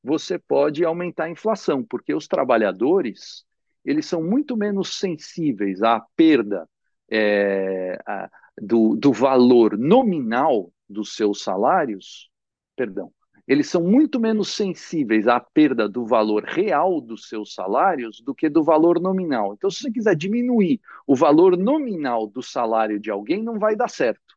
você 0.03 0.37
pode 0.37 0.83
aumentar 0.83 1.25
a 1.25 1.29
inflação, 1.29 1.83
porque 1.83 2.13
os 2.13 2.27
trabalhadores 2.27 3.45
eles 3.83 4.05
são 4.05 4.21
muito 4.21 4.57
menos 4.57 4.99
sensíveis 4.99 5.81
à 5.81 6.01
perda 6.15 6.67
é, 7.09 7.97
a, 8.05 8.29
do, 8.61 8.95
do 8.95 9.11
valor 9.11 9.77
nominal 9.77 10.71
dos 10.89 11.15
seus 11.15 11.41
salários, 11.41 12.29
perdão, 12.75 13.11
eles 13.47 13.69
são 13.69 13.81
muito 13.81 14.19
menos 14.19 14.49
sensíveis 14.49 15.27
à 15.27 15.39
perda 15.39 15.87
do 15.87 16.05
valor 16.05 16.43
real 16.43 16.99
dos 16.99 17.29
seus 17.29 17.53
salários 17.53 18.19
do 18.19 18.35
que 18.35 18.49
do 18.49 18.61
valor 18.61 18.99
nominal. 18.99 19.53
Então, 19.53 19.69
se 19.69 19.83
você 19.83 19.91
quiser 19.91 20.15
diminuir 20.15 20.81
o 21.05 21.15
valor 21.15 21.57
nominal 21.57 22.27
do 22.27 22.43
salário 22.43 22.99
de 22.99 23.09
alguém, 23.09 23.41
não 23.41 23.57
vai 23.57 23.75
dar 23.75 23.89
certo. 23.89 24.35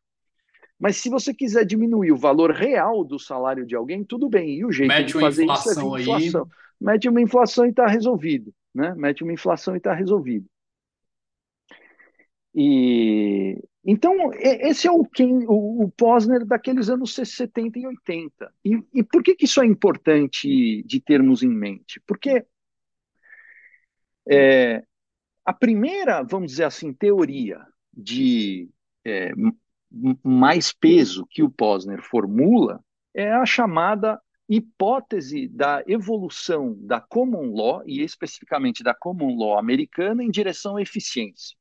Mas 0.79 0.97
se 0.97 1.09
você 1.09 1.33
quiser 1.33 1.65
diminuir 1.65 2.11
o 2.11 2.17
valor 2.17 2.51
real 2.51 3.03
do 3.03 3.19
salário 3.19 3.65
de 3.65 3.75
alguém, 3.75 4.03
tudo 4.03 4.29
bem. 4.29 4.57
E 4.57 4.65
o 4.65 4.71
jeito 4.71 4.89
Mete 4.89 5.07
de 5.07 5.13
fazer 5.13 5.43
isso 5.43 5.69
é 5.69 5.73
inflação. 5.73 5.93
Aí. 5.93 6.31
Mete 6.79 7.09
uma 7.09 7.21
inflação 7.21 7.65
e 7.65 7.69
está 7.69 7.85
resolvido. 7.85 8.53
Né? 8.73 8.95
Mete 8.95 9.23
uma 9.23 9.33
inflação 9.33 9.75
e 9.75 9.77
está 9.77 9.93
resolvido. 9.93 10.47
E 12.55 13.61
então 13.85 14.31
esse 14.33 14.87
é 14.87 14.91
o, 14.91 15.03
quem, 15.05 15.45
o, 15.47 15.83
o 15.83 15.91
Posner 15.91 16.45
daqueles 16.45 16.89
anos 16.89 17.15
70 17.15 17.79
e 17.79 17.87
80. 17.87 18.53
E, 18.63 18.83
e 18.93 19.03
por 19.03 19.23
que, 19.23 19.35
que 19.35 19.45
isso 19.45 19.61
é 19.61 19.65
importante 19.65 20.83
de 20.83 20.99
termos 21.01 21.41
em 21.41 21.49
mente? 21.49 21.99
Porque 22.05 22.45
é, 24.29 24.83
a 25.43 25.53
primeira, 25.53 26.23
vamos 26.23 26.51
dizer 26.51 26.65
assim, 26.65 26.93
teoria 26.93 27.59
de 27.91 28.69
é, 29.03 29.31
mais 30.23 30.71
peso 30.71 31.25
que 31.29 31.43
o 31.43 31.49
Posner 31.49 32.01
formula 32.01 32.83
é 33.13 33.31
a 33.31 33.45
chamada 33.45 34.21
hipótese 34.47 35.47
da 35.47 35.83
evolução 35.87 36.75
da 36.81 36.99
common 36.99 37.53
law, 37.53 37.81
e 37.85 38.01
especificamente 38.01 38.83
da 38.83 38.93
common 38.93 39.37
law 39.37 39.57
americana, 39.57 40.23
em 40.23 40.29
direção 40.29 40.75
à 40.75 40.81
eficiência. 40.81 41.55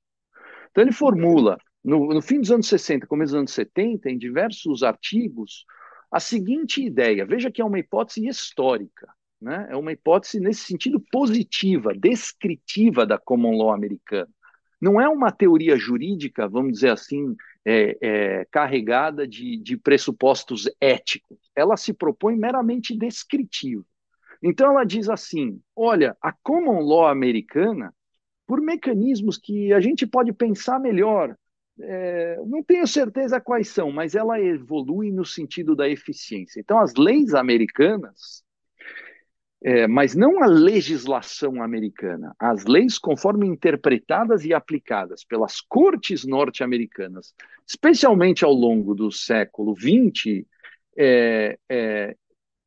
Então, 0.71 0.83
ele 0.83 0.93
formula, 0.93 1.57
no, 1.83 2.15
no 2.15 2.23
fim 2.23 2.41
dos 2.41 2.51
anos 2.51 2.69
60, 2.69 3.07
começo 3.07 3.33
dos 3.33 3.39
anos 3.39 3.53
70, 3.53 4.11
em 4.11 4.19
diversos 4.19 4.83
artigos, 4.83 5.65
a 6.11 6.21
seguinte 6.21 6.85
ideia: 6.85 7.25
veja 7.25 7.51
que 7.51 7.63
é 7.63 7.65
uma 7.65 7.79
hipótese 7.79 8.27
histórica, 8.27 9.09
né? 9.41 9.69
é 9.71 9.77
uma 9.77 9.93
hipótese 9.93 10.41
nesse 10.41 10.65
sentido 10.65 11.01
positiva, 11.11 11.93
descritiva 11.95 13.07
da 13.07 13.19
common 13.19 13.57
law 13.57 13.73
americana. 13.73 14.29
Não 14.81 15.01
é 15.01 15.09
uma 15.09 15.31
teoria 15.31 15.77
jurídica, 15.77 16.49
vamos 16.49 16.73
dizer 16.73 16.91
assim, 16.91 17.37
é, 17.65 17.99
é, 18.01 18.45
carregada 18.51 19.29
de, 19.29 19.59
de 19.59 19.77
pressupostos 19.77 20.69
éticos. 20.81 21.39
Ela 21.55 21.77
se 21.77 21.93
propõe 21.93 22.35
meramente 22.35 22.97
descritiva. 22.97 23.85
Então, 24.43 24.71
ela 24.71 24.85
diz 24.85 25.09
assim: 25.09 25.61
olha, 25.77 26.17
a 26.21 26.33
common 26.33 26.81
law 26.81 27.09
americana 27.09 27.95
por 28.47 28.61
mecanismos 28.61 29.39
que 29.39 29.73
a 29.73 29.81
gente 29.81 30.07
pode 30.07 30.33
pensar 30.33 30.81
melhor. 30.81 31.37
É, 31.83 32.37
não 32.47 32.63
tenho 32.63 32.87
certeza 32.87 33.41
quais 33.41 33.69
são, 33.69 33.91
mas 33.91 34.15
ela 34.15 34.41
evolui 34.41 35.11
no 35.11 35.25
sentido 35.25 35.75
da 35.75 35.89
eficiência. 35.89 36.61
Então, 36.61 36.79
as 36.79 36.95
leis 36.95 37.35
americanas, 37.35 38.45
é, 39.63 39.87
mas 39.87 40.15
não 40.15 40.43
a 40.43 40.47
legislação 40.47 41.63
americana, 41.63 42.35
as 42.39 42.65
leis 42.65 42.99
conforme 42.99 43.47
interpretadas 43.47 44.45
e 44.45 44.55
aplicadas 44.55 45.23
pelas 45.25 45.61
cortes 45.61 46.25
norte-americanas, 46.25 47.35
especialmente 47.67 48.45
ao 48.45 48.53
longo 48.53 48.95
do 48.95 49.11
século 49.13 49.75
XX, 49.77 50.47
é, 50.97 51.59
é, 51.69 52.17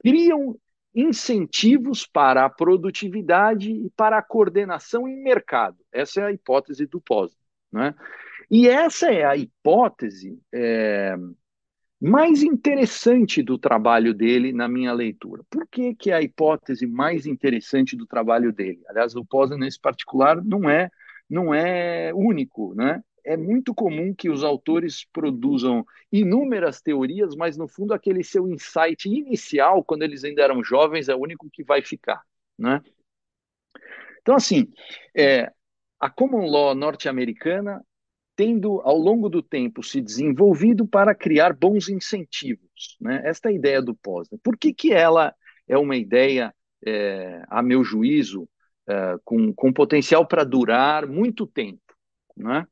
criam 0.01 0.57
incentivos 0.95 2.05
para 2.05 2.45
a 2.45 2.49
produtividade 2.49 3.71
e 3.71 3.89
para 3.91 4.17
a 4.17 4.21
coordenação 4.21 5.07
em 5.07 5.21
mercado. 5.21 5.77
Essa 5.91 6.21
é 6.21 6.25
a 6.25 6.31
hipótese 6.31 6.85
do 6.85 7.01
Posner. 7.01 7.37
Né? 7.71 7.95
E 8.55 8.69
essa 8.69 9.11
é 9.11 9.25
a 9.25 9.35
hipótese 9.35 10.39
é, 10.53 11.15
mais 11.99 12.43
interessante 12.43 13.41
do 13.41 13.57
trabalho 13.57 14.13
dele 14.13 14.53
na 14.53 14.67
minha 14.67 14.93
leitura. 14.93 15.43
Por 15.49 15.67
que, 15.67 15.95
que 15.95 16.11
é 16.11 16.13
a 16.13 16.21
hipótese 16.21 16.85
mais 16.85 17.25
interessante 17.25 17.95
do 17.95 18.05
trabalho 18.05 18.53
dele? 18.53 18.79
Aliás, 18.87 19.15
o 19.15 19.25
Posner, 19.25 19.57
nesse 19.57 19.79
particular, 19.79 20.39
não 20.45 20.69
é, 20.69 20.91
não 21.27 21.51
é 21.51 22.13
único. 22.13 22.75
Né? 22.75 23.01
é 23.25 23.35
muito 23.35 23.73
comum 23.73 24.13
que 24.13 24.29
os 24.29 24.43
autores 24.43 25.03
produzam 25.11 25.83
inúmeras 26.11 26.79
teorias, 26.79 27.35
mas 27.35 27.57
no 27.57 27.67
fundo 27.67 27.91
aquele 27.91 28.23
seu 28.23 28.47
insight 28.47 29.09
inicial, 29.09 29.83
quando 29.83 30.03
eles 30.03 30.23
ainda 30.23 30.43
eram 30.43 30.63
jovens, 30.63 31.09
é 31.09 31.15
o 31.15 31.21
único 31.21 31.49
que 31.49 31.63
vai 31.63 31.81
ficar, 31.81 32.21
né? 32.55 32.83
Então, 34.21 34.35
assim, 34.35 34.71
é, 35.15 35.51
a 35.99 36.07
common 36.07 36.45
law 36.45 36.75
norte-americana 36.75 37.83
tendo 38.35 38.81
ao 38.81 38.97
longo 38.97 39.29
do 39.29 39.41
tempo 39.41 39.83
se 39.83 40.01
desenvolvido 40.01 40.87
para 40.87 41.13
criar 41.13 41.53
bons 41.53 41.89
incentivos, 41.89 42.97
né? 42.99 43.21
Esta 43.25 43.49
é 43.49 43.51
a 43.51 43.55
ideia 43.55 43.81
do 43.81 43.95
Posner. 43.95 44.39
Por 44.43 44.57
que 44.57 44.73
que 44.73 44.91
ela 44.91 45.33
é 45.67 45.77
uma 45.77 45.95
ideia, 45.95 46.53
é, 46.85 47.43
a 47.47 47.61
meu 47.61 47.83
juízo, 47.83 48.47
é, 48.87 49.17
com, 49.23 49.53
com 49.53 49.71
potencial 49.71 50.27
para 50.27 50.43
durar 50.43 51.07
muito 51.07 51.47
tempo, 51.47 51.81
né? 52.35 52.67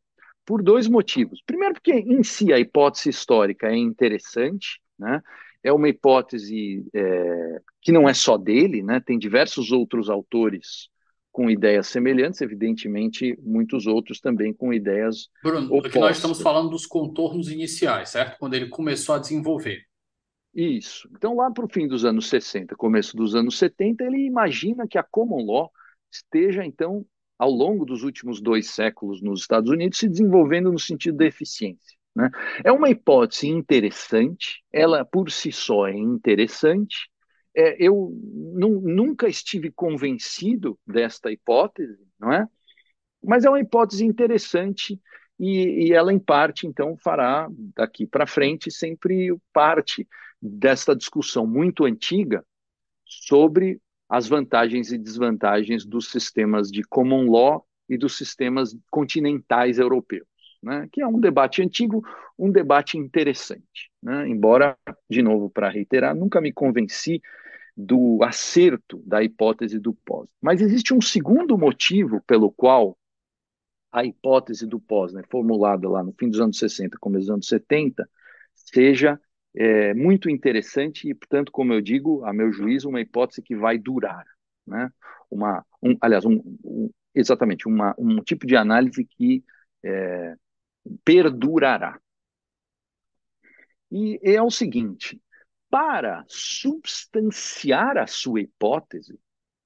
por 0.45 0.61
dois 0.61 0.87
motivos. 0.87 1.41
Primeiro, 1.45 1.75
porque 1.75 1.93
em 1.93 2.23
si 2.23 2.51
a 2.51 2.59
hipótese 2.59 3.09
histórica 3.09 3.67
é 3.67 3.77
interessante, 3.77 4.81
né? 4.97 5.21
é 5.63 5.71
uma 5.71 5.87
hipótese 5.87 6.85
é, 6.93 7.61
que 7.81 7.91
não 7.91 8.09
é 8.09 8.13
só 8.13 8.37
dele, 8.37 8.83
né? 8.83 8.99
tem 8.99 9.17
diversos 9.17 9.71
outros 9.71 10.09
autores 10.09 10.89
com 11.31 11.49
ideias 11.49 11.87
semelhantes, 11.87 12.41
evidentemente, 12.41 13.37
muitos 13.41 13.87
outros 13.87 14.19
também 14.19 14.53
com 14.53 14.73
ideias 14.73 15.29
Bruno, 15.41 15.67
opostas. 15.67 15.89
aqui 15.89 15.99
nós 15.99 16.15
estamos 16.17 16.41
falando 16.41 16.69
dos 16.69 16.85
contornos 16.85 17.49
iniciais, 17.49 18.09
certo? 18.09 18.37
Quando 18.37 18.53
ele 18.53 18.67
começou 18.67 19.15
a 19.15 19.19
desenvolver. 19.19 19.85
Isso. 20.53 21.09
Então, 21.15 21.35
lá 21.35 21.49
para 21.49 21.65
o 21.65 21.69
fim 21.69 21.87
dos 21.87 22.03
anos 22.03 22.27
60, 22.27 22.75
começo 22.75 23.15
dos 23.15 23.35
anos 23.35 23.57
70, 23.57 24.03
ele 24.03 24.25
imagina 24.25 24.85
que 24.87 24.97
a 24.97 25.03
common 25.03 25.45
law 25.45 25.71
esteja, 26.11 26.65
então, 26.65 27.05
ao 27.39 27.49
longo 27.49 27.85
dos 27.85 28.03
últimos 28.03 28.41
dois 28.41 28.69
séculos 28.69 29.21
nos 29.21 29.41
Estados 29.41 29.71
Unidos, 29.71 29.97
se 29.97 30.09
desenvolvendo 30.09 30.71
no 30.71 30.79
sentido 30.79 31.17
da 31.17 31.25
eficiência. 31.25 31.97
Né? 32.13 32.29
É 32.65 32.71
uma 32.71 32.89
hipótese 32.89 33.47
interessante, 33.47 34.61
ela 34.71 35.05
por 35.05 35.31
si 35.31 35.51
só 35.51 35.87
é 35.87 35.97
interessante, 35.97 37.09
é, 37.55 37.75
eu 37.79 38.11
nunca 38.23 39.27
estive 39.27 39.71
convencido 39.71 40.79
desta 40.85 41.31
hipótese, 41.31 41.99
não 42.19 42.31
é? 42.31 42.47
Mas 43.23 43.45
é 43.45 43.49
uma 43.49 43.59
hipótese 43.59 44.05
interessante 44.05 44.99
e, 45.39 45.87
e 45.87 45.93
ela, 45.93 46.13
em 46.13 46.19
parte, 46.19 46.67
então, 46.67 46.95
fará 46.97 47.47
daqui 47.75 48.05
para 48.05 48.27
frente 48.27 48.69
sempre 48.71 49.35
parte 49.51 50.07
desta 50.41 50.95
discussão 50.95 51.45
muito 51.45 51.85
antiga 51.85 52.45
sobre 53.05 53.79
as 54.07 54.27
vantagens 54.27 54.91
e 54.91 54.97
desvantagens 54.97 55.85
dos 55.85 56.09
sistemas 56.09 56.69
de 56.69 56.83
common 56.83 57.29
law 57.29 57.65
e 57.87 57.97
dos 57.97 58.17
sistemas 58.17 58.77
continentais 58.89 59.79
europeus. 59.79 60.27
Né, 60.63 60.87
que 60.91 61.01
é 61.01 61.07
um 61.07 61.19
debate 61.19 61.63
antigo, 61.63 62.03
um 62.37 62.51
debate 62.51 62.95
interessante. 62.95 63.89
Né, 64.01 64.27
embora, 64.29 64.77
de 65.09 65.23
novo, 65.23 65.49
para 65.49 65.69
reiterar, 65.69 66.15
nunca 66.15 66.39
me 66.39 66.53
convenci 66.53 67.19
do 67.81 68.23
acerto 68.23 69.01
da 69.05 69.23
hipótese 69.23 69.79
do 69.79 69.93
Posner. 69.93 70.35
Mas 70.41 70.61
existe 70.61 70.93
um 70.93 71.01
segundo 71.01 71.57
motivo 71.57 72.21
pelo 72.21 72.51
qual 72.51 72.97
a 73.91 74.05
hipótese 74.05 74.65
do 74.67 74.79
Posner, 74.79 75.25
formulada 75.29 75.89
lá 75.89 76.03
no 76.03 76.13
fim 76.13 76.29
dos 76.29 76.39
anos 76.39 76.57
60, 76.59 76.97
começo 76.99 77.25
dos 77.25 77.33
anos 77.33 77.47
70, 77.47 78.07
seja 78.55 79.19
é, 79.55 79.93
muito 79.93 80.29
interessante 80.29 81.09
e, 81.09 81.13
portanto, 81.13 81.51
como 81.51 81.73
eu 81.73 81.81
digo, 81.81 82.23
a 82.23 82.31
meu 82.31 82.51
juízo, 82.53 82.87
uma 82.87 83.01
hipótese 83.01 83.41
que 83.41 83.55
vai 83.55 83.77
durar. 83.77 84.25
Né? 84.65 84.89
Uma, 85.29 85.65
um, 85.81 85.97
aliás, 85.99 86.23
um, 86.23 86.41
um, 86.63 86.89
exatamente, 87.13 87.67
uma, 87.67 87.93
um 87.97 88.21
tipo 88.21 88.45
de 88.45 88.55
análise 88.55 89.03
que 89.03 89.43
é, 89.83 90.35
perdurará. 91.03 91.99
E 93.91 94.19
é 94.23 94.41
o 94.41 94.49
seguinte: 94.49 95.19
para 95.71 96.23
substanciar 96.27 97.97
a 97.97 98.05
sua 98.05 98.41
hipótese, 98.41 99.17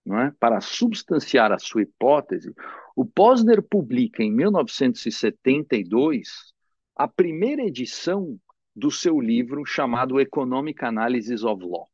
não 0.06 0.18
é? 0.20 0.32
para 0.39 0.62
substanciar 0.62 1.52
a 1.52 1.58
sua 1.58 1.82
hipótese, 1.82 2.54
o 2.96 3.04
Posner 3.04 3.63
publica 3.63 4.22
em 4.22 4.32
1972 4.32 6.54
a 6.96 7.08
primeira 7.08 7.63
edição 7.63 8.39
do 8.76 8.91
seu 8.91 9.20
livro 9.20 9.65
chamado 9.65 10.20
Economic 10.20 10.86
Analysis 10.86 11.44
of 11.44 11.65
Law, 11.65 11.89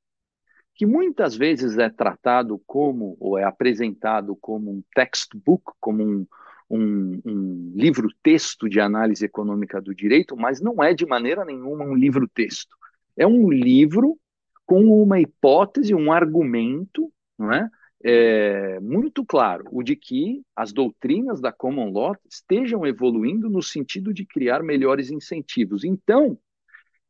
que 0.76 0.86
muitas 0.86 1.38
vezes 1.38 1.78
é 1.78 1.90
tratado 1.90 2.62
como, 2.68 3.16
ou 3.18 3.38
é 3.38 3.46
apresentado 3.46 4.36
como 4.36 4.72
um 4.72 4.84
textbook, 4.94 5.72
como 5.80 6.04
um, 6.04 6.28
um, 6.70 7.22
um 7.26 7.72
livro-texto 7.76 8.68
de 8.68 8.82
análise 8.82 9.24
econômica 9.24 9.82
do 9.82 9.96
direito, 9.96 10.36
mas 10.36 10.60
não 10.60 10.84
é 10.84 10.94
de 10.94 11.06
maneira 11.06 11.46
nenhuma 11.46 11.86
um 11.86 11.96
livro-texto 11.96 12.76
é 13.18 13.26
um 13.26 13.50
livro 13.50 14.18
com 14.66 15.02
uma 15.02 15.20
hipótese, 15.20 15.94
um 15.94 16.12
argumento, 16.12 17.12
não 17.38 17.52
é? 17.52 17.70
É, 18.04 18.80
muito 18.80 19.24
claro, 19.24 19.66
o 19.72 19.84
de 19.84 19.96
que 19.96 20.42
as 20.56 20.74
doutrinas 20.74 21.40
da 21.40 21.52
common 21.52 21.92
law 21.92 22.16
estejam 22.28 22.86
evoluindo 22.86 23.48
no 23.48 23.62
sentido 23.62 24.12
de 24.12 24.26
criar 24.26 24.64
melhores 24.64 25.12
incentivos. 25.12 25.84
Então, 25.84 26.38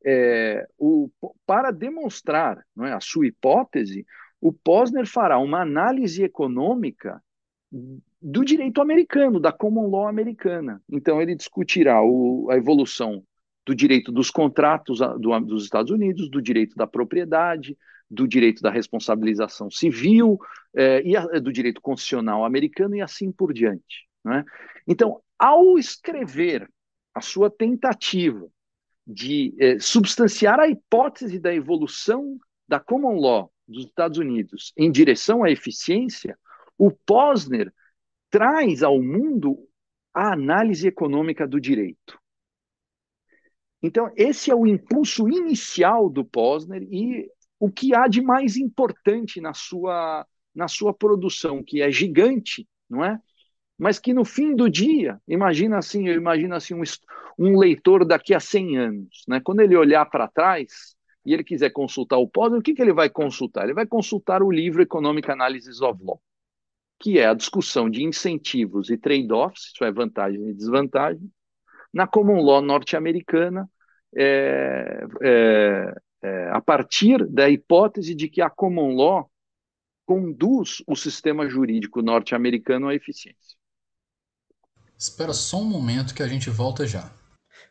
é, 0.06 0.68
o, 0.78 1.10
para 1.46 1.72
demonstrar 1.72 2.66
é, 2.80 2.92
a 2.92 3.00
sua 3.00 3.28
hipótese, 3.28 4.06
o 4.42 4.52
Posner 4.52 5.06
fará 5.06 5.38
uma 5.38 5.62
análise 5.62 6.24
econômica 6.24 7.24
do 8.22 8.44
direito 8.44 8.82
americano, 8.82 9.40
da 9.40 9.52
common 9.52 9.88
law 9.88 10.08
americana. 10.08 10.82
Então, 10.90 11.22
ele 11.22 11.36
discutirá 11.36 12.04
o, 12.04 12.50
a 12.52 12.58
evolução 12.58 13.24
do 13.65 13.76
direito 13.76 14.12
dos 14.12 14.32
contratos 14.32 15.00
do, 15.00 15.39
dos 15.41 15.63
Estados 15.63 15.91
Unidos, 15.91 16.30
do 16.30 16.41
direito 16.41 16.76
da 16.76 16.88
propriedade, 16.88 17.78
do 18.10 18.28
direito 18.28 18.62
da 18.62 18.69
responsabilização 18.69 19.71
civil 19.71 20.39
eh, 20.76 21.02
e 21.06 21.39
do 21.39 21.52
direito 21.52 21.80
constitucional 21.80 22.43
americano 22.43 22.95
e 22.95 23.02
assim 23.02 23.32
por 23.32 23.54
diante. 23.54 24.08
Né? 24.24 24.43
Então, 24.88 25.21
ao 25.39 25.78
escrever 25.78 26.69
a 27.13 27.21
sua 27.21 27.50
tentativa 27.50 28.47
de 29.08 29.56
eh, 29.60 29.80
substanciar 29.80 30.60
a 30.60 30.67
hipótese 30.67 31.39
da 31.39 31.54
evolução 31.54 32.38
da 32.67 32.80
common 32.80 33.19
law 33.19 33.52
dos 33.67 33.86
Estados 33.86 34.17
Unidos 34.17 34.74
em 34.78 34.91
direção 34.91 35.43
à 35.43 35.52
eficiência, 35.52 36.38
o 36.78 36.91
Posner 36.91 37.74
traz 38.30 38.84
ao 38.84 39.02
mundo 39.02 39.58
a 40.13 40.34
análise 40.34 40.88
econômica 40.88 41.47
do 41.47 41.60
direito. 41.60 42.21
Então, 43.82 44.12
esse 44.15 44.52
é 44.52 44.56
o 44.56 44.67
impulso 44.67 45.28
inicial 45.28 46.10
do 46.10 46.24
Posner 46.24 46.84
e 46.84 47.30
o 47.60 47.70
que 47.70 47.96
há 47.96 48.08
de 48.08 48.22
mais 48.22 48.56
importante 48.56 49.41
na 49.41 49.54
sua, 49.54 50.26
na 50.54 50.67
sua 50.67 50.94
produção, 50.94 51.63
que 51.63 51.82
é 51.82 51.91
gigante, 51.91 52.67
não 52.89 53.04
é? 53.04 53.20
Mas 53.78 53.98
que 53.98 54.13
no 54.13 54.24
fim 54.24 54.56
do 54.56 54.70
dia, 54.70 55.20
imagina 55.28 55.78
assim, 55.78 56.08
eu 56.08 56.15
imagino 56.15 56.54
assim 56.54 56.76
um, 56.76 56.84
um 57.39 57.58
leitor 57.58 58.06
daqui 58.06 58.34
a 58.34 58.39
100 58.39 58.78
anos, 58.78 59.24
né? 59.28 59.39
Quando 59.44 59.62
ele 59.62 59.76
olhar 59.76 60.06
para 60.06 60.28
trás 60.28 60.96
e 61.26 61.34
ele 61.34 61.44
quiser 61.44 61.72
consultar 61.72 62.17
o 62.17 62.28
Posner, 62.28 62.60
o 62.60 62.63
que, 62.63 62.74
que 62.74 62.82
ele 62.82 62.94
vai 62.94 63.10
consultar? 63.10 63.63
Ele 63.63 63.74
vai 63.74 63.88
consultar 63.88 64.44
o 64.44 64.52
livro 64.52 64.82
Economic 64.82 65.30
Analysis 65.32 65.82
of 65.82 66.04
Law, 66.04 66.22
que 67.00 67.17
é 67.17 67.26
a 67.26 67.34
discussão 67.34 67.89
de 67.89 68.04
incentivos 68.04 68.91
e 68.91 68.98
trade-offs, 68.98 69.72
isso 69.74 69.84
é 69.84 69.91
vantagem 69.91 70.50
e 70.50 70.54
desvantagem, 70.54 71.32
na 71.94 72.08
common 72.08 72.42
law 72.42 72.62
norte-americana, 72.62 73.70
é, 74.16 75.04
é, 75.22 75.94
é, 76.22 76.50
a 76.50 76.62
partir 76.62 77.26
da 77.28 77.50
hipótese 77.50 78.14
de 78.14 78.28
que 78.30 78.42
a 78.42 78.50
common 78.50 78.96
law 78.96 79.30
conduz 80.06 80.84
o 80.88 80.96
sistema 80.96 81.48
jurídico 81.48 82.02
norte-americano 82.02 82.88
à 82.88 82.96
eficiência. 82.96 83.58
Espera 84.98 85.34
só 85.34 85.58
um 85.58 85.66
momento 85.66 86.14
que 86.14 86.22
a 86.22 86.28
gente 86.28 86.50
volta 86.50 86.86
já. 86.86 87.12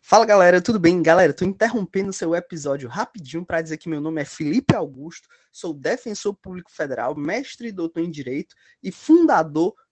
Fala 0.02 0.24
galera, 0.24 0.62
tudo 0.62 0.80
bem? 0.80 1.02
Galera, 1.02 1.34
tô 1.34 1.44
interrompendo 1.44 2.12
seu 2.12 2.34
episódio 2.34 2.88
rapidinho 2.88 3.44
para 3.44 3.60
dizer 3.60 3.76
que 3.76 3.88
meu 3.88 4.00
nome 4.00 4.22
é 4.22 4.24
Felipe 4.24 4.74
Augusto, 4.74 5.28
sou 5.52 5.74
defensor 5.74 6.34
público 6.34 6.72
federal, 6.72 7.14
mestre 7.14 7.68
e 7.68 7.72
doutor 7.72 8.00
em 8.00 8.10
direito 8.10 8.54
e 8.82 8.90
fundador 8.90 9.74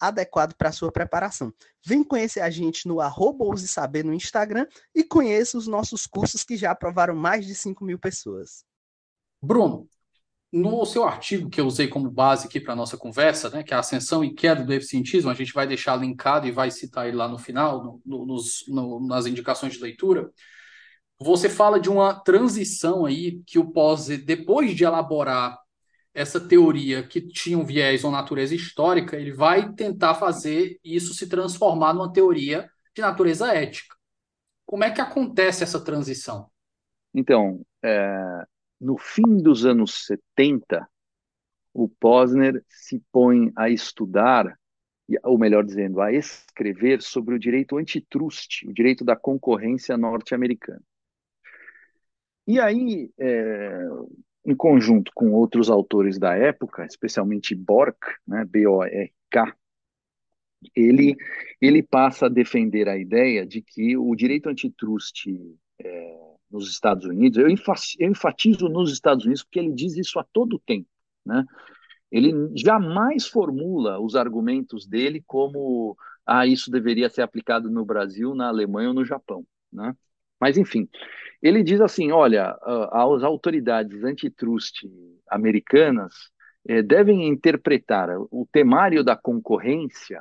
adequado 0.00 0.54
para 0.54 0.72
sua 0.72 0.92
preparação. 0.92 1.52
Vem 1.84 2.04
conhecer 2.04 2.40
a 2.40 2.50
gente 2.50 2.86
no 2.86 3.00
arroba 3.00 3.44
Saber 3.56 4.04
no 4.04 4.14
Instagram 4.14 4.66
e 4.94 5.04
conheça 5.04 5.56
os 5.56 5.66
nossos 5.66 6.06
cursos 6.06 6.42
que 6.44 6.56
já 6.56 6.70
aprovaram 6.70 7.14
mais 7.14 7.46
de 7.46 7.54
5 7.54 7.84
mil 7.84 7.98
pessoas. 7.98 8.64
Bruno, 9.42 9.88
no 10.52 10.84
seu 10.86 11.04
artigo 11.04 11.50
que 11.50 11.60
eu 11.60 11.66
usei 11.66 11.88
como 11.88 12.10
base 12.10 12.46
aqui 12.46 12.60
para 12.60 12.72
a 12.72 12.76
nossa 12.76 12.96
conversa, 12.96 13.50
né, 13.50 13.62
que 13.62 13.74
é 13.74 13.76
a 13.76 13.80
ascensão 13.80 14.24
e 14.24 14.34
queda 14.34 14.64
do 14.64 14.72
eficientismo, 14.72 15.30
a 15.30 15.34
gente 15.34 15.52
vai 15.52 15.66
deixar 15.66 15.96
linkado 15.96 16.46
e 16.46 16.52
vai 16.52 16.70
citar 16.70 17.06
ele 17.06 17.16
lá 17.16 17.28
no 17.28 17.38
final, 17.38 17.82
no, 17.82 18.00
no, 18.04 18.26
nos, 18.26 18.64
no, 18.68 19.06
nas 19.06 19.26
indicações 19.26 19.74
de 19.74 19.80
leitura. 19.80 20.30
Você 21.18 21.48
fala 21.48 21.80
de 21.80 21.88
uma 21.88 22.14
transição 22.14 23.06
aí 23.06 23.40
que 23.46 23.58
o 23.58 23.70
pós, 23.70 24.06
depois 24.06 24.74
de 24.74 24.84
elaborar 24.84 25.58
essa 26.16 26.40
teoria 26.40 27.06
que 27.06 27.20
tinha 27.20 27.58
um 27.58 27.64
viés 27.64 28.02
ou 28.02 28.10
natureza 28.10 28.54
histórica, 28.54 29.18
ele 29.18 29.34
vai 29.34 29.70
tentar 29.74 30.14
fazer 30.14 30.80
isso 30.82 31.12
se 31.12 31.28
transformar 31.28 31.92
numa 31.92 32.10
teoria 32.10 32.70
de 32.94 33.02
natureza 33.02 33.54
ética. 33.54 33.94
Como 34.64 34.82
é 34.82 34.90
que 34.90 35.02
acontece 35.02 35.62
essa 35.62 35.78
transição? 35.78 36.50
Então, 37.12 37.60
é, 37.84 38.46
no 38.80 38.96
fim 38.96 39.42
dos 39.42 39.66
anos 39.66 40.06
70, 40.06 40.88
o 41.74 41.86
Posner 41.86 42.64
se 42.66 42.98
põe 43.12 43.52
a 43.54 43.68
estudar, 43.68 44.58
ou 45.22 45.38
melhor 45.38 45.64
dizendo, 45.64 46.00
a 46.00 46.10
escrever 46.14 47.02
sobre 47.02 47.34
o 47.34 47.38
direito 47.38 47.76
antitrust, 47.76 48.66
o 48.66 48.72
direito 48.72 49.04
da 49.04 49.14
concorrência 49.14 49.98
norte-americana. 49.98 50.82
E 52.46 52.58
aí, 52.58 53.10
é, 53.18 53.86
em 54.46 54.54
conjunto 54.54 55.10
com 55.14 55.32
outros 55.32 55.68
autores 55.68 56.18
da 56.18 56.34
época, 56.36 56.86
especialmente 56.86 57.54
Bork, 57.54 57.98
né, 58.26 58.44
B-O-R-K, 58.44 59.56
ele, 60.74 61.16
ele 61.60 61.82
passa 61.82 62.26
a 62.26 62.30
defender 62.30 62.88
a 62.88 62.96
ideia 62.96 63.44
de 63.44 63.60
que 63.60 63.96
o 63.96 64.14
direito 64.14 64.48
antitrust 64.48 65.26
é, 65.80 66.34
nos 66.50 66.70
Estados 66.70 67.04
Unidos, 67.04 67.38
eu, 67.38 67.48
enfatizo 67.48 68.68
nos 68.68 68.92
Estados 68.92 69.24
Unidos 69.24 69.42
porque 69.42 69.58
ele 69.58 69.72
diz 69.72 69.96
isso 69.96 70.18
a 70.18 70.24
todo 70.32 70.62
tempo, 70.64 70.88
né? 71.24 71.44
Ele 72.10 72.32
jamais 72.54 73.26
formula 73.26 74.00
os 74.00 74.14
argumentos 74.14 74.86
dele 74.86 75.22
como 75.26 75.96
ah, 76.24 76.46
isso 76.46 76.70
deveria 76.70 77.10
ser 77.10 77.22
aplicado 77.22 77.68
no 77.68 77.84
Brasil, 77.84 78.32
na 78.34 78.46
Alemanha 78.46 78.88
ou 78.88 78.94
no 78.94 79.04
Japão, 79.04 79.44
né? 79.72 79.94
Mas, 80.40 80.56
enfim, 80.56 80.88
ele 81.42 81.62
diz 81.62 81.80
assim: 81.80 82.12
olha, 82.12 82.56
as 82.92 83.22
autoridades 83.22 84.02
antitrust 84.04 84.86
americanas 85.28 86.12
eh, 86.68 86.82
devem 86.82 87.26
interpretar 87.28 88.10
o 88.18 88.46
temário 88.50 89.04
da 89.04 89.16
concorrência 89.16 90.20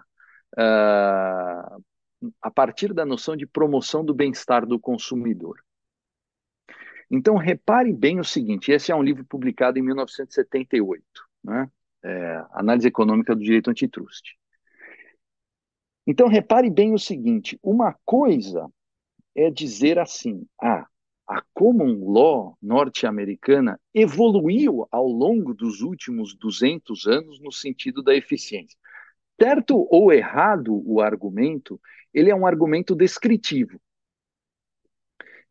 uh, 0.53 1.83
a 2.41 2.51
partir 2.51 2.93
da 2.93 3.05
noção 3.05 3.35
de 3.35 3.45
promoção 3.47 4.03
do 4.03 4.13
bem-estar 4.13 4.65
do 4.65 4.79
consumidor. 4.79 5.59
Então, 7.09 7.35
repare 7.35 7.93
bem 7.93 8.19
o 8.19 8.23
seguinte: 8.23 8.71
esse 8.71 8.91
é 8.91 8.95
um 8.95 9.03
livro 9.03 9.25
publicado 9.25 9.77
em 9.77 9.81
1978, 9.81 11.03
né? 11.43 11.69
É, 12.03 12.45
Análise 12.51 12.87
Econômica 12.87 13.35
do 13.35 13.41
Direito 13.41 13.69
Antitrust. 13.69 14.35
Então, 16.05 16.27
repare 16.27 16.69
bem 16.69 16.93
o 16.93 16.99
seguinte: 16.99 17.59
uma 17.63 17.95
coisa 18.05 18.69
é 19.35 19.49
dizer 19.51 19.99
assim, 19.99 20.47
ah, 20.61 20.87
a 21.27 21.41
common 21.53 22.05
law 22.05 22.57
norte-americana 22.61 23.79
evoluiu 23.93 24.87
ao 24.91 25.07
longo 25.07 25.53
dos 25.53 25.81
últimos 25.81 26.35
200 26.35 27.07
anos 27.07 27.39
no 27.41 27.51
sentido 27.51 28.01
da 28.01 28.15
eficiência. 28.15 28.77
Certo 29.39 29.87
ou 29.91 30.13
errado 30.13 30.81
o 30.85 31.01
argumento, 31.01 31.81
ele 32.13 32.29
é 32.29 32.35
um 32.35 32.45
argumento 32.45 32.95
descritivo. 32.95 33.81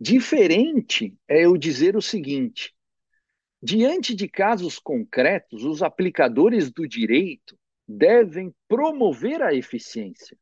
Diferente 0.00 1.14
é 1.28 1.44
eu 1.44 1.56
dizer 1.56 1.96
o 1.96 2.02
seguinte: 2.02 2.74
diante 3.62 4.14
de 4.14 4.28
casos 4.28 4.78
concretos, 4.78 5.64
os 5.64 5.82
aplicadores 5.82 6.70
do 6.70 6.88
direito 6.88 7.58
devem 7.86 8.54
promover 8.66 9.42
a 9.42 9.52
eficiência 9.52 10.38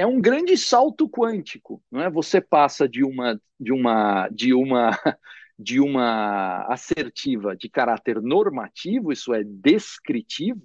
é 0.00 0.06
um 0.06 0.18
grande 0.18 0.56
salto 0.56 1.06
quântico, 1.06 1.82
não 1.90 2.00
é? 2.00 2.08
Você 2.08 2.40
passa 2.40 2.88
de 2.88 3.04
uma 3.04 3.38
de 3.58 3.70
uma 3.70 4.28
de 4.30 4.54
uma 4.54 4.90
de 5.58 5.78
uma 5.78 6.64
assertiva 6.72 7.54
de 7.54 7.68
caráter 7.68 8.22
normativo, 8.22 9.12
isso 9.12 9.34
é 9.34 9.44
descritivo, 9.44 10.62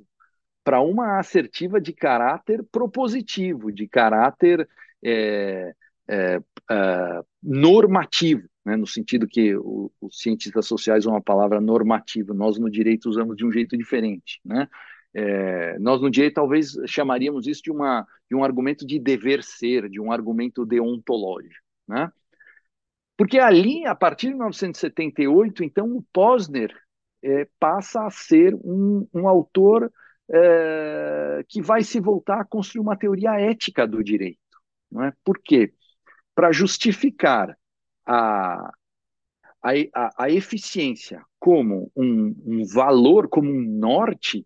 para 0.63 0.79
uma 0.79 1.19
assertiva 1.19 1.81
de 1.81 1.91
caráter 1.91 2.63
propositivo, 2.71 3.73
de 3.73 3.89
caráter 3.89 4.65
é, 5.03 5.73
é, 6.07 6.39
é, 6.71 7.21
normativo, 7.43 8.47
né? 8.63 8.77
no 8.77 8.87
sentido 8.87 9.27
que 9.27 9.53
o, 9.57 9.91
os 9.99 10.17
cientistas 10.21 10.65
sociais 10.65 11.05
usam 11.05 11.17
a 11.17 11.21
palavra 11.21 11.59
normativo, 11.59 12.33
nós 12.33 12.57
no 12.57 12.71
direito 12.71 13.09
usamos 13.09 13.35
de 13.35 13.45
um 13.45 13.51
jeito 13.51 13.77
diferente, 13.77 14.39
né? 14.45 14.69
É, 15.17 15.79
nós 15.79 16.01
no 16.01 16.11
direito 16.11 16.33
talvez 16.33 16.75
chamaríamos 16.85 17.47
isso 17.47 17.63
de, 17.63 17.71
uma, 17.71 18.05
de 18.29 18.35
um 18.35 18.43
argumento 18.43 18.85
de 18.85 18.99
dever 18.99 19.41
ser, 19.41 19.89
de 19.89 20.01
um 20.01 20.11
argumento 20.11 20.65
deontológico, 20.65 21.55
né? 21.87 22.11
Porque 23.17 23.39
ali, 23.39 23.85
a 23.85 23.95
partir 23.95 24.27
de 24.27 24.33
1978, 24.33 25.63
então 25.63 25.95
o 25.95 26.03
Posner 26.11 26.75
é, 27.23 27.47
passa 27.57 28.05
a 28.05 28.09
ser 28.09 28.53
um, 28.55 29.07
um 29.13 29.25
autor 29.25 29.89
é, 30.29 31.45
que 31.47 31.61
vai 31.61 31.81
se 31.81 32.01
voltar 32.01 32.41
a 32.41 32.45
construir 32.45 32.81
uma 32.81 32.97
teoria 32.97 33.39
ética 33.39 33.87
do 33.87 34.03
direito, 34.03 34.37
não 34.91 35.05
é? 35.05 35.13
Por 35.23 35.39
quê? 35.41 35.73
Para 36.35 36.51
justificar 36.51 37.57
a, 38.05 38.69
a, 39.63 40.23
a, 40.25 40.29
eficiência 40.29 41.23
como 41.39 41.89
um, 41.95 42.35
um 42.45 42.65
valor, 42.65 43.29
como 43.29 43.49
um 43.49 43.61
norte 43.61 44.45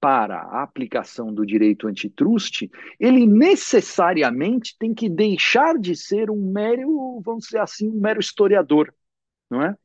para 0.00 0.36
a 0.36 0.62
aplicação 0.62 1.32
do 1.32 1.44
direito 1.44 1.86
antitrust, 1.86 2.70
ele 2.98 3.26
necessariamente 3.26 4.76
tem 4.78 4.94
que 4.94 5.08
deixar 5.08 5.78
de 5.78 5.94
ser 5.94 6.30
um 6.30 6.50
mero, 6.52 7.20
vamos 7.22 7.44
dizer 7.44 7.58
assim, 7.58 7.88
um 7.88 8.00
mero 8.00 8.18
historiador, 8.18 8.92
não 9.50 9.62
é? 9.62 9.76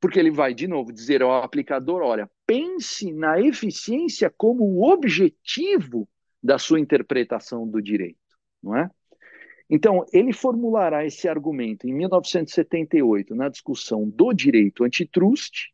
Porque 0.00 0.18
ele 0.18 0.30
vai, 0.30 0.54
de 0.54 0.66
novo, 0.66 0.92
dizer 0.92 1.22
ao 1.22 1.42
aplicador: 1.42 2.02
olha, 2.02 2.30
pense 2.46 3.12
na 3.12 3.40
eficiência 3.40 4.32
como 4.36 4.64
o 4.64 4.90
objetivo 4.90 6.08
da 6.42 6.58
sua 6.58 6.80
interpretação 6.80 7.66
do 7.66 7.80
direito, 7.82 8.18
não 8.62 8.76
é? 8.76 8.90
Então, 9.70 10.04
ele 10.12 10.32
formulará 10.32 11.04
esse 11.04 11.28
argumento 11.28 11.86
em 11.86 11.92
1978 11.92 13.34
na 13.34 13.48
discussão 13.48 14.08
do 14.08 14.32
direito 14.32 14.82
antitrust, 14.82 15.70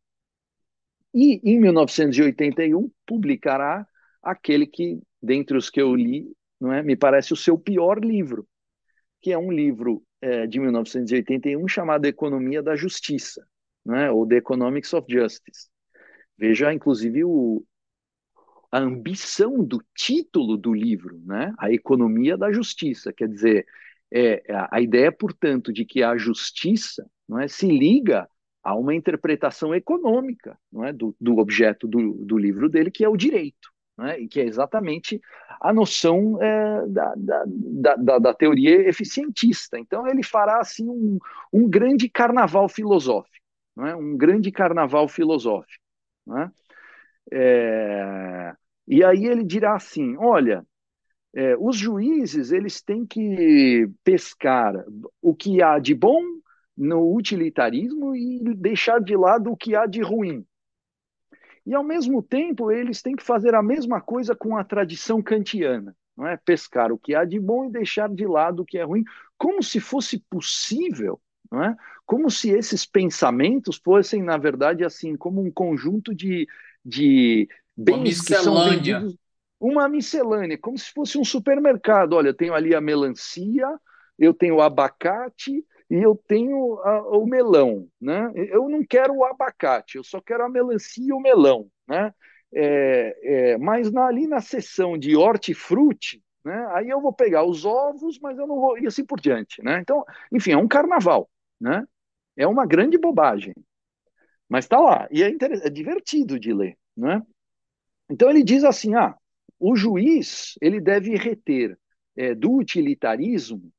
e, 1.14 1.40
em 1.44 1.60
1981, 1.60 2.90
publicará 3.06 3.86
aquele 4.22 4.66
que, 4.66 5.00
dentre 5.22 5.56
os 5.56 5.70
que 5.70 5.80
eu 5.80 5.94
li, 5.94 6.26
não 6.60 6.72
é, 6.72 6.82
me 6.82 6.96
parece 6.96 7.32
o 7.32 7.36
seu 7.36 7.56
pior 7.56 8.04
livro, 8.04 8.46
que 9.22 9.32
é 9.32 9.38
um 9.38 9.52
livro 9.52 10.02
é, 10.20 10.46
de 10.46 10.58
1981 10.58 11.68
chamado 11.68 12.06
Economia 12.06 12.62
da 12.62 12.74
Justiça, 12.74 13.46
não 13.84 13.94
é, 13.94 14.10
ou 14.10 14.26
The 14.26 14.36
Economics 14.36 14.92
of 14.92 15.06
Justice. 15.08 15.68
Veja, 16.36 16.72
inclusive, 16.72 17.22
o, 17.24 17.64
a 18.72 18.80
ambição 18.80 19.62
do 19.62 19.80
título 19.94 20.56
do 20.56 20.74
livro, 20.74 21.22
né? 21.24 21.54
A 21.58 21.70
economia 21.70 22.36
da 22.36 22.50
justiça, 22.52 23.12
quer 23.12 23.28
dizer, 23.28 23.64
é, 24.12 24.42
a 24.68 24.80
ideia, 24.80 25.12
portanto, 25.12 25.72
de 25.72 25.84
que 25.84 26.02
a 26.02 26.16
justiça 26.16 27.08
não 27.28 27.38
é, 27.38 27.46
se 27.46 27.68
liga 27.68 28.28
há 28.64 28.74
uma 28.74 28.94
interpretação 28.94 29.74
econômica 29.74 30.58
não 30.72 30.84
é, 30.84 30.92
do, 30.92 31.14
do 31.20 31.38
objeto 31.38 31.86
do, 31.86 32.14
do 32.14 32.38
livro 32.38 32.68
dele, 32.68 32.90
que 32.90 33.04
é 33.04 33.08
o 33.08 33.16
direito, 33.16 33.70
é, 34.00 34.18
e 34.18 34.26
que 34.26 34.40
é 34.40 34.44
exatamente 34.44 35.20
a 35.60 35.72
noção 35.72 36.42
é, 36.42 36.86
da, 36.88 37.14
da, 37.16 37.44
da, 37.96 38.18
da, 38.18 38.34
teoria 38.34 38.88
eficientista. 38.88 39.78
Então, 39.78 40.06
ele 40.08 40.22
fará 40.22 40.58
assim 40.60 40.88
um, 40.88 41.18
um 41.52 41.68
grande 41.68 42.08
carnaval 42.08 42.68
filosófico, 42.68 43.44
é, 43.80 43.94
um 43.94 44.16
grande 44.16 44.50
carnaval 44.50 45.06
filosófico. 45.08 45.84
É? 46.38 46.50
é, 47.32 48.54
e 48.88 49.04
aí 49.04 49.26
ele 49.26 49.44
dirá 49.44 49.74
assim: 49.74 50.16
olha, 50.16 50.66
é, 51.34 51.54
os 51.58 51.76
juízes 51.76 52.50
eles 52.50 52.80
têm 52.80 53.04
que 53.04 53.90
pescar 54.02 54.72
o 55.20 55.34
que 55.34 55.62
há 55.62 55.78
de 55.78 55.94
bom 55.94 56.22
no 56.76 57.14
utilitarismo 57.14 58.14
e 58.14 58.54
deixar 58.54 59.00
de 59.00 59.16
lado 59.16 59.50
o 59.50 59.56
que 59.56 59.74
há 59.74 59.86
de 59.86 60.00
ruim. 60.02 60.44
E, 61.66 61.74
ao 61.74 61.84
mesmo 61.84 62.22
tempo, 62.22 62.70
eles 62.70 63.00
têm 63.00 63.16
que 63.16 63.22
fazer 63.22 63.54
a 63.54 63.62
mesma 63.62 64.00
coisa 64.00 64.34
com 64.34 64.56
a 64.56 64.64
tradição 64.64 65.22
kantiana, 65.22 65.96
não 66.16 66.26
é? 66.26 66.36
pescar 66.36 66.92
o 66.92 66.98
que 66.98 67.14
há 67.14 67.24
de 67.24 67.40
bom 67.40 67.64
e 67.64 67.72
deixar 67.72 68.08
de 68.08 68.26
lado 68.26 68.62
o 68.62 68.64
que 68.66 68.76
é 68.76 68.82
ruim, 68.82 69.02
como 69.38 69.62
se 69.62 69.80
fosse 69.80 70.18
possível, 70.18 71.18
não 71.50 71.64
é? 71.64 71.76
como 72.04 72.30
se 72.30 72.50
esses 72.50 72.84
pensamentos 72.84 73.80
fossem, 73.82 74.22
na 74.22 74.36
verdade, 74.36 74.84
assim, 74.84 75.16
como 75.16 75.40
um 75.40 75.50
conjunto 75.50 76.14
de, 76.14 76.46
de 76.84 77.48
bens 77.74 78.20
que 78.20 78.34
são 78.34 78.68
vendidos. 78.68 79.16
Uma 79.58 79.88
miscelânea, 79.88 80.58
como 80.58 80.76
se 80.76 80.92
fosse 80.92 81.16
um 81.16 81.24
supermercado. 81.24 82.12
Olha, 82.12 82.28
eu 82.28 82.34
tenho 82.34 82.52
ali 82.52 82.74
a 82.74 82.80
melancia, 82.80 83.66
eu 84.18 84.34
tenho 84.34 84.56
o 84.56 84.60
abacate, 84.60 85.64
e 85.90 85.96
eu 85.96 86.16
tenho 86.26 86.78
a, 86.80 87.16
o 87.16 87.26
melão, 87.26 87.88
né? 88.00 88.32
Eu 88.34 88.68
não 88.68 88.84
quero 88.84 89.14
o 89.14 89.24
abacate, 89.24 89.96
eu 89.96 90.04
só 90.04 90.20
quero 90.20 90.44
a 90.44 90.48
melancia 90.48 91.06
e 91.06 91.12
o 91.12 91.20
melão, 91.20 91.68
né? 91.86 92.12
É, 92.52 93.52
é, 93.52 93.58
mas 93.58 93.90
na, 93.90 94.06
ali 94.06 94.26
na 94.26 94.40
seção 94.40 94.96
de 94.96 95.16
hortifruti, 95.16 96.22
né? 96.44 96.66
Aí 96.72 96.88
eu 96.88 97.00
vou 97.00 97.12
pegar 97.12 97.44
os 97.44 97.64
ovos, 97.64 98.18
mas 98.20 98.38
eu 98.38 98.46
não 98.46 98.60
vou 98.60 98.78
e 98.78 98.86
assim 98.86 99.04
por 99.04 99.20
diante, 99.20 99.62
né? 99.62 99.80
Então, 99.80 100.04
enfim, 100.32 100.52
é 100.52 100.56
um 100.56 100.68
carnaval, 100.68 101.28
né? 101.60 101.84
É 102.36 102.46
uma 102.46 102.66
grande 102.66 102.98
bobagem, 102.98 103.54
mas 104.48 104.64
está 104.64 104.78
lá 104.80 105.08
e 105.10 105.22
é, 105.22 105.28
é 105.28 105.70
divertido 105.70 106.38
de 106.38 106.52
ler, 106.52 106.76
né? 106.96 107.22
Então 108.10 108.30
ele 108.30 108.42
diz 108.42 108.64
assim, 108.64 108.94
ah, 108.94 109.16
o 109.58 109.76
juiz 109.76 110.54
ele 110.60 110.80
deve 110.80 111.16
reter 111.16 111.78
é, 112.16 112.34
do 112.34 112.52
utilitarismo 112.52 113.72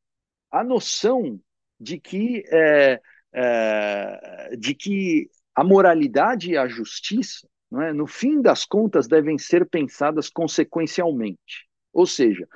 a 0.51 0.63
noção 0.63 1.39
de 1.79 1.99
que, 1.99 2.43
é, 2.51 3.01
é, 3.33 4.55
de 4.57 4.73
que 4.73 5.29
a 5.53 5.63
moralidade 5.63 6.51
e 6.51 6.57
a 6.57 6.67
justiça, 6.67 7.47
é, 7.73 7.93
no 7.93 8.07
fim 8.07 8.41
das 8.41 8.65
contas, 8.65 9.07
devem 9.07 9.37
ser 9.37 9.67
pensadas 9.67 10.29
consequencialmente. 10.29 11.67
Ou 11.93 12.05
seja, 12.05 12.47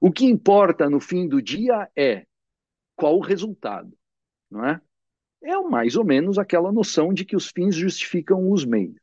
o 0.00 0.12
que 0.12 0.26
importa 0.26 0.88
no 0.88 1.00
fim 1.00 1.26
do 1.26 1.40
dia 1.40 1.88
é 1.96 2.26
qual 2.94 3.16
o 3.16 3.20
resultado, 3.20 3.92
não 4.50 4.64
é? 4.66 4.80
É 5.42 5.56
mais 5.60 5.96
ou 5.96 6.04
menos 6.04 6.38
aquela 6.38 6.72
noção 6.72 7.12
de 7.12 7.24
que 7.24 7.36
os 7.36 7.50
fins 7.50 7.74
justificam 7.74 8.50
os 8.50 8.64
meios, 8.64 8.96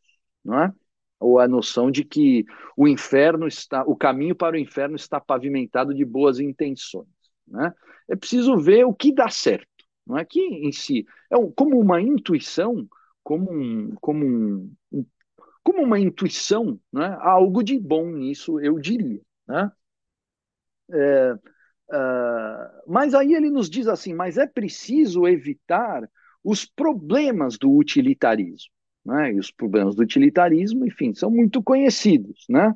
não 0.44 0.60
é? 0.60 0.74
Ou 1.20 1.40
a 1.40 1.48
noção 1.48 1.90
de 1.90 2.04
que 2.04 2.46
o 2.76 2.88
inferno 2.88 3.48
está, 3.48 3.84
o 3.84 3.96
caminho 3.96 4.36
para 4.36 4.56
o 4.56 4.60
inferno 4.60 4.96
está 4.96 5.22
pavimentado 5.22 5.94
de 5.94 6.04
boas 6.04 6.40
intenções, 6.40 7.08
né? 7.48 7.74
É 8.08 8.16
preciso 8.16 8.58
ver 8.58 8.86
o 8.86 8.94
que 8.94 9.14
dá 9.14 9.30
certo, 9.30 9.68
não 10.06 10.18
é 10.18 10.26
que 10.26 10.40
em 10.40 10.72
si 10.72 11.06
é 11.30 11.38
um, 11.38 11.52
como 11.52 11.80
uma 11.80 12.02
intuição, 12.02 12.88
como 13.24 13.52
um, 13.52 13.96
como 14.02 14.26
um, 14.26 15.06
como 15.64 15.82
uma 15.82 16.00
intuição, 16.00 16.80
né? 16.92 17.06
Há 17.20 17.32
algo 17.32 17.64
de 17.64 17.80
bom 17.80 18.12
nisso, 18.12 18.60
eu 18.60 18.78
diria, 18.80 19.22
né? 19.48 19.72
É, 20.92 21.34
uh, 21.34 22.84
mas 22.88 23.14
aí 23.14 23.34
ele 23.34 23.50
nos 23.50 23.70
diz 23.70 23.88
assim: 23.88 24.14
mas 24.14 24.38
é 24.38 24.46
preciso 24.46 25.28
evitar 25.28 26.08
os 26.44 26.66
problemas 26.66 27.58
do 27.58 27.72
utilitarismo. 27.72 28.72
Né? 29.06 29.34
E 29.34 29.40
os 29.40 29.52
problemas 29.52 29.96
do 29.96 30.04
utilitarismo, 30.04 30.86
enfim, 30.86 31.14
são 31.14 31.30
muito 31.32 31.62
conhecidos. 31.64 32.46
Né? 32.50 32.74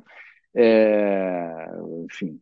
É, 0.54 1.66
enfim, 2.04 2.40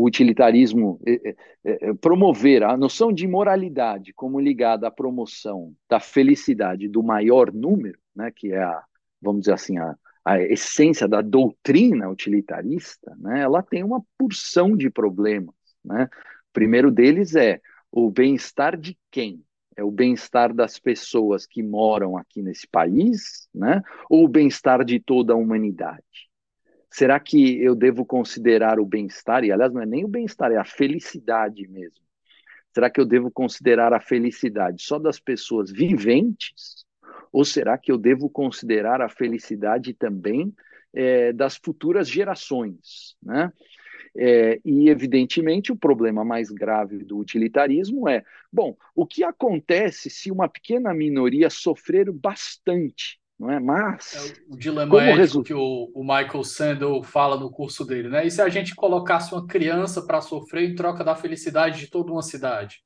o 0.00 0.06
utilitarismo 0.06 0.98
é, 1.06 1.30
é, 1.30 1.36
é, 1.62 1.94
promover 1.94 2.62
a 2.62 2.74
noção 2.74 3.12
de 3.12 3.28
moralidade 3.28 4.14
como 4.14 4.40
ligada 4.40 4.88
à 4.88 4.90
promoção 4.90 5.74
da 5.86 6.00
felicidade 6.00 6.88
do 6.88 7.02
maior 7.02 7.52
número, 7.52 7.98
né, 8.16 8.30
que 8.34 8.50
é 8.50 8.62
a, 8.62 8.82
vamos 9.20 9.42
dizer 9.42 9.52
assim, 9.52 9.76
a, 9.76 9.94
a 10.24 10.40
essência 10.40 11.06
da 11.06 11.20
doutrina 11.20 12.08
utilitarista, 12.08 13.14
né, 13.18 13.42
ela 13.42 13.62
tem 13.62 13.84
uma 13.84 14.02
porção 14.16 14.74
de 14.74 14.88
problemas. 14.88 15.54
Né? 15.84 16.04
O 16.04 16.52
primeiro 16.54 16.90
deles 16.90 17.36
é 17.36 17.60
o 17.92 18.10
bem-estar 18.10 18.78
de 18.78 18.96
quem? 19.10 19.44
É 19.76 19.84
o 19.84 19.90
bem-estar 19.90 20.54
das 20.54 20.78
pessoas 20.78 21.46
que 21.46 21.62
moram 21.62 22.16
aqui 22.16 22.40
nesse 22.40 22.66
país, 22.66 23.48
né? 23.54 23.82
ou 24.08 24.24
o 24.24 24.28
bem-estar 24.28 24.82
de 24.82 24.98
toda 24.98 25.34
a 25.34 25.36
humanidade? 25.36 26.29
Será 26.90 27.20
que 27.20 27.62
eu 27.62 27.74
devo 27.74 28.04
considerar 28.04 28.80
o 28.80 28.84
bem-estar, 28.84 29.44
e 29.44 29.52
aliás, 29.52 29.72
não 29.72 29.80
é 29.80 29.86
nem 29.86 30.04
o 30.04 30.08
bem-estar, 30.08 30.50
é 30.50 30.56
a 30.56 30.64
felicidade 30.64 31.66
mesmo. 31.68 32.04
Será 32.74 32.90
que 32.90 33.00
eu 33.00 33.04
devo 33.04 33.30
considerar 33.30 33.92
a 33.92 34.00
felicidade 34.00 34.82
só 34.82 34.98
das 34.98 35.18
pessoas 35.20 35.70
viventes? 35.70 36.84
Ou 37.32 37.44
será 37.44 37.78
que 37.78 37.92
eu 37.92 37.98
devo 37.98 38.28
considerar 38.28 39.00
a 39.00 39.08
felicidade 39.08 39.94
também 39.94 40.52
é, 40.92 41.32
das 41.32 41.56
futuras 41.56 42.08
gerações? 42.08 43.16
Né? 43.22 43.52
É, 44.16 44.60
e, 44.64 44.88
evidentemente, 44.88 45.70
o 45.70 45.76
problema 45.76 46.24
mais 46.24 46.50
grave 46.50 46.98
do 46.98 47.18
utilitarismo 47.18 48.08
é: 48.08 48.24
bom, 48.52 48.76
o 48.94 49.06
que 49.06 49.22
acontece 49.22 50.10
se 50.10 50.30
uma 50.30 50.48
pequena 50.48 50.92
minoria 50.92 51.48
sofrer 51.48 52.10
bastante? 52.10 53.19
Não 53.40 53.50
é? 53.50 53.58
Mas. 53.58 54.14
É 54.14 54.52
o 54.52 54.56
dilema 54.58 55.02
ético 55.02 55.42
que 55.42 55.54
o, 55.54 55.90
o, 55.94 56.02
Michael 56.02 56.44
Sandel 56.44 57.02
fala 57.02 57.40
no 57.40 57.50
curso 57.50 57.86
dele, 57.86 58.10
né? 58.10 58.26
E 58.26 58.30
se 58.30 58.42
a 58.42 58.50
gente 58.50 58.74
colocasse 58.74 59.32
uma 59.32 59.46
criança 59.46 60.04
para 60.06 60.20
sofrer 60.20 60.68
em 60.68 60.74
troca 60.74 61.02
da 61.02 61.16
felicidade 61.16 61.80
de 61.80 61.90
toda 61.90 62.12
uma 62.12 62.20
cidade? 62.20 62.84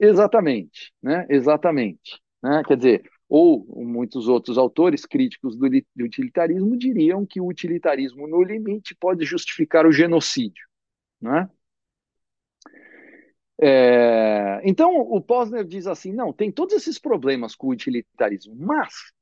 Exatamente, 0.00 0.90
né? 1.02 1.26
Exatamente. 1.28 2.18
Né? 2.42 2.62
Quer 2.66 2.78
dizer, 2.78 3.10
ou 3.28 3.66
muitos 3.84 4.26
outros 4.26 4.56
autores 4.56 5.04
críticos 5.04 5.54
do, 5.54 5.68
utilitarismo 6.02 6.78
diriam 6.78 7.26
que 7.26 7.38
o 7.38 7.46
utilitarismo, 7.46 8.26
no 8.26 8.42
limite, 8.42 8.96
pode 8.98 9.26
justificar 9.26 9.84
o 9.84 9.92
genocídio. 9.92 10.66
Né? 11.20 11.46
É, 13.60 14.62
então, 14.64 14.96
o 14.96 15.20
Posner 15.20 15.62
diz 15.62 15.86
assim: 15.86 16.10
não, 16.10 16.32
tem 16.32 16.50
todos 16.50 16.74
esses 16.74 16.98
problemas 16.98 17.54
com 17.54 17.66
o 17.66 17.72
utilitarismo, 17.72 18.56
mas, 18.58 19.12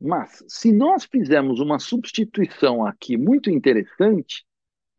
mas 0.00 0.44
se 0.48 0.72
nós 0.72 1.04
fizermos 1.04 1.60
uma 1.60 1.78
substituição 1.78 2.84
aqui 2.84 3.16
muito 3.16 3.50
interessante, 3.50 4.44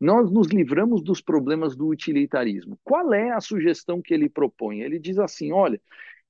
nós 0.00 0.30
nos 0.30 0.48
livramos 0.48 1.02
dos 1.02 1.20
problemas 1.20 1.76
do 1.76 1.88
utilitarismo. 1.88 2.78
Qual 2.84 3.12
é 3.12 3.30
a 3.30 3.40
sugestão 3.40 4.00
que 4.00 4.14
ele 4.14 4.28
propõe? 4.28 4.80
Ele 4.80 4.98
diz 4.98 5.18
assim: 5.18 5.52
olha, 5.52 5.80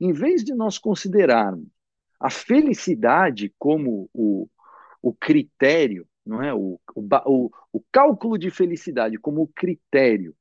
em 0.00 0.12
vez 0.12 0.42
de 0.44 0.54
nós 0.54 0.78
considerarmos 0.78 1.68
a 2.20 2.30
felicidade 2.30 3.54
como 3.58 4.08
o, 4.12 4.48
o 5.02 5.14
critério, 5.14 6.06
não 6.24 6.42
é? 6.42 6.52
O, 6.52 6.80
o, 6.94 7.50
o 7.72 7.82
cálculo 7.92 8.38
de 8.38 8.50
felicidade 8.50 9.18
como 9.18 9.48
critério 9.48 10.34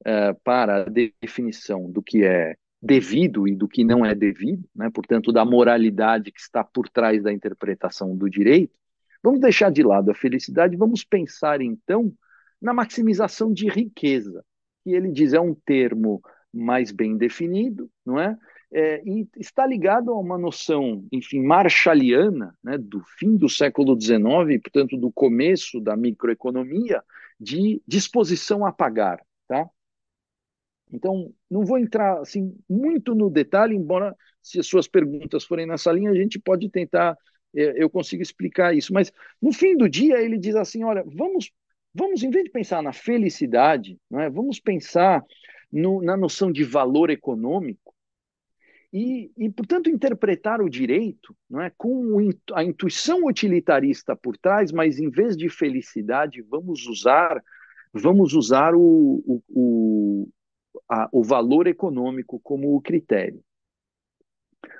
uh, 0.00 0.38
para 0.44 0.82
a 0.82 0.84
definição 0.84 1.90
do 1.90 2.02
que 2.02 2.24
é 2.24 2.56
devido 2.86 3.48
e 3.48 3.54
do 3.54 3.68
que 3.68 3.84
não 3.84 4.04
é 4.04 4.14
devido, 4.14 4.64
né? 4.74 4.88
portanto, 4.90 5.32
da 5.32 5.44
moralidade 5.44 6.30
que 6.30 6.40
está 6.40 6.62
por 6.62 6.88
trás 6.88 7.22
da 7.22 7.32
interpretação 7.32 8.16
do 8.16 8.30
direito, 8.30 8.78
vamos 9.22 9.40
deixar 9.40 9.70
de 9.70 9.82
lado 9.82 10.10
a 10.10 10.14
felicidade, 10.14 10.76
vamos 10.76 11.04
pensar 11.04 11.60
então 11.60 12.12
na 12.60 12.72
maximização 12.72 13.52
de 13.52 13.68
riqueza, 13.68 14.44
que 14.84 14.90
ele 14.90 15.10
diz 15.10 15.32
é 15.32 15.40
um 15.40 15.54
termo 15.54 16.22
mais 16.52 16.90
bem 16.90 17.16
definido, 17.16 17.90
não 18.04 18.18
é? 18.18 18.36
é, 18.72 19.02
e 19.04 19.28
está 19.36 19.66
ligado 19.66 20.10
a 20.10 20.18
uma 20.18 20.36
noção, 20.36 21.04
enfim, 21.12 21.40
marshalliana, 21.40 22.54
né, 22.62 22.76
do 22.78 23.02
fim 23.18 23.36
do 23.36 23.48
século 23.48 23.98
XIX, 24.00 24.60
portanto, 24.62 24.96
do 24.96 25.10
começo 25.12 25.80
da 25.80 25.96
microeconomia, 25.96 27.02
de 27.38 27.82
disposição 27.86 28.64
a 28.64 28.72
pagar, 28.72 29.20
tá? 29.46 29.68
Então, 30.96 31.30
não 31.50 31.64
vou 31.64 31.78
entrar 31.78 32.20
assim 32.20 32.56
muito 32.68 33.14
no 33.14 33.28
detalhe, 33.28 33.76
embora 33.76 34.16
se 34.42 34.58
as 34.58 34.66
suas 34.66 34.88
perguntas 34.88 35.44
forem 35.44 35.66
nessa 35.66 35.92
linha, 35.92 36.10
a 36.10 36.14
gente 36.14 36.38
pode 36.38 36.70
tentar, 36.70 37.16
é, 37.54 37.82
eu 37.82 37.90
consigo 37.90 38.22
explicar 38.22 38.74
isso. 38.74 38.94
Mas 38.94 39.12
no 39.40 39.52
fim 39.52 39.76
do 39.76 39.88
dia 39.88 40.20
ele 40.20 40.38
diz 40.38 40.56
assim, 40.56 40.82
olha, 40.84 41.04
vamos, 41.06 41.52
vamos 41.94 42.22
em 42.22 42.30
vez 42.30 42.44
de 42.44 42.50
pensar 42.50 42.82
na 42.82 42.92
felicidade, 42.92 43.98
não 44.10 44.20
é? 44.20 44.30
Vamos 44.30 44.58
pensar 44.58 45.22
no, 45.70 46.00
na 46.00 46.16
noção 46.16 46.50
de 46.50 46.64
valor 46.64 47.10
econômico 47.10 47.94
e, 48.92 49.30
e, 49.36 49.50
portanto, 49.50 49.90
interpretar 49.90 50.62
o 50.62 50.70
direito 50.70 51.36
não 51.50 51.60
é, 51.60 51.70
com 51.76 52.30
a 52.54 52.64
intuição 52.64 53.26
utilitarista 53.26 54.16
por 54.16 54.38
trás, 54.38 54.72
mas 54.72 54.98
em 54.98 55.10
vez 55.10 55.36
de 55.36 55.50
felicidade, 55.50 56.40
vamos 56.40 56.86
usar, 56.86 57.42
vamos 57.92 58.32
usar 58.32 58.74
o, 58.74 59.42
o, 59.48 60.28
a, 60.88 61.08
o 61.12 61.22
valor 61.22 61.66
econômico 61.66 62.40
como 62.40 62.74
o 62.74 62.80
critério. 62.80 63.42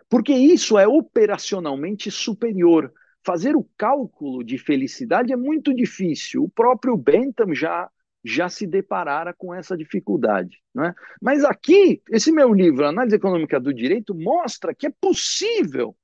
Porque 0.09 0.33
isso 0.33 0.79
é 0.79 0.87
operacionalmente 0.87 2.11
superior. 2.11 2.93
Fazer 3.25 3.57
o 3.57 3.69
cálculo 3.77 4.45
de 4.45 4.57
felicidade 4.57 5.33
é 5.33 5.37
muito 5.37 5.75
difícil. 5.75 6.45
O 6.45 6.49
próprio 6.49 6.97
Bentham 6.97 7.55
já 7.55 7.91
já 8.27 8.49
se 8.49 8.67
deparara 8.67 9.33
com 9.33 9.55
essa 9.55 9.77
dificuldade. 9.77 10.61
Né? 10.75 10.93
Mas 11.23 11.45
aqui, 11.45 12.03
esse 12.11 12.33
meu 12.33 12.53
livro, 12.53 12.85
Análise 12.85 13.15
Econômica 13.15 13.61
do 13.61 13.73
Direito, 13.73 14.15
mostra 14.17 14.75
que 14.75 14.89
é 14.89 14.93
possível 15.01 15.97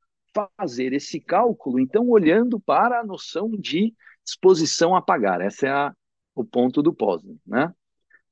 fazer 0.57 0.93
esse 0.93 1.21
cálculo, 1.21 1.81
então, 1.81 2.09
olhando 2.09 2.61
para 2.61 3.01
a 3.01 3.05
noção 3.05 3.51
de 3.51 3.93
disposição 4.25 4.95
a 4.95 5.03
pagar. 5.03 5.41
Esse 5.41 5.67
é 5.67 5.71
a, 5.71 5.93
o 6.35 6.45
ponto 6.45 6.81
do 6.81 6.95
Posner. 6.95 7.37
Né? 7.45 7.73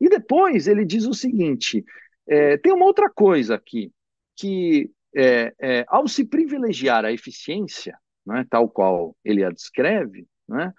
E 0.01 0.09
depois 0.09 0.67
ele 0.67 0.85
diz 0.85 1.07
o 1.07 1.15
seguinte: 1.15 1.85
é, 2.27 2.57
tem 2.57 2.73
uma 2.73 2.87
outra 2.87 3.11
coisa 3.11 3.55
aqui, 3.55 3.93
que 4.37 4.91
é, 5.15 5.53
é, 5.61 5.85
ao 5.89 6.09
se 6.09 6.25
privilegiar 6.25 7.05
a 7.05 7.13
eficiência, 7.13 7.99
né, 8.25 8.47
tal 8.49 8.69
qual 8.69 9.17
ele 9.25 9.45
a 9.45 9.51
descreve, 9.51 10.27
né, 10.49 10.73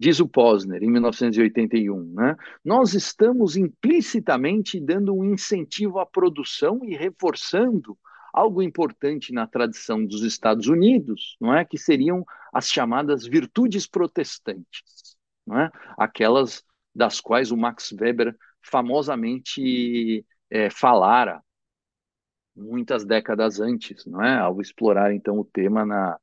diz 0.00 0.18
o 0.18 0.26
Posner, 0.26 0.82
em 0.82 0.90
1981, 0.90 2.14
né? 2.14 2.34
nós 2.64 2.94
estamos 2.94 3.54
implicitamente 3.54 4.80
dando 4.80 5.14
um 5.14 5.22
incentivo 5.26 5.98
à 5.98 6.06
produção 6.06 6.80
e 6.82 6.96
reforçando 6.96 7.98
algo 8.32 8.62
importante 8.62 9.30
na 9.30 9.46
tradição 9.46 10.02
dos 10.02 10.22
Estados 10.22 10.68
Unidos, 10.68 11.36
não 11.38 11.54
é? 11.54 11.66
que 11.66 11.76
seriam 11.76 12.24
as 12.50 12.70
chamadas 12.70 13.26
virtudes 13.26 13.86
protestantes, 13.86 15.16
não 15.46 15.60
é? 15.60 15.70
aquelas 15.98 16.64
das 16.94 17.20
quais 17.20 17.52
o 17.52 17.56
Max 17.56 17.92
Weber 17.92 18.34
famosamente 18.62 20.24
é, 20.50 20.70
falara 20.70 21.42
muitas 22.54 23.04
décadas 23.04 23.60
antes, 23.60 24.04
não 24.06 24.22
é? 24.22 24.38
ao 24.38 24.60
explorar 24.60 25.14
então 25.14 25.38
o 25.38 25.44
tema 25.44 25.84
na, 25.84 26.18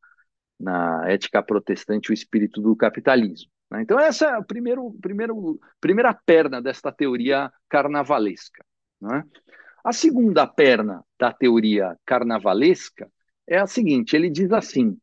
na 0.60 1.10
ética 1.10 1.42
protestante, 1.42 2.12
o 2.12 2.14
espírito 2.14 2.62
do 2.62 2.76
capitalismo. 2.76 3.50
Né? 3.72 3.82
Então, 3.82 4.00
essa 4.00 4.26
é 4.26 4.34
a 4.34 4.42
primeiro, 4.42 4.92
primeiro, 5.02 5.60
primeira 5.80 6.14
perna 6.14 6.62
desta 6.62 6.92
teoria 6.92 7.52
carnavalesca. 7.70 8.64
Né? 9.02 9.24
A 9.84 9.94
segunda 9.94 10.46
perna 10.46 11.04
da 11.20 11.32
teoria 11.32 11.98
carnavalesca 12.06 13.10
é 13.48 13.58
a 13.58 13.68
seguinte: 13.68 14.16
ele 14.16 14.30
diz 14.30 14.52
assim, 14.52 14.98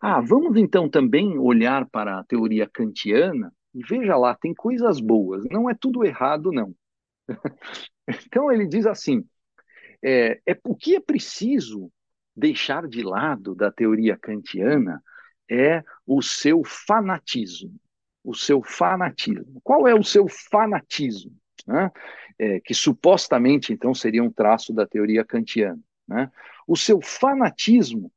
ah, 0.00 0.20
vamos 0.20 0.56
então 0.56 0.88
também 0.88 1.38
olhar 1.38 1.88
para 1.88 2.18
a 2.18 2.24
teoria 2.24 2.68
kantiana 2.68 3.52
e 3.74 3.82
veja 3.84 4.16
lá, 4.16 4.34
tem 4.34 4.54
coisas 4.54 5.00
boas, 5.00 5.44
não 5.50 5.70
é 5.70 5.74
tudo 5.74 6.04
errado, 6.04 6.52
não. 6.52 6.74
então 8.26 8.50
ele 8.50 8.66
diz 8.66 8.86
assim: 8.86 9.24
é, 10.02 10.40
é 10.46 10.58
o 10.64 10.74
que 10.74 10.96
é 10.96 11.00
preciso 11.00 11.90
deixar 12.34 12.86
de 12.88 13.02
lado 13.02 13.54
da 13.54 13.70
teoria 13.70 14.16
kantiana 14.16 15.02
é 15.50 15.82
o 16.06 16.22
seu 16.22 16.62
fanatismo. 16.64 17.74
O 18.22 18.34
seu 18.34 18.62
fanatismo. 18.62 19.60
Qual 19.62 19.88
é 19.88 19.94
o 19.94 20.04
seu 20.04 20.28
fanatismo? 20.28 21.36
Né? 21.66 21.90
É, 22.38 22.60
que 22.60 22.74
supostamente, 22.74 23.72
então, 23.72 23.94
seria 23.94 24.22
um 24.22 24.30
traço 24.30 24.72
da 24.72 24.86
teoria 24.86 25.24
kantiana. 25.24 25.80
Né? 26.06 26.30
O 26.66 26.76
seu 26.76 27.00
fanatismo 27.00 28.12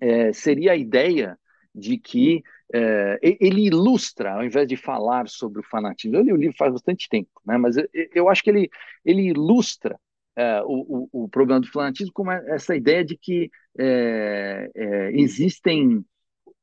é, 0.00 0.32
seria 0.32 0.72
a 0.72 0.76
ideia 0.76 1.38
de 1.78 1.98
que 1.98 2.42
é, 2.72 3.18
ele 3.22 3.66
ilustra, 3.66 4.34
ao 4.34 4.44
invés 4.44 4.66
de 4.66 4.76
falar 4.76 5.28
sobre 5.28 5.60
o 5.60 5.64
fanatismo, 5.64 6.16
eu 6.16 6.22
li 6.22 6.32
o 6.32 6.36
livro 6.36 6.56
faz 6.56 6.72
bastante 6.72 7.08
tempo, 7.08 7.30
né, 7.46 7.56
mas 7.56 7.76
eu, 7.76 7.88
eu 8.14 8.28
acho 8.28 8.42
que 8.42 8.50
ele, 8.50 8.70
ele 9.04 9.22
ilustra 9.28 9.98
é, 10.36 10.62
o, 10.62 11.08
o, 11.12 11.24
o, 11.24 11.28
problema 11.28 11.60
do 11.60 11.70
fanatismo 11.70 12.12
como 12.12 12.30
essa 12.30 12.76
ideia 12.76 13.04
de 13.04 13.16
que 13.16 13.50
é, 13.78 14.70
é, 14.74 15.10
existem 15.12 16.04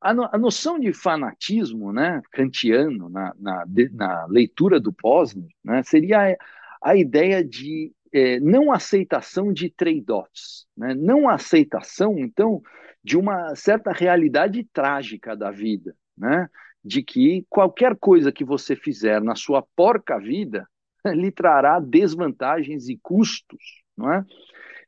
a, 0.00 0.14
no, 0.14 0.28
a, 0.32 0.38
noção 0.38 0.78
de 0.78 0.92
fanatismo, 0.92 1.92
né, 1.92 2.22
kantiano 2.30 3.08
na, 3.08 3.34
na, 3.38 3.64
de, 3.66 3.88
na 3.90 4.26
leitura 4.26 4.78
do 4.78 4.92
Posner, 4.92 5.48
né, 5.64 5.82
seria 5.82 6.32
a, 6.32 6.90
a 6.90 6.96
ideia 6.96 7.44
de 7.44 7.92
é, 8.12 8.38
não 8.40 8.72
aceitação 8.72 9.52
de 9.52 9.68
trade-offs, 9.68 10.66
né, 10.76 10.94
não 10.94 11.28
aceitação, 11.28 12.18
então, 12.18 12.62
de 13.06 13.16
uma 13.16 13.54
certa 13.54 13.92
realidade 13.92 14.64
trágica 14.72 15.36
da 15.36 15.52
vida, 15.52 15.94
né? 16.18 16.50
De 16.84 17.04
que 17.04 17.46
qualquer 17.48 17.94
coisa 17.94 18.32
que 18.32 18.44
você 18.44 18.74
fizer 18.74 19.22
na 19.22 19.36
sua 19.36 19.62
porca 19.76 20.18
vida 20.18 20.68
lhe 21.14 21.30
trará 21.30 21.78
desvantagens 21.78 22.88
e 22.88 22.98
custos, 23.00 23.84
não 23.96 24.12
é? 24.12 24.24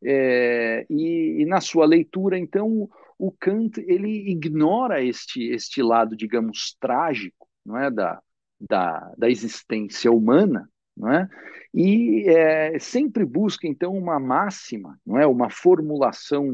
é 0.02 0.86
e, 0.90 1.42
e, 1.42 1.46
na 1.46 1.60
sua 1.60 1.86
leitura, 1.86 2.36
então, 2.36 2.90
o 3.16 3.30
Kant 3.30 3.78
ele 3.86 4.28
ignora 4.28 5.00
este 5.00 5.50
este 5.50 5.80
lado, 5.80 6.16
digamos, 6.16 6.76
trágico, 6.80 7.46
não 7.64 7.78
é, 7.78 7.88
da 7.88 8.20
da, 8.60 9.14
da 9.16 9.30
existência 9.30 10.10
humana, 10.10 10.68
não 10.96 11.12
é? 11.12 11.28
E 11.72 12.24
é, 12.28 12.80
sempre 12.80 13.24
busca 13.24 13.68
então 13.68 13.96
uma 13.96 14.18
máxima, 14.18 14.98
não 15.06 15.16
é, 15.16 15.24
uma 15.24 15.48
formulação 15.48 16.52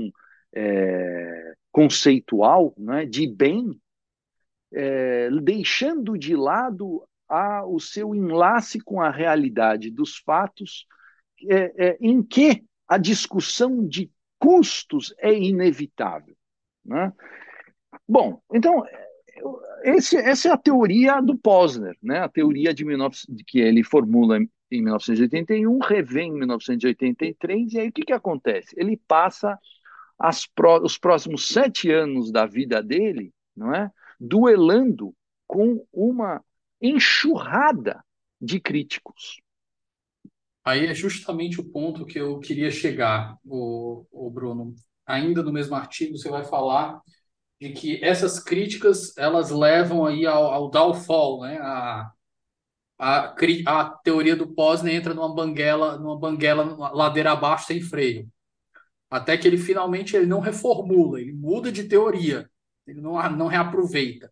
é, 0.55 1.55
conceitual 1.73 2.73
né, 2.79 3.05
de 3.05 3.27
bem, 3.27 3.79
é, 4.73 5.29
deixando 5.43 6.17
de 6.17 6.37
lado 6.37 7.07
a, 7.29 7.67
o 7.67 7.81
seu 7.81 8.15
enlace 8.15 8.81
com 8.81 9.01
a 9.01 9.11
realidade 9.11 9.91
dos 9.91 10.19
fatos, 10.19 10.87
é, 11.49 11.89
é 11.89 11.99
em 12.01 12.23
que 12.23 12.65
a 12.87 12.97
discussão 12.97 13.87
de 13.87 14.11
custos 14.39 15.15
é 15.19 15.33
inevitável. 15.33 16.37
Né? 16.85 17.13
Bom, 18.07 18.41
então, 18.53 18.85
esse, 19.83 20.17
essa 20.17 20.49
é 20.49 20.53
a 20.53 20.57
teoria 20.57 21.21
do 21.21 21.37
Posner, 21.37 21.97
né? 22.03 22.21
a 22.21 22.29
teoria 22.29 22.73
de 22.73 22.85
19, 22.85 23.17
que 23.47 23.59
ele 23.59 23.83
formula 23.83 24.39
em 24.71 24.83
1981, 24.83 25.79
revê 25.79 26.23
em 26.23 26.33
1983, 26.33 27.73
e 27.73 27.81
aí 27.81 27.89
o 27.89 27.93
que, 27.93 28.03
que 28.03 28.13
acontece? 28.13 28.75
Ele 28.79 28.97
passa 29.09 29.59
os 30.83 30.99
próximos 30.99 31.49
sete 31.49 31.91
anos 31.91 32.31
da 32.31 32.47
vida 32.47 32.83
dele, 32.83 33.33
não 33.57 33.75
é, 33.75 33.91
duelando 34.19 35.15
com 35.47 35.85
uma 35.93 36.43
enxurrada 36.81 38.05
de 38.41 38.61
críticos. 38.61 39.41
Aí 40.65 40.87
é 40.87 40.95
justamente 40.95 41.61
o 41.61 41.71
ponto 41.71 42.07
que 42.07 42.19
eu 42.19 42.39
queria 42.39 42.71
chegar, 42.71 43.37
o, 43.45 44.07
o 44.11 44.31
Bruno. 44.31 44.75
Ainda 45.07 45.43
no 45.43 45.53
mesmo 45.53 45.75
artigo 45.75 46.17
você 46.17 46.31
vai 46.31 46.45
falar 46.45 47.01
de 47.61 47.73
que 47.73 48.03
essas 48.03 48.43
críticas 48.43 49.17
elas 49.19 49.51
levam 49.51 50.07
aí 50.07 50.27
ao, 50.27 50.47
ao 50.47 50.71
downfall, 50.71 51.43
né? 51.43 51.59
A, 51.59 52.11
a, 52.99 53.35
a 53.67 53.91
teoria 54.03 54.35
do 54.35 54.55
Posner 54.55 54.95
entra 54.95 55.13
numa 55.13 55.35
banguela, 55.35 55.99
numa 55.99 56.19
banguela 56.19 56.65
ladeira 56.93 57.33
abaixo 57.33 57.67
sem 57.67 57.81
freio 57.83 58.29
até 59.15 59.37
que 59.37 59.47
ele 59.47 59.57
finalmente 59.57 60.17
ele 60.17 60.27
não 60.27 60.41
reformula, 60.41 61.21
ele 61.21 61.33
muda 61.33 61.71
de 61.71 61.85
teoria, 61.85 62.51
ele 62.85 63.01
não, 63.01 63.13
não 63.31 63.47
reaproveita. 63.47 64.29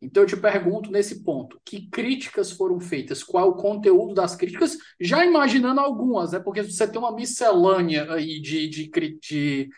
Então 0.00 0.22
eu 0.22 0.26
te 0.26 0.36
pergunto 0.36 0.90
nesse 0.90 1.22
ponto, 1.22 1.60
que 1.64 1.88
críticas 1.90 2.50
foram 2.50 2.80
feitas? 2.80 3.22
Qual 3.22 3.50
o 3.50 3.56
conteúdo 3.56 4.14
das 4.14 4.34
críticas? 4.34 4.76
Já 4.98 5.24
imaginando 5.24 5.80
algumas, 5.80 6.32
né? 6.32 6.38
Porque 6.38 6.62
você 6.62 6.86
tem 6.86 6.98
uma 6.98 7.14
miscelânea 7.14 8.10
aí 8.12 8.40
de, 8.40 8.68
de, 8.68 8.90
de, 9.20 9.68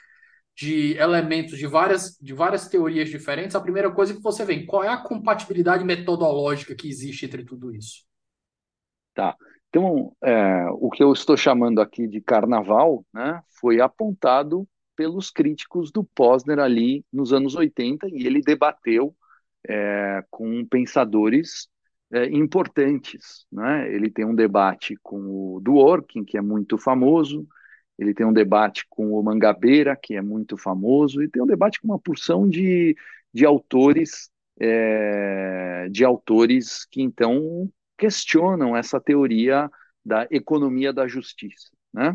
de 0.56 0.96
elementos 0.98 1.58
de 1.58 1.66
várias, 1.66 2.16
de 2.20 2.32
várias 2.32 2.68
teorias 2.68 3.08
diferentes. 3.08 3.56
A 3.56 3.60
primeira 3.60 3.90
coisa 3.90 4.14
que 4.14 4.22
você 4.22 4.44
vê, 4.44 4.64
qual 4.66 4.84
é 4.84 4.88
a 4.88 5.02
compatibilidade 5.02 5.84
metodológica 5.84 6.76
que 6.76 6.88
existe 6.88 7.26
entre 7.26 7.44
tudo 7.44 7.74
isso? 7.74 8.04
Tá. 9.14 9.36
Então, 9.68 10.16
é, 10.22 10.66
o 10.72 10.90
que 10.90 11.02
eu 11.02 11.12
estou 11.12 11.36
chamando 11.36 11.80
aqui 11.80 12.06
de 12.06 12.20
carnaval 12.20 13.04
né, 13.12 13.42
foi 13.60 13.80
apontado 13.80 14.66
pelos 14.96 15.30
críticos 15.30 15.92
do 15.92 16.02
Posner 16.02 16.58
ali 16.58 17.04
nos 17.12 17.32
anos 17.32 17.54
80 17.54 18.08
e 18.08 18.26
ele 18.26 18.40
debateu 18.40 19.14
é, 19.68 20.24
com 20.30 20.64
pensadores 20.66 21.68
é, 22.12 22.26
importantes. 22.26 23.46
Né? 23.52 23.92
Ele 23.94 24.10
tem 24.10 24.24
um 24.24 24.34
debate 24.34 24.96
com 25.02 25.56
o 25.56 25.60
Dworkin, 25.60 26.24
que 26.24 26.38
é 26.38 26.40
muito 26.40 26.78
famoso, 26.78 27.46
ele 27.98 28.14
tem 28.14 28.24
um 28.24 28.32
debate 28.32 28.86
com 28.88 29.12
o 29.12 29.22
Mangabeira, 29.22 29.96
que 29.96 30.14
é 30.14 30.22
muito 30.22 30.56
famoso, 30.56 31.22
e 31.22 31.28
tem 31.28 31.42
um 31.42 31.46
debate 31.46 31.80
com 31.80 31.88
uma 31.88 31.98
porção 31.98 32.48
de, 32.48 32.96
de 33.34 33.44
autores 33.44 34.30
é, 34.60 35.88
de 35.90 36.04
autores 36.04 36.84
que 36.86 37.00
então 37.00 37.70
questionam 37.98 38.76
essa 38.76 39.00
teoria 39.00 39.68
da 40.04 40.26
economia 40.30 40.92
da 40.92 41.06
justiça, 41.06 41.70
né? 41.92 42.14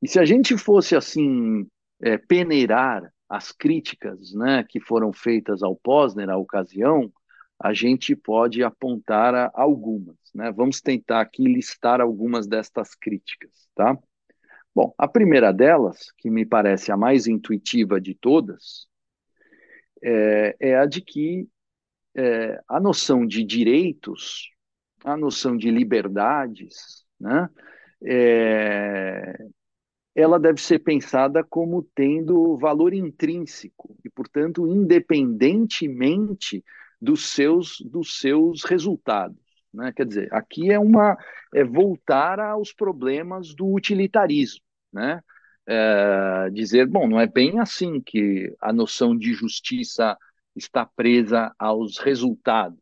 E 0.00 0.06
se 0.06 0.20
a 0.20 0.24
gente 0.24 0.56
fosse 0.56 0.94
assim 0.94 1.66
é, 2.00 2.16
peneirar 2.16 3.12
as 3.28 3.50
críticas, 3.50 4.32
né, 4.32 4.64
que 4.68 4.80
foram 4.80 5.12
feitas 5.12 5.62
ao 5.62 5.74
Posner 5.74 6.26
na 6.26 6.36
ocasião, 6.36 7.12
a 7.60 7.74
gente 7.74 8.14
pode 8.14 8.62
apontar 8.62 9.50
algumas, 9.52 10.16
né? 10.32 10.52
Vamos 10.52 10.80
tentar 10.80 11.20
aqui 11.20 11.42
listar 11.42 12.00
algumas 12.00 12.46
destas 12.46 12.94
críticas, 12.94 13.68
tá? 13.74 13.98
Bom, 14.72 14.94
a 14.96 15.08
primeira 15.08 15.52
delas, 15.52 16.12
que 16.18 16.30
me 16.30 16.46
parece 16.46 16.92
a 16.92 16.96
mais 16.96 17.26
intuitiva 17.26 18.00
de 18.00 18.14
todas, 18.14 18.86
é, 20.00 20.56
é 20.60 20.76
a 20.76 20.86
de 20.86 21.00
que 21.00 21.48
é, 22.16 22.60
a 22.68 22.80
noção 22.80 23.26
de 23.26 23.44
direitos, 23.44 24.50
a 25.04 25.16
noção 25.16 25.56
de 25.56 25.70
liberdades, 25.70 27.04
né, 27.20 27.48
é, 28.04 29.36
ela 30.14 30.38
deve 30.38 30.60
ser 30.60 30.80
pensada 30.80 31.44
como 31.44 31.82
tendo 31.94 32.56
valor 32.56 32.92
intrínseco 32.92 33.96
e, 34.04 34.10
portanto, 34.10 34.66
independentemente 34.66 36.64
dos 37.00 37.28
seus, 37.28 37.80
dos 37.80 38.18
seus 38.18 38.64
resultados. 38.64 39.38
Né? 39.72 39.92
Quer 39.92 40.06
dizer, 40.06 40.34
aqui 40.34 40.70
é 40.72 40.78
uma 40.78 41.16
é 41.54 41.62
voltar 41.62 42.40
aos 42.40 42.72
problemas 42.72 43.54
do 43.54 43.72
utilitarismo, 43.72 44.64
né? 44.92 45.22
É, 45.70 46.48
dizer, 46.50 46.86
bom, 46.86 47.06
não 47.06 47.20
é 47.20 47.26
bem 47.26 47.60
assim 47.60 48.00
que 48.00 48.54
a 48.58 48.72
noção 48.72 49.16
de 49.16 49.34
justiça 49.34 50.16
está 50.62 50.84
presa 50.84 51.54
aos 51.58 51.98
resultados. 51.98 52.78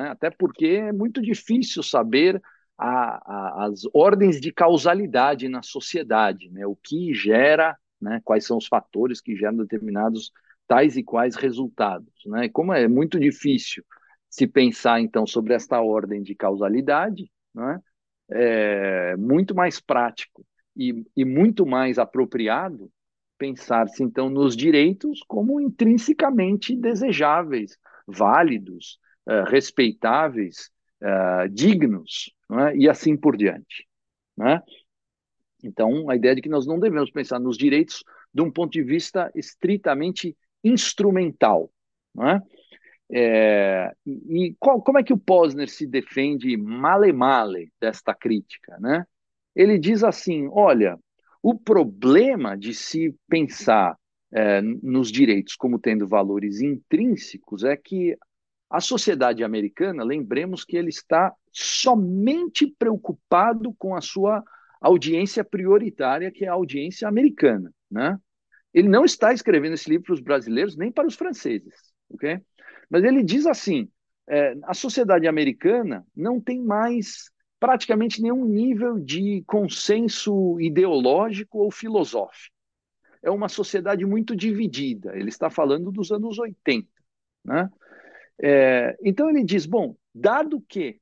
É? 0.00 0.08
Até 0.08 0.30
porque 0.30 0.66
é 0.66 0.92
muito 0.92 1.20
difícil 1.20 1.82
saber 1.82 2.40
a, 2.78 2.86
a, 2.86 3.66
as 3.66 3.82
ordens 3.92 4.40
de 4.40 4.52
causalidade 4.52 5.48
na 5.48 5.62
sociedade, 5.62 6.50
né? 6.50 6.66
o 6.66 6.74
que 6.74 7.12
gera, 7.14 7.76
né? 8.00 8.20
quais 8.24 8.46
são 8.46 8.56
os 8.56 8.66
fatores 8.66 9.20
que 9.20 9.36
geram 9.36 9.58
determinados 9.58 10.32
tais 10.66 10.96
e 10.96 11.02
quais 11.02 11.36
resultados. 11.36 12.12
Né? 12.26 12.48
Como 12.48 12.72
é 12.72 12.88
muito 12.88 13.20
difícil 13.20 13.84
se 14.30 14.46
pensar, 14.46 15.00
então, 15.00 15.26
sobre 15.26 15.54
esta 15.54 15.80
ordem 15.80 16.22
de 16.22 16.34
causalidade, 16.34 17.30
né? 17.54 17.80
é 18.30 19.16
muito 19.16 19.54
mais 19.54 19.80
prático 19.80 20.44
e, 20.76 21.04
e 21.16 21.24
muito 21.24 21.64
mais 21.64 21.98
apropriado 21.98 22.90
pensar-se 23.38 24.02
então 24.02 24.28
nos 24.28 24.56
direitos 24.56 25.20
como 25.26 25.60
intrinsecamente 25.60 26.76
desejáveis, 26.76 27.76
válidos, 28.06 28.98
uh, 29.26 29.48
respeitáveis, 29.48 30.70
uh, 31.02 31.48
dignos, 31.50 32.32
é? 32.52 32.76
e 32.76 32.88
assim 32.88 33.16
por 33.16 33.36
diante. 33.36 33.86
Né? 34.36 34.60
Então, 35.62 36.10
a 36.10 36.16
ideia 36.16 36.34
de 36.34 36.42
que 36.42 36.48
nós 36.48 36.66
não 36.66 36.78
devemos 36.78 37.10
pensar 37.10 37.38
nos 37.38 37.56
direitos 37.56 38.04
de 38.32 38.42
um 38.42 38.50
ponto 38.50 38.72
de 38.72 38.82
vista 38.82 39.30
estritamente 39.34 40.36
instrumental. 40.62 41.70
É? 42.20 42.40
É, 43.16 43.92
e 44.06 44.54
qual, 44.58 44.82
como 44.82 44.98
é 44.98 45.02
que 45.02 45.12
o 45.12 45.18
Posner 45.18 45.68
se 45.68 45.86
defende 45.86 46.56
male 46.56 47.12
male 47.12 47.70
desta 47.80 48.14
crítica? 48.14 48.76
Né? 48.80 49.06
Ele 49.54 49.78
diz 49.78 50.02
assim: 50.02 50.48
olha, 50.50 50.98
o 51.44 51.54
problema 51.54 52.56
de 52.56 52.72
se 52.72 53.14
pensar 53.28 53.98
é, 54.32 54.62
nos 54.62 55.12
direitos 55.12 55.54
como 55.56 55.78
tendo 55.78 56.08
valores 56.08 56.62
intrínsecos 56.62 57.64
é 57.64 57.76
que 57.76 58.16
a 58.70 58.80
sociedade 58.80 59.44
americana, 59.44 60.02
lembremos 60.02 60.64
que 60.64 60.74
ele 60.74 60.88
está 60.88 61.34
somente 61.52 62.66
preocupado 62.78 63.74
com 63.74 63.94
a 63.94 64.00
sua 64.00 64.42
audiência 64.80 65.44
prioritária, 65.44 66.32
que 66.32 66.46
é 66.46 66.48
a 66.48 66.54
audiência 66.54 67.06
americana. 67.06 67.70
Né? 67.90 68.18
Ele 68.72 68.88
não 68.88 69.04
está 69.04 69.30
escrevendo 69.34 69.74
esse 69.74 69.90
livro 69.90 70.06
para 70.06 70.14
os 70.14 70.20
brasileiros 70.20 70.78
nem 70.78 70.90
para 70.90 71.06
os 71.06 71.14
franceses. 71.14 71.74
Okay? 72.08 72.40
Mas 72.88 73.04
ele 73.04 73.22
diz 73.22 73.44
assim: 73.44 73.86
é, 74.30 74.56
a 74.62 74.72
sociedade 74.72 75.28
americana 75.28 76.06
não 76.16 76.40
tem 76.40 76.58
mais 76.58 77.30
praticamente 77.64 78.20
nenhum 78.20 78.44
nível 78.44 79.00
de 79.00 79.42
consenso 79.46 80.60
ideológico 80.60 81.60
ou 81.60 81.70
filosófico. 81.70 82.54
É 83.22 83.30
uma 83.30 83.48
sociedade 83.48 84.04
muito 84.04 84.36
dividida. 84.36 85.16
Ele 85.16 85.30
está 85.30 85.48
falando 85.48 85.90
dos 85.90 86.12
anos 86.12 86.38
80. 86.38 86.86
Né? 87.42 87.70
É, 88.38 88.94
então 89.02 89.30
ele 89.30 89.42
diz: 89.42 89.64
bom, 89.64 89.96
dado 90.14 90.62
que 90.68 91.00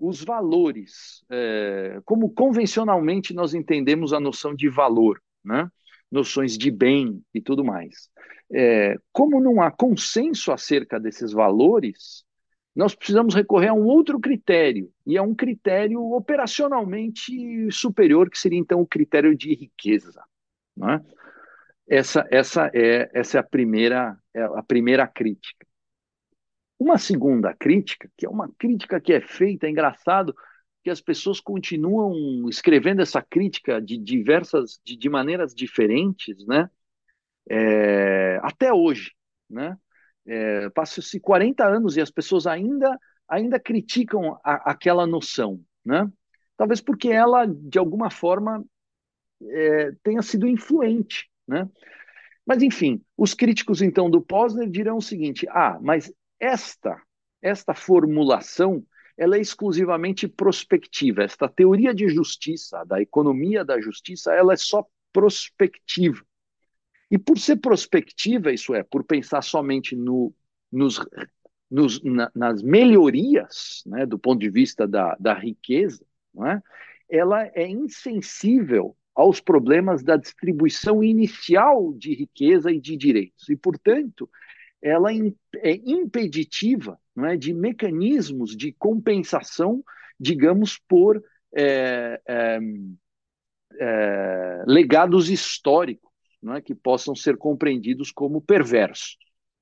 os 0.00 0.24
valores, 0.24 1.22
é, 1.30 2.00
como 2.06 2.30
convencionalmente 2.30 3.34
nós 3.34 3.52
entendemos 3.52 4.14
a 4.14 4.20
noção 4.20 4.54
de 4.54 4.66
valor, 4.70 5.20
né? 5.44 5.70
noções 6.10 6.56
de 6.56 6.70
bem 6.70 7.22
e 7.34 7.42
tudo 7.42 7.62
mais. 7.62 8.08
É, 8.50 8.96
como 9.12 9.42
não 9.42 9.60
há 9.60 9.70
consenso 9.70 10.52
acerca 10.52 10.98
desses 10.98 11.32
valores, 11.32 12.24
nós 12.78 12.94
precisamos 12.94 13.34
recorrer 13.34 13.70
a 13.70 13.74
um 13.74 13.84
outro 13.84 14.20
critério, 14.20 14.88
e 15.04 15.16
é 15.16 15.20
um 15.20 15.34
critério 15.34 16.00
operacionalmente 16.12 17.68
superior, 17.72 18.30
que 18.30 18.38
seria 18.38 18.56
então 18.56 18.80
o 18.80 18.86
critério 18.86 19.36
de 19.36 19.52
riqueza. 19.52 20.22
Né? 20.76 21.04
Essa, 21.88 22.24
essa, 22.30 22.70
é, 22.72 23.10
essa 23.12 23.38
é, 23.38 23.40
a 23.40 23.42
primeira, 23.42 24.16
é 24.32 24.42
a 24.44 24.62
primeira 24.62 25.08
crítica. 25.08 25.66
Uma 26.78 26.98
segunda 26.98 27.52
crítica, 27.52 28.08
que 28.16 28.24
é 28.24 28.28
uma 28.28 28.48
crítica 28.56 29.00
que 29.00 29.12
é 29.12 29.20
feita, 29.20 29.66
é 29.66 29.70
engraçado, 29.70 30.32
que 30.84 30.88
as 30.88 31.00
pessoas 31.00 31.40
continuam 31.40 32.48
escrevendo 32.48 33.02
essa 33.02 33.20
crítica 33.20 33.82
de 33.82 33.98
diversas, 33.98 34.80
de, 34.84 34.96
de 34.96 35.08
maneiras 35.08 35.52
diferentes, 35.52 36.46
né? 36.46 36.70
É, 37.50 38.38
até 38.40 38.72
hoje, 38.72 39.10
né? 39.50 39.76
É, 40.28 40.68
Passa-se 40.70 41.18
40 41.18 41.64
anos 41.66 41.96
e 41.96 42.00
as 42.00 42.10
pessoas 42.10 42.46
ainda, 42.46 42.98
ainda 43.28 43.58
criticam 43.58 44.38
a, 44.44 44.70
aquela 44.70 45.06
noção, 45.06 45.60
né? 45.84 46.08
Talvez 46.56 46.80
porque 46.80 47.08
ela, 47.08 47.46
de 47.46 47.78
alguma 47.78 48.10
forma, 48.10 48.64
é, 49.42 49.92
tenha 50.02 50.20
sido 50.22 50.46
influente, 50.46 51.30
né? 51.46 51.68
Mas, 52.44 52.62
enfim, 52.62 53.02
os 53.16 53.34
críticos, 53.34 53.82
então, 53.82 54.10
do 54.10 54.20
Posner 54.22 54.68
dirão 54.70 54.96
o 54.96 55.02
seguinte, 55.02 55.46
ah, 55.50 55.78
mas 55.82 56.12
esta, 56.40 57.00
esta 57.42 57.74
formulação 57.74 58.84
ela 59.18 59.36
é 59.36 59.40
exclusivamente 59.40 60.28
prospectiva. 60.28 61.24
Esta 61.24 61.48
teoria 61.48 61.92
de 61.92 62.08
justiça, 62.08 62.84
da 62.84 63.02
economia 63.02 63.64
da 63.64 63.80
justiça, 63.80 64.32
ela 64.32 64.52
é 64.52 64.56
só 64.56 64.86
prospectiva. 65.12 66.24
E 67.10 67.16
por 67.18 67.38
ser 67.38 67.56
prospectiva, 67.56 68.52
isso 68.52 68.74
é, 68.74 68.82
por 68.82 69.02
pensar 69.04 69.42
somente 69.42 69.96
no, 69.96 70.32
nos, 70.70 71.00
nos, 71.70 72.02
na, 72.02 72.30
nas 72.34 72.62
melhorias, 72.62 73.82
né, 73.86 74.04
do 74.04 74.18
ponto 74.18 74.40
de 74.40 74.50
vista 74.50 74.86
da, 74.86 75.16
da 75.18 75.34
riqueza, 75.34 76.04
é? 76.46 76.60
ela 77.08 77.50
é 77.54 77.66
insensível 77.66 78.94
aos 79.14 79.40
problemas 79.40 80.02
da 80.02 80.16
distribuição 80.16 81.02
inicial 81.02 81.92
de 81.94 82.14
riqueza 82.14 82.70
e 82.70 82.80
de 82.80 82.96
direitos. 82.96 83.48
E, 83.48 83.56
portanto, 83.56 84.30
ela 84.80 85.10
é 85.12 85.72
impeditiva 85.84 87.00
é, 87.24 87.36
de 87.36 87.52
mecanismos 87.52 88.56
de 88.56 88.72
compensação, 88.72 89.82
digamos, 90.20 90.78
por 90.86 91.22
é, 91.52 92.20
é, 92.26 92.58
é, 93.80 94.64
legados 94.66 95.30
históricos 95.30 96.07
não 96.42 96.54
é, 96.54 96.60
que 96.60 96.74
possam 96.74 97.14
ser 97.14 97.36
compreendidos 97.36 98.10
como 98.12 98.40
perversos. 98.40 99.16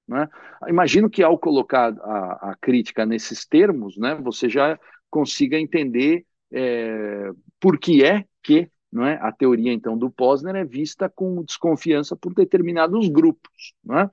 Né? 0.07 0.29
Imagino 0.68 1.11
que 1.11 1.22
ao 1.22 1.39
colocar 1.39 1.93
a, 2.01 2.51
a, 2.51 2.57
crítica 2.61 3.05
nesses 3.05 3.45
termos, 3.45 3.97
né, 3.97 4.14
você 4.14 4.49
já 4.49 4.79
consiga 5.11 5.59
entender 5.59 6.24
é, 6.53 7.31
por 7.59 7.79
que 7.79 8.05
é 8.05 8.24
que 8.43 8.70
é, 9.05 9.14
a 9.20 9.33
teoria 9.33 9.72
então 9.72 9.99
do 9.99 10.11
Posner 10.11 10.55
é 10.55 10.64
vista 10.64 11.09
com 11.09 11.43
desconfiança 11.43 12.16
por 12.16 12.33
determinados 12.33 13.09
grupos. 13.09 13.74
É? 13.91 14.11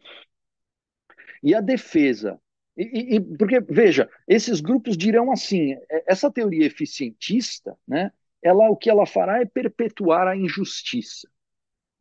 E 1.43 1.53
a 1.53 1.61
defesa. 1.61 2.39
E, 2.75 3.15
e, 3.15 3.21
porque, 3.37 3.59
veja, 3.61 4.09
esses 4.27 4.59
grupos 4.59 4.97
dirão 4.97 5.31
assim: 5.31 5.73
é, 5.89 6.03
essa 6.07 6.31
teoria 6.31 6.65
eficientista, 6.65 7.77
né, 7.87 8.11
ela, 8.41 8.69
o 8.69 8.75
que 8.75 8.89
ela 8.89 9.05
fará 9.05 9.39
é 9.39 9.45
perpetuar 9.45 10.27
a 10.27 10.35
injustiça. 10.35 11.29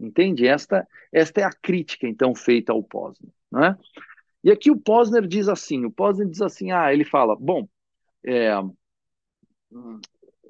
Entende? 0.03 0.49
Esta, 0.49 0.87
esta 1.13 1.41
é 1.41 1.45
a 1.45 1.53
crítica, 1.53 2.09
então, 2.09 2.35
feita 2.35 2.73
ao 2.73 2.83
Posner. 2.83 3.31
Né? 3.51 3.79
E 4.43 4.51
aqui 4.51 4.69
o 4.69 4.77
Posner 4.77 5.27
diz 5.27 5.49
assim: 5.49 5.85
o 5.85 5.93
Posner 5.93 6.29
diz 6.29 6.43
assim, 6.43 6.73
ah, 6.73 6.93
ele 6.93 7.05
fala, 7.05 7.37
bom, 7.37 7.69
é, 8.25 8.51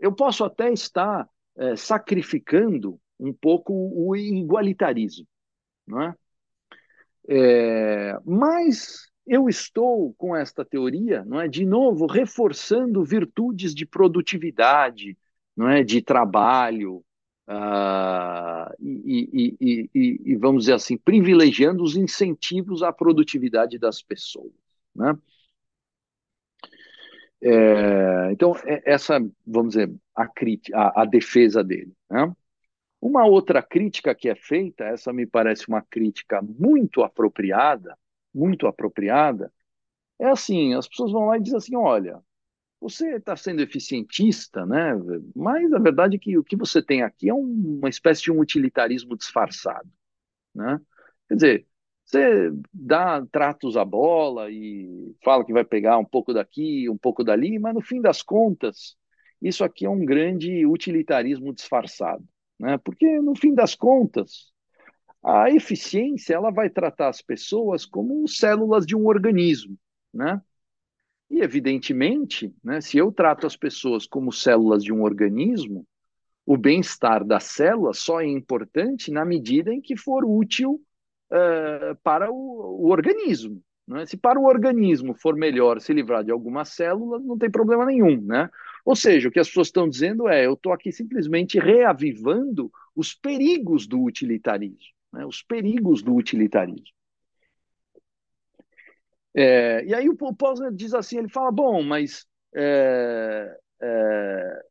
eu 0.00 0.11
posso 0.12 0.42
até 0.42 0.72
estar 0.72 1.28
é, 1.57 1.76
sacrificando 1.76 2.98
um 3.20 3.32
pouco 3.32 3.72
o 3.72 4.16
igualitarismo, 4.16 5.26
não 5.86 6.03
é? 6.03 6.14
É, 7.28 8.18
mas 8.24 9.09
eu 9.24 9.48
estou 9.48 10.12
com 10.14 10.34
esta 10.34 10.64
teoria, 10.64 11.24
não 11.24 11.40
é, 11.40 11.46
de 11.46 11.64
novo 11.64 12.07
reforçando 12.07 13.05
virtudes 13.05 13.74
de 13.74 13.86
produtividade, 13.86 15.16
não 15.57 15.68
é, 15.68 15.84
de 15.84 16.03
trabalho 16.03 17.05
uh, 17.53 18.74
e, 18.80 19.57
e, 19.61 19.90
e, 19.94 20.20
e, 20.32 20.36
vamos 20.36 20.64
dizer 20.64 20.74
assim 20.74 20.96
privilegiando 20.96 21.82
os 21.82 21.96
incentivos 21.96 22.82
à 22.82 22.92
produtividade 22.92 23.78
das 23.78 24.03
pessoas, 24.03 24.53
né? 24.94 25.16
É, 27.44 28.30
então 28.30 28.55
é, 28.64 28.82
essa, 28.92 29.18
vamos 29.44 29.74
dizer, 29.74 29.92
a, 30.14 30.24
a, 30.74 31.03
a 31.03 31.05
defesa 31.05 31.64
dele. 31.64 31.92
Né? 32.09 32.32
Uma 33.00 33.26
outra 33.26 33.61
crítica 33.61 34.14
que 34.14 34.28
é 34.28 34.34
feita, 34.36 34.84
essa 34.84 35.12
me 35.12 35.26
parece 35.26 35.66
uma 35.68 35.82
crítica 35.82 36.40
muito 36.40 37.03
apropriada, 37.03 37.98
muito 38.32 38.66
apropriada, 38.68 39.53
é 40.20 40.28
assim: 40.28 40.74
as 40.74 40.88
pessoas 40.88 41.12
vão 41.12 41.26
lá 41.26 41.36
e 41.36 41.42
dizem 41.42 41.59
assim, 41.59 41.76
olha, 41.76 42.22
você 42.83 43.16
está 43.16 43.37
sendo 43.37 43.62
eficientista, 43.62 44.66
né? 44.66 44.93
Mas 45.35 45.72
a 45.72 45.78
verdade 45.78 46.16
é 46.16 46.18
que 46.18 46.39
o 46.39 46.45
que 46.45 46.57
você 46.57 46.83
tem 46.83 47.03
aqui 47.03 47.28
é 47.30 47.35
uma 47.35 47.89
espécie 47.89 48.22
de 48.22 48.33
um 48.33 48.41
utilitarismo 48.41 49.16
disfarçado, 49.16 49.89
né? 50.55 50.80
Quer 51.28 51.35
dizer, 51.37 51.66
você 52.05 52.53
dá 52.72 53.24
tratos 53.33 53.76
à 53.76 53.85
bola 53.85 54.51
e 54.51 55.14
fala 55.24 55.45
que 55.45 55.53
vai 55.53 55.64
pegar 55.64 55.99
um 55.99 56.05
pouco 56.05 56.35
daqui, 56.35 56.89
um 56.91 56.99
pouco 56.99 57.24
dali, 57.24 57.59
mas 57.59 57.74
no 57.74 57.80
fim 57.80 58.01
das 58.01 58.22
contas, 58.22 58.97
isso 59.41 59.64
aqui 59.64 59.87
é 59.87 59.91
um 59.91 60.05
grande 60.05 60.66
utilitarismo 60.66 61.55
disfarçado 61.55 62.24
né? 62.62 62.78
Porque 62.78 63.20
no 63.20 63.35
fim 63.35 63.55
das 63.55 63.74
contas, 63.74 64.53
a 65.24 65.51
eficiência 65.51 66.35
ela 66.35 66.51
vai 66.51 66.70
tratar 66.70 67.09
as 67.09 67.20
pessoas 67.20 67.85
como 67.85 68.26
células 68.28 68.87
de 68.87 68.97
um 68.97 69.07
organismo, 69.07 69.76
né? 70.14 70.41
E 71.33 71.41
evidentemente, 71.41 72.55
né, 72.62 72.83
se 72.83 72.99
eu 72.99 73.11
trato 73.11 73.47
as 73.47 73.57
pessoas 73.57 74.07
como 74.07 74.30
células 74.30 74.85
de 74.85 74.93
um 74.93 75.03
organismo, 75.03 75.87
o 76.45 76.59
bem-estar 76.59 77.24
da 77.24 77.41
célula 77.41 77.95
só 77.95 78.20
é 78.20 78.26
importante 78.26 79.11
na 79.11 79.24
medida 79.24 79.72
em 79.72 79.80
que 79.80 79.97
for 79.97 80.26
útil 80.26 80.78
uh, 81.30 81.97
para 82.03 82.30
o, 82.30 82.85
o 82.85 82.91
organismo. 82.91 83.62
Né? 83.89 84.05
Se 84.05 84.14
para 84.14 84.39
o 84.39 84.45
organismo 84.45 85.14
for 85.14 85.35
melhor 85.35 85.80
se 85.80 85.95
livrar 85.95 86.22
de 86.22 86.30
alguma 86.30 86.66
célula, 86.66 87.18
não 87.18 87.39
tem 87.39 87.51
problema 87.51 87.87
nenhum. 87.87 88.20
Né? 88.20 88.51
Ou 88.85 88.95
seja, 88.95 89.30
o 89.30 89.33
que 89.33 89.41
as 89.41 89.49
pessoas 89.49 89.68
estão 89.68 89.89
dizendo 89.89 90.28
é: 90.28 90.45
eu 90.45 90.53
estou 90.53 90.70
aqui 90.70 90.93
simplesmente 90.93 91.59
reavivando 91.59 92.70
os 92.95 93.14
perigos 93.14 93.87
do 93.87 94.03
utilitarismo, 94.03 94.93
né? 95.11 95.24
os 95.24 95.43
perigos 95.43 96.03
do 96.03 96.14
utilitarismo. 96.14 96.95
É, 99.35 99.85
e 99.85 99.95
aí 99.95 100.09
o 100.09 100.16
Posner 100.35 100.72
diz 100.72 100.95
assim: 100.95 101.18
ele 101.18 101.28
fala, 101.28 101.51
bom, 101.51 101.83
mas 101.83 102.26
é, 102.55 103.57
é, 103.80 104.62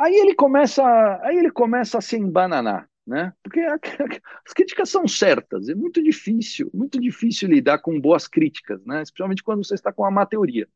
Aí 0.00 0.14
ele 0.16 0.34
começa, 0.34 0.82
aí 1.22 1.36
ele 1.36 1.50
começa 1.50 1.98
a 1.98 2.00
se 2.00 2.16
embananar, 2.16 2.88
né? 3.06 3.32
Porque 3.40 3.60
as 4.44 4.52
críticas 4.52 4.90
são 4.90 5.06
certas, 5.06 5.68
é 5.68 5.74
muito 5.76 6.02
difícil, 6.02 6.68
muito 6.74 7.00
difícil 7.00 7.48
lidar 7.48 7.78
com 7.78 8.00
boas 8.00 8.26
críticas, 8.26 8.84
né? 8.84 9.02
Especialmente 9.02 9.44
quando 9.44 9.64
você 9.64 9.74
está 9.74 9.92
com 9.92 10.02
uma 10.02 10.10
má 10.10 10.26
teoria. 10.26 10.68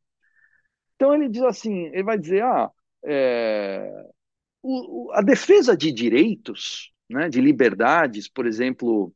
Então 0.94 1.12
ele 1.12 1.28
diz 1.28 1.42
assim, 1.42 1.86
ele 1.86 2.04
vai 2.04 2.16
dizer, 2.18 2.42
ah, 2.44 2.70
é, 3.04 4.06
o, 4.62 5.10
a 5.12 5.22
defesa 5.22 5.76
de 5.76 5.92
direitos, 5.92 6.92
né, 7.10 7.28
de 7.28 7.40
liberdades, 7.40 8.28
por 8.28 8.46
exemplo, 8.46 9.12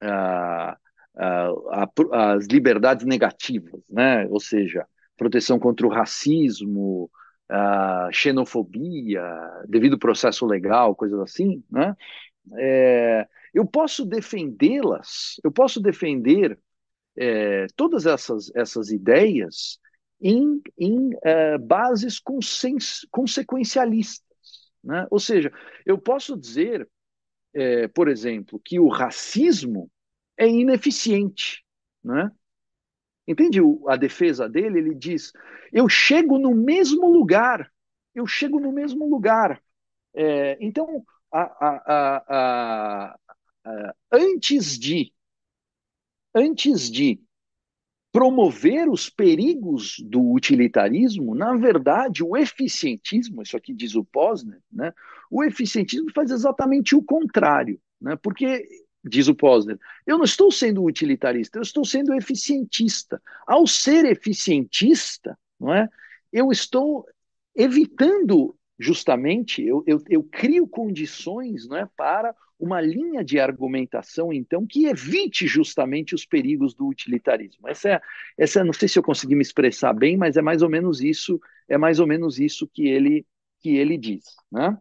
a, 0.00 0.78
as 1.14 2.46
liberdades 2.46 3.04
negativas, 3.04 3.82
né, 3.88 4.26
ou 4.28 4.40
seja, 4.40 4.86
proteção 5.16 5.58
contra 5.58 5.86
o 5.86 5.90
racismo, 5.90 7.10
xenofobia, 8.12 9.22
devido 9.68 9.98
processo 9.98 10.46
legal, 10.46 10.94
coisas 10.94 11.20
assim, 11.20 11.62
né, 11.70 11.94
é, 12.56 13.28
eu 13.52 13.66
posso 13.66 14.04
defendê-las, 14.04 15.36
eu 15.44 15.52
posso 15.52 15.80
defender 15.80 16.58
é, 17.16 17.66
todas 17.76 18.06
essas, 18.06 18.50
essas 18.54 18.90
ideias 18.90 19.78
em, 20.20 20.60
em 20.78 21.10
é, 21.22 21.58
bases 21.58 22.20
consequencialistas. 23.10 24.26
Né? 24.82 25.06
Ou 25.10 25.20
seja, 25.20 25.52
eu 25.84 25.98
posso 25.98 26.36
dizer, 26.36 26.88
é, 27.52 27.86
por 27.88 28.08
exemplo, 28.08 28.60
que 28.64 28.80
o 28.80 28.88
racismo 28.88 29.90
é 30.42 30.48
ineficiente. 30.48 31.64
Né? 32.02 32.30
Entende 33.26 33.60
a 33.88 33.96
defesa 33.96 34.48
dele? 34.48 34.78
Ele 34.78 34.94
diz: 34.94 35.32
eu 35.72 35.88
chego 35.88 36.38
no 36.38 36.54
mesmo 36.54 37.08
lugar, 37.10 37.70
eu 38.14 38.26
chego 38.26 38.58
no 38.58 38.72
mesmo 38.72 39.08
lugar. 39.08 39.62
É, 40.14 40.58
então, 40.60 41.04
a, 41.32 41.40
a, 41.40 43.16
a, 43.64 43.94
antes 44.12 44.78
de 44.78 45.12
antes 46.34 46.90
de 46.90 47.20
promover 48.10 48.88
os 48.90 49.08
perigos 49.08 49.96
do 50.00 50.32
utilitarismo, 50.32 51.34
na 51.34 51.56
verdade, 51.56 52.22
o 52.22 52.36
eficientismo, 52.36 53.42
isso 53.42 53.56
aqui 53.56 53.72
diz 53.72 53.94
o 53.94 54.04
Posner, 54.04 54.60
né? 54.70 54.92
O 55.30 55.42
eficientismo 55.42 56.10
faz 56.12 56.30
exatamente 56.30 56.94
o 56.94 57.02
contrário, 57.02 57.80
né? 58.00 58.16
Porque 58.16 58.66
diz 59.04 59.28
o 59.28 59.34
Posner, 59.34 59.78
eu 60.06 60.16
não 60.16 60.24
estou 60.24 60.50
sendo 60.50 60.84
utilitarista, 60.84 61.58
eu 61.58 61.62
estou 61.62 61.84
sendo 61.84 62.14
eficientista. 62.14 63.20
Ao 63.46 63.66
ser 63.66 64.04
eficientista, 64.04 65.38
não 65.58 65.74
é? 65.74 65.88
Eu 66.32 66.50
estou 66.50 67.06
evitando 67.54 68.56
justamente, 68.78 69.62
eu, 69.62 69.84
eu, 69.86 70.02
eu 70.08 70.22
crio 70.24 70.66
condições 70.66 71.68
não 71.68 71.76
é, 71.76 71.88
para 71.96 72.34
uma 72.58 72.80
linha 72.80 73.24
de 73.24 73.40
argumentação, 73.40 74.32
então, 74.32 74.64
que 74.64 74.86
evite 74.86 75.46
justamente 75.46 76.14
os 76.14 76.24
perigos 76.24 76.74
do 76.74 76.86
utilitarismo. 76.86 77.68
Essa 77.68 77.88
é, 77.90 78.00
essa 78.38 78.64
não 78.64 78.72
sei 78.72 78.88
se 78.88 78.98
eu 78.98 79.02
consegui 79.02 79.34
me 79.34 79.42
expressar 79.42 79.92
bem, 79.92 80.16
mas 80.16 80.36
é 80.36 80.42
mais 80.42 80.62
ou 80.62 80.68
menos 80.68 81.00
isso, 81.00 81.40
é 81.68 81.76
mais 81.76 81.98
ou 81.98 82.06
menos 82.06 82.38
isso 82.38 82.68
que 82.68 82.86
ele 82.86 83.26
que 83.60 83.76
ele 83.76 83.96
diz, 83.96 84.24
né? 84.50 84.76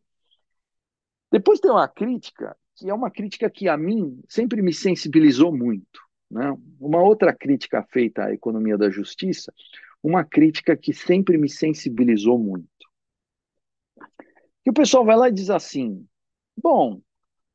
Depois 1.31 1.59
tem 1.59 1.69
uma 1.71 1.87
crítica 1.87 2.55
que 2.81 2.89
é 2.89 2.93
uma 2.93 3.11
crítica 3.11 3.47
que 3.47 3.69
a 3.69 3.77
mim 3.77 4.19
sempre 4.27 4.59
me 4.59 4.73
sensibilizou 4.73 5.55
muito, 5.55 6.01
né? 6.31 6.57
Uma 6.79 6.99
outra 6.99 7.31
crítica 7.31 7.83
feita 7.83 8.25
à 8.25 8.33
economia 8.33 8.75
da 8.75 8.89
justiça, 8.89 9.53
uma 10.01 10.23
crítica 10.23 10.75
que 10.75 10.91
sempre 10.91 11.37
me 11.37 11.47
sensibilizou 11.47 12.39
muito. 12.39 12.67
Que 14.63 14.71
o 14.71 14.73
pessoal 14.73 15.05
vai 15.05 15.15
lá 15.15 15.29
e 15.29 15.31
diz 15.31 15.51
assim: 15.51 16.07
bom, 16.57 16.99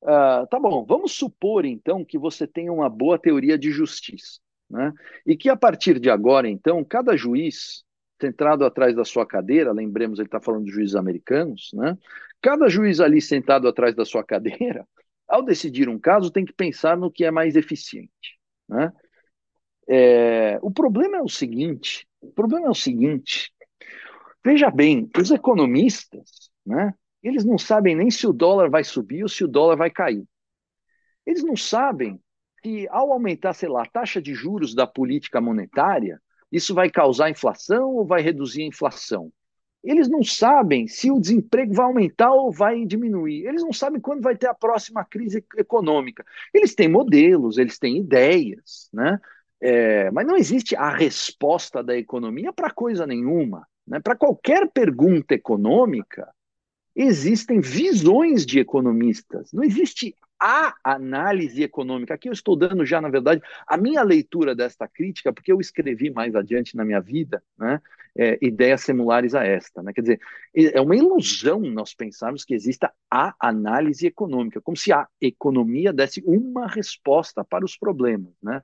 Uh, 0.03 0.47
tá 0.49 0.61
bom, 0.61 0.85
vamos 0.85 1.13
supor 1.13 1.65
então 1.65 2.05
que 2.05 2.17
você 2.17 2.47
tenha 2.47 2.73
uma 2.73 2.89
boa 2.89 3.19
teoria 3.19 3.59
de 3.59 3.73
justiça, 3.73 4.39
né? 4.71 4.93
E 5.27 5.37
que 5.37 5.49
a 5.49 5.57
partir 5.57 5.99
de 5.99 6.09
agora, 6.09 6.49
então, 6.49 6.85
cada 6.85 7.17
juiz 7.17 7.83
sentado 8.21 8.65
atrás 8.65 8.95
da 8.95 9.05
sua 9.05 9.27
cadeira, 9.27 9.73
lembremos, 9.73 10.21
ele 10.21 10.29
está 10.29 10.41
falando 10.41 10.67
de 10.67 10.71
juízes 10.71 10.95
americanos, 10.95 11.71
né? 11.75 11.99
Cada 12.41 12.69
juiz 12.69 13.01
ali 13.01 13.21
sentado 13.21 13.67
atrás 13.67 13.97
da 13.97 14.05
sua 14.05 14.23
cadeira, 14.23 14.87
ao 15.29 15.43
decidir 15.43 15.89
um 15.89 15.99
caso, 15.99 16.31
tem 16.31 16.45
que 16.45 16.53
pensar 16.53 16.97
no 16.97 17.11
que 17.11 17.25
é 17.25 17.31
mais 17.31 17.57
eficiente, 17.57 18.39
né? 18.69 18.93
É, 19.89 20.59
o 20.63 20.71
problema 20.71 21.17
é 21.17 21.23
o 21.23 21.29
seguinte, 21.29 22.09
o 22.21 22.33
problema 22.33 22.67
é 22.67 22.71
o 22.71 22.75
seguinte, 22.75 23.53
veja 24.45 24.71
bem, 24.71 25.09
os 25.17 25.31
economistas, 25.31 26.51
né? 26.65 26.93
Eles 27.23 27.45
não 27.45 27.59
sabem 27.59 27.95
nem 27.95 28.11
se 28.11 28.27
o 28.27 28.33
dólar 28.33 28.71
vai 28.71 28.85
subir 28.85 29.23
ou 29.23 29.29
se 29.29 29.45
o 29.45 29.49
dólar 29.49 29.77
vai 29.77 29.91
cair. 29.91 30.25
Eles 31.25 31.43
não 31.43 31.57
sabem 31.57 32.21
que, 32.63 32.89
ao 32.89 33.13
aumentar, 33.13 33.53
sei 33.53 33.69
lá, 33.69 33.83
a 33.83 33.89
taxa 33.89 34.23
de 34.23 34.35
juros 34.35 34.75
da 34.75 34.87
política 34.87 35.41
monetária, 35.41 36.21
isso 36.51 36.75
vai 36.75 36.91
causar 36.91 37.31
inflação 37.31 37.91
ou 37.91 38.07
vai 38.07 38.23
reduzir 38.23 38.63
a 38.63 38.67
inflação. 38.67 39.33
Eles 39.87 40.09
não 40.09 40.23
sabem 40.25 40.89
se 40.89 41.11
o 41.11 41.21
desemprego 41.21 41.73
vai 41.73 41.87
aumentar 41.87 42.33
ou 42.33 42.51
vai 42.51 42.85
diminuir. 42.85 43.47
Eles 43.47 43.63
não 43.63 43.73
sabem 43.73 44.01
quando 44.01 44.21
vai 44.21 44.37
ter 44.37 44.49
a 44.49 44.55
próxima 44.55 45.05
crise 45.05 45.45
econômica. 45.57 46.25
Eles 46.53 46.75
têm 46.75 46.89
modelos, 46.89 47.57
eles 47.57 47.79
têm 47.79 47.99
ideias, 47.99 48.89
né? 48.93 49.21
É, 49.61 50.11
mas 50.11 50.27
não 50.27 50.37
existe 50.37 50.77
a 50.77 50.91
resposta 50.91 51.83
da 51.83 51.97
economia 51.97 52.53
para 52.53 52.71
coisa 52.71 53.07
nenhuma. 53.07 53.67
Né? 53.87 54.01
Para 54.01 54.17
qualquer 54.17 54.69
pergunta 54.71 55.35
econômica, 55.35 56.29
existem 56.95 57.61
visões 57.61 58.45
de 58.45 58.59
economistas, 58.59 59.53
não 59.53 59.63
existe 59.63 60.15
a 60.39 60.75
análise 60.85 61.63
econômica. 61.63 62.15
Aqui 62.15 62.29
eu 62.29 62.33
estou 62.33 62.57
dando 62.57 62.85
já, 62.85 63.01
na 63.01 63.09
verdade, 63.09 63.41
a 63.67 63.77
minha 63.77 64.03
leitura 64.03 64.55
desta 64.55 64.87
crítica, 64.87 65.33
porque 65.33 65.53
eu 65.53 65.61
escrevi 65.61 66.11
mais 66.11 66.35
adiante 66.35 66.77
na 66.77 66.85
minha 66.85 67.01
vida 67.01 67.43
né, 67.59 67.81
é, 68.17 68.39
ideias 68.41 68.83
similares 68.83 69.35
a 69.35 69.45
esta. 69.45 69.83
Né? 69.83 69.93
Quer 69.93 70.01
dizer, 70.03 70.21
é 70.55 70.81
uma 70.81 70.97
ilusão 70.97 71.61
nós 71.61 71.95
pensarmos 71.95 72.45
que 72.45 72.55
exista 72.55 72.93
a 73.11 73.35
análise 73.41 74.07
econômica, 74.07 74.61
como 74.61 74.77
se 74.77 74.93
a 74.93 75.09
economia 75.21 75.93
desse 75.93 76.23
uma 76.27 76.67
resposta 76.67 77.45
para 77.45 77.65
os 77.65 77.77
problemas. 77.77 78.33
Né? 78.43 78.63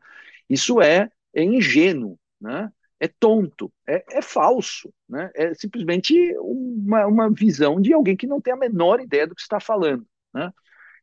Isso 0.49 0.81
é, 0.81 1.11
é 1.35 1.43
ingênuo. 1.43 2.19
Né? 2.41 2.71
é 3.03 3.09
tonto, 3.09 3.73
é, 3.85 4.05
é 4.13 4.23
falso, 4.23 4.95
né? 5.09 5.29
é 5.35 5.53
simplesmente 5.55 6.15
uma, 6.39 7.05
uma 7.05 7.29
visão 7.29 7.81
de 7.81 7.93
alguém 7.93 8.17
que 8.17 8.29
não 8.29 8.41
tem 8.41 8.53
a 8.53 8.57
menor 8.57 9.01
ideia 9.01 9.27
do 9.27 9.35
que 9.35 9.43
está 9.43 9.59
falando. 9.59 10.07
Né? 10.33 10.53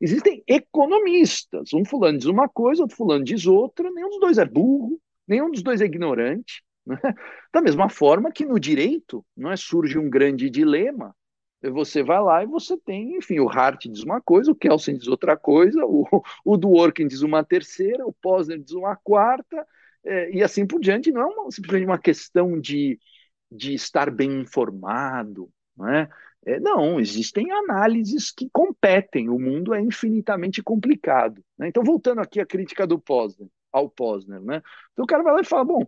Existem 0.01 0.43
economistas, 0.47 1.73
um 1.73 1.83
fulano 1.83 2.17
diz 2.17 2.27
uma 2.27 2.47
coisa, 2.47 2.83
outro 2.83 2.95
fulano 2.95 3.23
diz 3.23 3.45
outra, 3.45 3.91
nenhum 3.91 4.09
dos 4.09 4.19
dois 4.19 4.37
é 4.37 4.45
burro, 4.45 4.99
nenhum 5.27 5.51
dos 5.51 5.61
dois 5.61 5.81
é 5.81 5.85
ignorante. 5.85 6.63
Né? 6.85 6.97
Da 7.53 7.61
mesma 7.61 7.89
forma 7.89 8.31
que 8.31 8.45
no 8.45 8.59
direito 8.59 9.25
não 9.35 9.51
é, 9.51 9.57
surge 9.57 9.97
um 9.97 10.09
grande 10.09 10.49
dilema, 10.49 11.15
você 11.61 12.01
vai 12.01 12.21
lá 12.21 12.43
e 12.43 12.47
você 12.47 12.77
tem, 12.77 13.17
enfim, 13.17 13.39
o 13.39 13.49
Hart 13.49 13.87
diz 13.87 14.03
uma 14.03 14.21
coisa, 14.21 14.51
o 14.51 14.55
Kelsen 14.55 14.97
diz 14.97 15.07
outra 15.07 15.35
coisa, 15.35 15.85
o, 15.85 16.07
o 16.45 16.57
Dworkin 16.57 17.07
diz 17.07 17.21
uma 17.21 17.43
terceira, 17.43 18.05
o 18.05 18.13
Posner 18.13 18.59
diz 18.59 18.71
uma 18.71 18.95
quarta, 18.95 19.67
é, 20.05 20.31
e 20.31 20.41
assim 20.41 20.65
por 20.65 20.79
diante, 20.79 21.11
não 21.11 21.21
é 21.21 21.25
uma, 21.25 21.51
simplesmente 21.51 21.85
uma 21.85 21.99
questão 21.99 22.59
de, 22.59 22.97
de 23.51 23.73
estar 23.73 24.09
bem 24.09 24.39
informado, 24.39 25.49
não 25.75 25.89
é? 25.89 26.09
É? 26.49 26.59
não, 26.59 26.99
existem 26.99 27.51
análises 27.51 28.31
que 28.31 28.49
competem, 28.51 29.29
o 29.29 29.39
mundo 29.39 29.73
é 29.73 29.81
infinitamente 29.81 30.63
complicado. 30.63 31.43
Né? 31.57 31.67
Então, 31.67 31.83
voltando 31.83 32.19
aqui 32.21 32.39
à 32.39 32.45
crítica 32.45 32.87
do 32.87 32.99
Posner, 32.99 33.47
ao 33.71 33.89
Posner, 33.89 34.41
né? 34.41 34.61
então 34.91 35.03
o 35.03 35.07
cara 35.07 35.23
vai 35.23 35.33
lá 35.33 35.41
e 35.41 35.45
fala, 35.45 35.65
bom, 35.65 35.85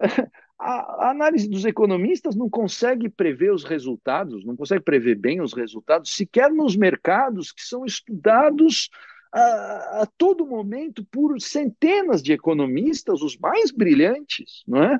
a, 0.58 1.10
análise 1.10 1.48
dos 1.48 1.64
economistas 1.64 2.36
não 2.36 2.48
consegue 2.48 3.08
prever 3.08 3.52
os 3.52 3.64
resultados, 3.64 4.44
não 4.44 4.56
consegue 4.56 4.82
prever 4.82 5.16
bem 5.16 5.40
os 5.40 5.52
resultados, 5.52 6.14
sequer 6.14 6.50
nos 6.50 6.76
mercados 6.76 7.52
que 7.52 7.62
são 7.62 7.84
estudados 7.84 8.88
a, 9.32 10.02
a, 10.02 10.08
todo 10.18 10.46
momento 10.46 11.04
por 11.04 11.40
centenas 11.40 12.22
de 12.22 12.32
economistas, 12.32 13.22
os 13.22 13.36
mais 13.36 13.70
brilhantes, 13.70 14.62
não 14.66 14.82
é? 14.82 14.98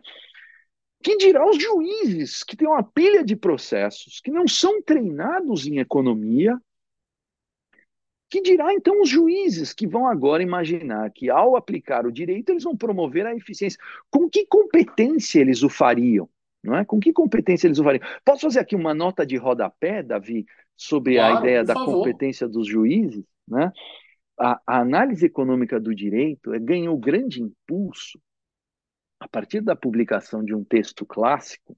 Que 1.03 1.17
dirá 1.17 1.49
os 1.49 1.61
juízes, 1.61 2.45
que 2.45 2.57
têm 2.57 2.69
uma 2.69 2.83
pilha 2.83 3.25
de 3.25 3.35
processos, 3.35 4.21
que 4.21 4.31
não 4.31 4.47
são 4.47 4.81
treinados 4.83 5.67
em 5.67 5.79
economia, 5.79 6.59
que 8.31 8.41
dirá 8.41 8.73
então 8.73 9.03
os 9.03 9.09
juízes 9.09 9.73
que 9.73 9.87
vão 9.87 10.07
agora 10.07 10.43
imaginar 10.43 11.11
que 11.11 11.29
ao 11.29 11.57
aplicar 11.57 12.07
o 12.07 12.13
direito 12.13 12.51
eles 12.51 12.65
vão 12.65 12.77
promover 12.77 13.27
a 13.27 13.35
eficiência. 13.35 13.79
Com 14.11 14.29
que 14.29 14.47
competência 14.47 15.41
eles 15.41 15.63
o 15.63 15.69
fariam? 15.69 16.29
Não 16.63 16.77
é? 16.77 16.85
Com 16.85 17.01
que 17.01 17.13
competência 17.13 17.67
eles 17.67 17.79
o 17.79 17.85
fariam? 17.85 18.05
Posso 18.25 18.43
fazer 18.43 18.61
aqui 18.61 18.77
uma 18.77 18.95
nota 18.95 19.27
de 19.27 19.37
rodapé, 19.37 20.03
Davi, 20.03 20.47
sobre 20.77 21.17
claro, 21.17 21.37
a 21.37 21.41
ideia 21.41 21.65
da 21.65 21.75
favor. 21.75 21.99
competência 21.99 22.49
dos 22.49 22.67
juízes? 22.67 23.25
Né? 23.47 23.73
a, 24.39 24.61
a 24.67 24.81
análise 24.81 25.25
econômica 25.25 25.79
do 25.79 25.95
direito 25.95 26.53
é, 26.53 26.59
ganhou 26.59 26.97
grande 26.99 27.43
impulso 27.43 28.21
a 29.23 29.29
partir 29.29 29.61
da 29.61 29.77
publicação 29.77 30.45
de 30.45 30.53
um 30.53 30.65
texto 30.65 31.07
clássico 31.07 31.77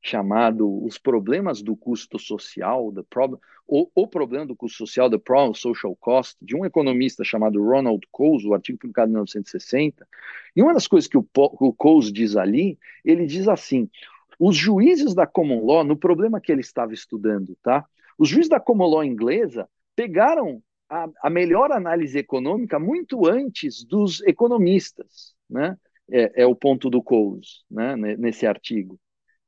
chamado 0.00 0.82
Os 0.82 0.96
Problemas 0.96 1.60
do 1.60 1.76
Custo 1.76 2.18
Social, 2.18 2.90
the 2.90 3.02
problem, 3.10 3.38
o, 3.66 3.90
o 3.94 4.08
Problema 4.08 4.46
do 4.46 4.56
Custo 4.56 4.78
Social, 4.78 5.10
The 5.10 5.18
Problem 5.18 5.52
Social 5.52 5.94
Cost, 5.96 6.38
de 6.40 6.56
um 6.56 6.64
economista 6.64 7.22
chamado 7.22 7.62
Ronald 7.62 8.06
Coase, 8.10 8.48
o 8.48 8.54
artigo 8.54 8.78
publicado 8.78 9.08
em 9.08 9.12
1960. 9.12 10.08
E 10.54 10.62
uma 10.62 10.72
das 10.72 10.86
coisas 10.86 11.06
que 11.06 11.18
o, 11.18 11.26
o 11.36 11.72
Coase 11.74 12.10
diz 12.10 12.34
ali, 12.34 12.78
ele 13.04 13.26
diz 13.26 13.46
assim, 13.46 13.90
os 14.38 14.56
juízes 14.56 15.14
da 15.14 15.26
common 15.26 15.66
law, 15.66 15.84
no 15.84 15.98
problema 15.98 16.40
que 16.40 16.50
ele 16.50 16.62
estava 16.62 16.94
estudando, 16.94 17.58
tá? 17.62 17.84
Os 18.16 18.30
juízes 18.30 18.48
da 18.48 18.60
common 18.60 18.86
law 18.86 19.04
inglesa 19.04 19.68
pegaram 19.94 20.62
a, 20.88 21.08
a 21.24 21.28
melhor 21.28 21.72
análise 21.72 22.16
econômica 22.16 22.78
muito 22.78 23.26
antes 23.26 23.84
dos 23.84 24.22
economistas, 24.22 25.34
né? 25.50 25.76
É, 26.10 26.42
é 26.42 26.46
o 26.46 26.54
ponto 26.54 26.88
do 26.88 27.02
Coase, 27.02 27.64
né? 27.70 27.96
Nesse 27.96 28.46
artigo. 28.46 28.98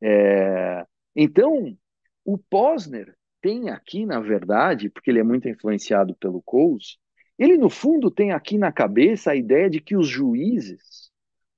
É, 0.01 0.85
então, 1.15 1.77
o 2.25 2.39
Posner 2.39 3.15
tem 3.41 3.71
aqui, 3.71 4.05
na 4.05 4.21
verdade, 4.21 4.91
porque 4.91 5.11
ele 5.11 5.21
é 5.21 5.25
muito 5.25 5.49
influenciado 5.49 6.15
pelo 6.17 6.43
Coase, 6.43 6.99
ele, 7.39 7.57
no 7.57 7.71
fundo, 7.71 8.11
tem 8.11 8.33
aqui 8.33 8.59
na 8.59 8.73
cabeça 8.73 9.31
a 9.31 9.37
ideia 9.37 9.71
de 9.71 9.81
que 9.81 9.97
os 9.97 10.09
juízes, 10.09 11.11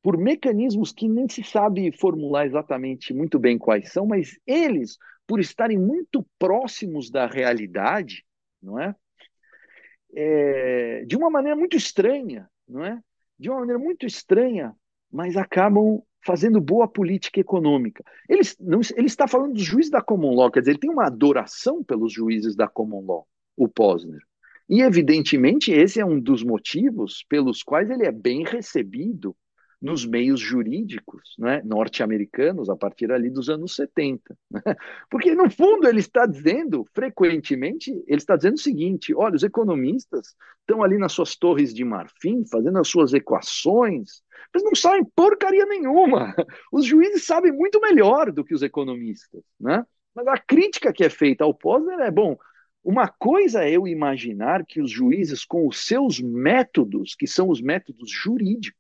por 0.03 0.19
mecanismos 0.19 0.93
que 0.93 1.09
nem 1.09 1.27
se 1.29 1.43
sabe 1.43 1.91
formular 1.93 2.47
exatamente 2.47 3.15
muito 3.15 3.39
bem 3.39 3.57
quais 3.59 3.91
são, 3.91 4.07
mas 4.07 4.39
eles, 4.47 4.99
por 5.27 5.41
estarem 5.41 5.79
muito 5.79 6.27
próximos 6.39 7.11
da 7.11 7.27
realidade, 7.27 8.25
não 8.63 8.79
é? 8.79 8.95
é 10.15 11.05
de 11.07 11.17
uma 11.17 11.31
maneira 11.31 11.57
muito 11.57 11.77
estranha, 11.77 12.49
não 12.69 12.85
é? 12.85 13.01
De 13.39 13.49
uma 13.49 13.61
maneira 13.61 13.79
muito 13.79 14.05
estranha, 14.05 14.77
mas 15.13 15.37
acabam 15.37 16.03
fazendo 16.25 16.61
boa 16.61 16.87
política 16.87 17.41
econômica. 17.41 18.05
Ele, 18.29 18.43
não, 18.61 18.81
ele 18.95 19.07
está 19.07 19.27
falando 19.27 19.55
dos 19.55 19.63
juízes 19.63 19.91
da 19.91 20.03
common 20.03 20.35
law, 20.35 20.51
quer 20.51 20.61
dizer, 20.61 20.73
ele 20.73 20.81
tem 20.81 20.91
uma 20.91 21.07
adoração 21.07 21.83
pelos 21.83 22.13
juízes 22.13 22.55
da 22.55 22.69
common 22.69 23.05
law, 23.07 23.27
o 23.57 23.69
Posner. 23.69 24.21
E, 24.69 24.83
evidentemente, 24.83 25.73
esse 25.73 26.01
é 26.01 26.07
um 26.07 26.21
dos 26.21 26.45
motivos 26.45 27.25
pelos 27.29 27.63
quais 27.63 27.91
ele 27.91 28.07
é 28.07 28.13
bem 28.13 28.45
recebido 28.45 29.35
nos 29.81 30.05
meios 30.05 30.39
jurídicos 30.39 31.35
né, 31.39 31.63
norte-americanos 31.65 32.69
a 32.69 32.77
partir 32.77 33.11
ali 33.11 33.31
dos 33.31 33.49
anos 33.49 33.75
70. 33.75 34.37
Né? 34.51 34.63
Porque, 35.11 35.35
no 35.35 35.51
fundo, 35.51 35.89
ele 35.89 36.01
está 36.01 36.27
dizendo, 36.27 36.85
frequentemente, 36.93 37.91
ele 38.07 38.19
está 38.19 38.37
dizendo 38.37 38.55
o 38.55 38.61
seguinte: 38.61 39.15
olha, 39.15 39.37
os 39.37 39.43
economistas 39.43 40.35
estão 40.61 40.83
ali 40.83 40.99
nas 40.99 41.13
suas 41.13 41.35
torres 41.35 41.73
de 41.73 41.85
marfim, 41.85 42.45
fazendo 42.45 42.79
as 42.79 42.89
suas 42.89 43.15
equações, 43.15 44.23
mas 44.53 44.63
não 44.63 44.75
sabem 44.75 45.05
porcaria 45.15 45.65
nenhuma. 45.65 46.35
Os 46.71 46.85
juízes 46.85 47.25
sabem 47.25 47.53
muito 47.53 47.81
melhor 47.81 48.31
do 48.31 48.45
que 48.45 48.55
os 48.55 48.63
economistas. 48.63 49.43
Né? 49.59 49.85
Mas 50.15 50.27
a 50.27 50.39
crítica 50.39 50.93
que 50.93 51.05
é 51.05 51.11
feita 51.11 51.45
ao 51.45 51.55
Posner 51.55 52.01
é, 52.01 52.11
bom, 52.11 52.37
uma 52.83 53.09
coisa 53.09 53.65
é 53.65 53.71
eu 53.71 53.87
imaginar 53.87 54.65
que 54.65 54.81
os 54.81 54.91
juízes, 54.91 55.45
com 55.45 55.67
os 55.67 55.87
seus 55.87 56.21
métodos, 56.21 57.15
que 57.15 57.27
são 57.27 57.49
os 57.49 57.61
métodos 57.61 58.11
jurídicos, 58.11 58.80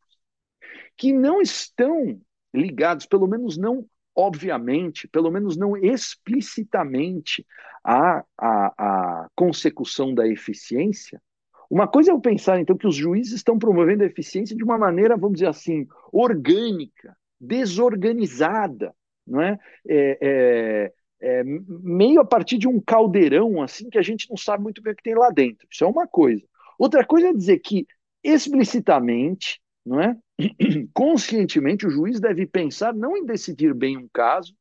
que 1.00 1.14
não 1.14 1.40
estão 1.40 2.20
ligados, 2.52 3.06
pelo 3.06 3.26
menos 3.26 3.56
não 3.56 3.86
obviamente, 4.14 5.08
pelo 5.08 5.30
menos 5.30 5.56
não 5.56 5.74
explicitamente, 5.74 7.46
à, 7.82 8.22
à, 8.36 9.22
à 9.22 9.28
consecução 9.34 10.12
da 10.14 10.28
eficiência. 10.28 11.22
Uma 11.70 11.88
coisa 11.88 12.10
é 12.10 12.14
eu 12.14 12.20
pensar, 12.20 12.60
então, 12.60 12.76
que 12.76 12.86
os 12.86 12.94
juízes 12.96 13.34
estão 13.34 13.58
promovendo 13.58 14.02
a 14.02 14.06
eficiência 14.06 14.54
de 14.54 14.62
uma 14.62 14.76
maneira, 14.76 15.16
vamos 15.16 15.36
dizer 15.38 15.46
assim, 15.46 15.86
orgânica, 16.12 17.16
desorganizada, 17.40 18.94
não 19.26 19.40
é? 19.40 19.58
é, 19.88 20.18
é, 20.20 20.92
é 21.22 21.44
meio 21.44 22.20
a 22.20 22.24
partir 22.24 22.58
de 22.58 22.68
um 22.68 22.78
caldeirão, 22.78 23.62
assim, 23.62 23.88
que 23.88 23.96
a 23.96 24.02
gente 24.02 24.28
não 24.28 24.36
sabe 24.36 24.62
muito 24.62 24.82
bem 24.82 24.92
o 24.92 24.96
que 24.96 25.02
tem 25.02 25.14
lá 25.14 25.30
dentro. 25.30 25.66
Isso 25.70 25.84
é 25.84 25.86
uma 25.86 26.06
coisa. 26.06 26.44
Outra 26.78 27.06
coisa 27.06 27.28
é 27.28 27.32
dizer 27.32 27.60
que, 27.60 27.86
explicitamente, 28.22 29.59
não 29.84 30.00
é? 30.00 30.16
Conscientemente, 30.92 31.86
o 31.86 31.90
juiz 31.90 32.20
deve 32.20 32.46
pensar 32.46 32.94
não 32.94 33.16
em 33.16 33.24
decidir 33.24 33.74
bem 33.74 33.96
um 33.96 34.08
caso, 34.12 34.54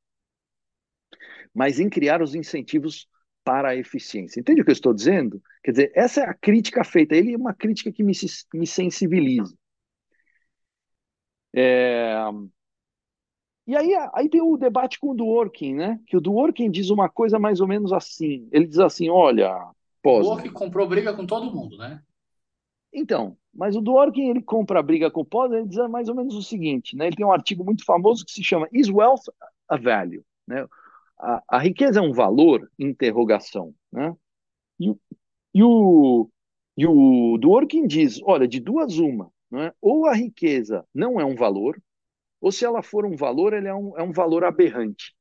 mas 1.53 1.79
em 1.79 1.89
criar 1.89 2.21
os 2.21 2.35
incentivos 2.35 3.07
para 3.43 3.69
a 3.69 3.75
eficiência. 3.75 4.39
Entende 4.39 4.61
o 4.61 4.63
que 4.63 4.69
eu 4.69 4.73
estou 4.73 4.93
dizendo? 4.93 5.41
Quer 5.63 5.71
dizer, 5.71 5.91
essa 5.95 6.21
é 6.21 6.25
a 6.25 6.33
crítica 6.33 6.83
feita. 6.83 7.15
Ele 7.15 7.33
é 7.33 7.37
uma 7.37 7.53
crítica 7.53 7.91
que 7.91 8.03
me, 8.03 8.13
me 8.53 8.67
sensibiliza. 8.67 9.55
É... 11.55 12.13
E 13.65 13.75
aí, 13.75 13.93
aí 14.13 14.29
tem 14.29 14.41
o 14.41 14.57
debate 14.57 14.99
com 14.99 15.11
o 15.11 15.15
Dworkin, 15.15 15.75
né? 15.75 15.99
Que 16.07 16.17
o 16.17 16.21
Dworkin 16.21 16.71
diz 16.71 16.89
uma 16.89 17.07
coisa 17.07 17.37
mais 17.37 17.59
ou 17.59 17.67
menos 17.67 17.93
assim. 17.93 18.47
Ele 18.51 18.65
diz 18.65 18.79
assim, 18.79 19.09
olha. 19.09 19.51
O 20.03 20.21
Dworkin 20.21 20.51
comprou 20.51 20.87
briga 20.87 21.13
com 21.13 21.25
todo 21.25 21.53
mundo, 21.53 21.77
né? 21.77 22.01
Então, 22.93 23.37
mas 23.53 23.75
o 23.75 23.81
Dworkin, 23.81 24.29
ele 24.29 24.41
compra 24.41 24.79
a 24.79 24.83
briga 24.83 25.11
com 25.11 25.21
o 25.21 25.25
Posner, 25.25 25.59
ele 25.59 25.67
diz 25.67 25.77
mais 25.89 26.09
ou 26.09 26.15
menos 26.15 26.35
o 26.35 26.41
seguinte, 26.41 26.95
né? 26.95 27.07
Ele 27.07 27.15
tem 27.15 27.25
um 27.25 27.31
artigo 27.31 27.63
muito 27.63 27.85
famoso 27.85 28.25
que 28.25 28.31
se 28.31 28.43
chama 28.43 28.67
Is 28.71 28.89
Wealth 28.89 29.23
a 29.67 29.77
Value? 29.77 30.23
Né? 30.47 30.65
A, 31.19 31.43
a 31.47 31.59
riqueza 31.59 31.99
é 31.99 32.03
um 32.03 32.13
valor? 32.13 32.69
Interrogação, 32.79 33.73
né? 33.91 34.15
E, 34.79 34.95
e, 35.53 35.63
o, 35.63 36.29
e 36.77 36.87
o 36.87 37.37
Dworkin 37.37 37.85
diz, 37.85 38.21
olha, 38.23 38.47
de 38.47 38.59
duas 38.59 38.97
uma, 38.97 39.31
né? 39.51 39.73
ou 39.81 40.05
a 40.05 40.13
riqueza 40.13 40.85
não 40.93 41.19
é 41.19 41.25
um 41.25 41.35
valor, 41.35 41.79
ou 42.41 42.51
se 42.51 42.65
ela 42.65 42.81
for 42.81 43.05
um 43.05 43.15
valor, 43.15 43.53
ele 43.53 43.67
é 43.67 43.75
um, 43.75 43.97
é 43.97 44.03
um 44.03 44.13
valor 44.13 44.45
aberrante, 44.45 45.13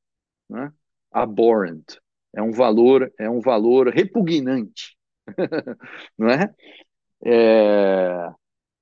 né? 0.49 0.73
abhorrent, 1.11 1.99
é 2.35 2.43
um 2.43 2.53
valor, 2.53 3.13
é 3.19 3.29
um 3.29 3.41
valor 3.41 3.89
repugnante, 3.89 4.97
não 6.17 6.31
é? 6.31 6.55
É, 7.25 8.33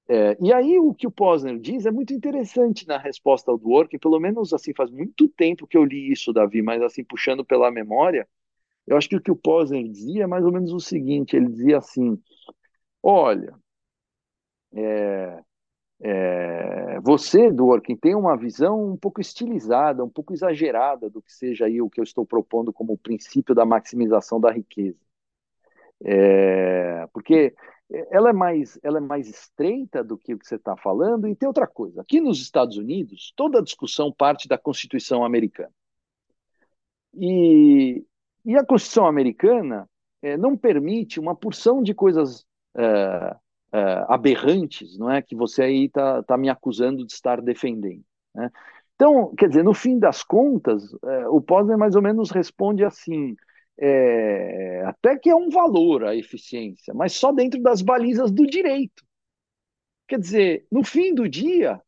é, 0.09 0.37
e 0.41 0.53
aí 0.53 0.78
o 0.78 0.95
que 0.95 1.07
o 1.07 1.11
Posner 1.11 1.59
diz 1.59 1.87
é 1.87 1.91
muito 1.91 2.14
interessante 2.14 2.87
na 2.87 2.99
resposta 2.99 3.51
ao 3.51 3.59
Dworkin, 3.59 3.99
pelo 3.99 4.20
menos 4.20 4.53
assim 4.53 4.74
faz 4.74 4.91
muito 4.91 5.28
tempo 5.28 5.66
que 5.66 5.76
eu 5.76 5.84
li 5.84 6.12
isso, 6.12 6.32
Davi, 6.32 6.62
mas 6.62 6.82
assim 6.82 7.05
puxando 7.05 7.45
pela 7.45 7.70
memória, 7.70 8.28
eu 8.87 8.97
acho 8.97 9.09
que 9.09 9.16
o 9.16 9.22
que 9.22 9.30
o 9.32 9.37
Posner 9.37 9.84
dizia 9.89 10.24
é 10.24 10.26
mais 10.26 10.45
ou 10.45 10.53
menos 10.53 10.72
o 10.72 10.80
seguinte, 10.80 11.37
ele 11.37 11.49
dizia 11.49 11.78
assim, 11.78 12.20
olha, 13.03 13.55
é, 14.74 15.43
é, 16.01 17.01
você, 17.01 17.51
Dworkin, 17.51 17.97
tem 17.97 18.14
uma 18.14 18.37
visão 18.37 18.93
um 18.93 18.97
pouco 18.97 19.20
estilizada, 19.20 20.05
um 20.05 20.11
pouco 20.11 20.32
exagerada 20.32 21.09
do 21.11 21.22
que 21.22 21.32
seja 21.32 21.66
aí 21.66 21.80
o 21.80 21.91
que 21.91 22.01
eu 22.01 22.05
estou 22.05 22.26
propondo 22.26 22.72
como 22.72 22.99
princípio 22.99 23.55
da 23.55 23.64
maximização 23.64 24.41
da 24.41 24.51
riqueza. 24.53 24.99
É, 26.05 27.07
porque 27.12 27.55
ela 27.89 28.30
é 28.30 28.32
mais, 28.32 28.78
ela 28.82 28.99
é 28.99 29.01
mais 29.01 29.28
estreita 29.28 30.03
do 30.03 30.18
que 30.18 30.34
o 30.34 30.39
que 30.39 30.47
você 30.47 30.57
está 30.57 30.76
falando. 30.76 31.28
E 31.28 31.37
tem 31.37 31.47
outra 31.47 31.66
coisa: 31.66 32.01
aqui 32.01 32.20
nos 32.20 32.41
Estados 32.41 32.76
Unidos, 32.76 33.32
toda 33.37 33.59
a 33.59 33.62
discussão 33.62 34.12
parte 34.12 34.49
da 34.49 34.59
Constituição 34.59 35.24
americana. 35.24 35.72
E, 37.14 38.05
e 38.45 38.57
a 38.57 38.64
Constituição 38.64 39.07
americana 39.07 39.89
é, 40.20 40.37
não 40.37 40.57
permite 40.57 41.20
uma 41.20 41.34
porção 41.34 41.82
de 41.82 41.95
coisas 41.95 42.45
é, 42.76 43.37
é, 43.72 44.05
aberrantes, 44.09 44.99
não 44.99 45.11
é? 45.11 45.22
Que 45.22 45.37
você 45.37 45.62
aí 45.62 45.84
está 45.84 46.22
tá 46.24 46.37
me 46.37 46.49
acusando 46.49 47.07
de 47.07 47.12
estar 47.12 47.41
defendendo. 47.41 48.05
Né? 48.34 48.51
Então, 48.97 49.34
quer 49.37 49.49
dizer, 49.49 49.62
no 49.62 49.74
fim 49.74 49.99
das 49.99 50.22
contas, 50.22 50.82
o 51.30 51.41
Posner 51.41 51.76
mais 51.78 51.95
ou 51.95 52.03
menos 52.03 52.30
responde 52.30 52.84
assim: 52.84 53.37
é, 53.79 54.83
até 54.87 55.16
que 55.18 55.29
é 55.29 55.37
um 55.37 55.51
valor 55.51 56.05
a 56.05 56.16
eficiência, 56.16 56.95
mas 56.95 57.12
só 57.12 57.33
dentro 57.33 57.61
das 57.61 57.83
balizas 57.83 58.31
do 58.31 58.47
direito. 58.47 59.05
Quer 60.09 60.18
dizer, 60.18 60.66
no 60.70 60.85
fim 60.85 61.14
do 61.14 61.29
dia, 61.29 61.81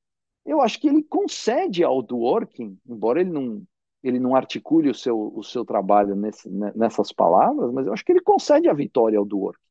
eu 0.45 0.61
acho 0.61 0.81
que 0.81 0.89
ele 0.89 1.03
concede 1.03 1.85
ao 1.85 2.03
Dworkin, 2.03 2.79
embora 2.87 3.21
ele 3.21 3.31
não, 3.31 3.63
ele 4.03 4.19
não 4.19 4.35
articule 4.35 4.91
o 4.91 4.95
seu, 4.95 5.33
o 5.35 5.43
seu 5.43 5.65
trabalho 5.65 6.17
nesse, 6.17 6.49
nessas 6.51 7.13
palavras, 7.13 7.73
mas 7.73 7.87
eu 7.87 7.93
acho 7.93 8.05
que 8.05 8.13
ele 8.13 8.21
concede 8.21 8.69
a 8.69 8.75
vitória 8.75 9.19
ao 9.19 9.25
Dworkin. 9.25 9.69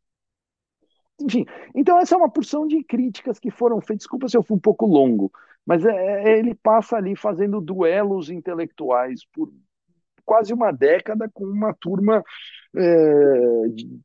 Enfim, 1.19 1.45
então 1.73 1.99
essa 1.99 2.13
é 2.13 2.17
uma 2.17 2.29
porção 2.29 2.67
de 2.67 2.83
críticas 2.83 3.39
que 3.39 3.49
foram 3.49 3.81
feitas. 3.81 4.03
Desculpa 4.03 4.29
se 4.29 4.37
eu 4.37 4.43
fui 4.43 4.55
um 4.55 4.59
pouco 4.59 4.85
longo, 4.85 5.31
mas 5.65 5.83
é, 5.83 5.89
é, 6.31 6.39
ele 6.39 6.53
passa 6.53 6.95
ali 6.95 7.15
fazendo 7.15 7.59
duelos 7.59 8.29
intelectuais 8.29 9.25
por 9.33 9.51
quase 10.27 10.53
uma 10.53 10.73
década 10.73 11.29
com 11.33 11.45
uma 11.45 11.73
turma 11.73 12.21
é, 12.75 12.83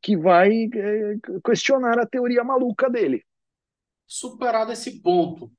que 0.01 0.15
vai 0.15 0.69
é, 0.73 1.17
questionar 1.45 1.99
a 1.99 2.07
teoria 2.07 2.45
maluca 2.45 2.89
dele. 2.89 3.25
Superado 4.07 4.71
esse 4.71 5.01
ponto, 5.01 5.51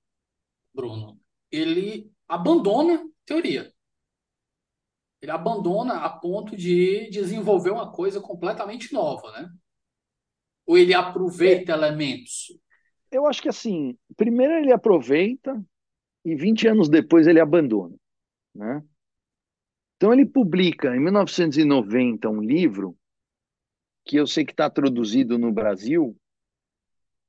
Bruno, 0.74 1.20
ele 1.52 2.10
abandona 2.26 2.94
a 2.94 3.06
teoria. 3.26 3.70
Ele 5.20 5.30
abandona 5.30 5.98
a 5.98 6.08
ponto 6.08 6.56
de 6.56 7.10
desenvolver 7.10 7.70
uma 7.70 7.92
coisa 7.92 8.20
completamente 8.20 8.92
nova, 8.92 9.30
né? 9.32 9.50
Ou 10.66 10.78
ele 10.78 10.94
aproveita 10.94 11.72
é, 11.72 11.74
elementos? 11.74 12.58
Eu 13.12 13.26
acho 13.26 13.42
que 13.42 13.48
assim, 13.50 13.98
primeiro 14.16 14.54
ele 14.54 14.72
aproveita 14.72 15.62
e 16.24 16.34
20 16.34 16.68
anos 16.68 16.88
depois 16.88 17.26
ele 17.26 17.40
abandona, 17.40 17.94
né? 18.54 18.82
Então 20.05 20.12
ele 20.12 20.26
publica 20.26 20.94
em 20.94 21.00
1990 21.00 22.28
um 22.28 22.42
livro 22.42 22.94
que 24.05 24.16
eu 24.16 24.26
sei 24.26 24.44
que 24.44 24.52
está 24.52 24.68
traduzido 24.68 25.38
no 25.38 25.50
Brasil. 25.50 26.14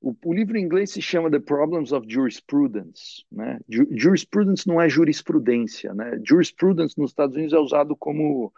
O, 0.01 0.13
o, 0.25 0.33
livro 0.33 0.57
em 0.57 0.63
inglês 0.63 0.91
se 0.91 1.01
chama 1.01 1.31
The 1.31 1.39
Problems 1.39 1.93
of 1.93 2.05
Jurisprudence. 2.05 3.23
Né? 3.31 3.61
Jurisprudence 3.69 4.67
não 4.67 4.81
é 4.81 4.89
jurisprudência. 4.89 5.93
Né? 5.93 6.19
Jurisprudence 6.27 6.95
nos 6.97 7.11
Estados 7.11 7.37
Unidos 7.37 7.53
é 7.53 7.59
usado 7.59 7.95
como 7.95 8.51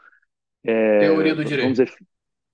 é, 0.63 0.97
teoria 0.97 1.35
do 1.35 1.45
direito. 1.45 1.69
Dizer, 1.69 1.93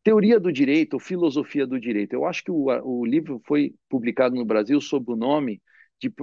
teoria 0.03 0.41
do 0.41 0.51
direito 0.51 0.95
ou 0.95 0.99
filosofia 0.99 1.65
do 1.65 1.79
direito. 1.79 2.11
Eu 2.11 2.25
acho 2.25 2.43
que 2.43 2.51
o, 2.51 2.65
o 2.83 3.05
livro 3.05 3.41
foi 3.45 3.73
publicado 3.87 4.35
no 4.35 4.43
Brasil 4.43 4.81
sob 4.81 5.13
o 5.13 5.15
nome 5.15 5.61
de 5.97 6.13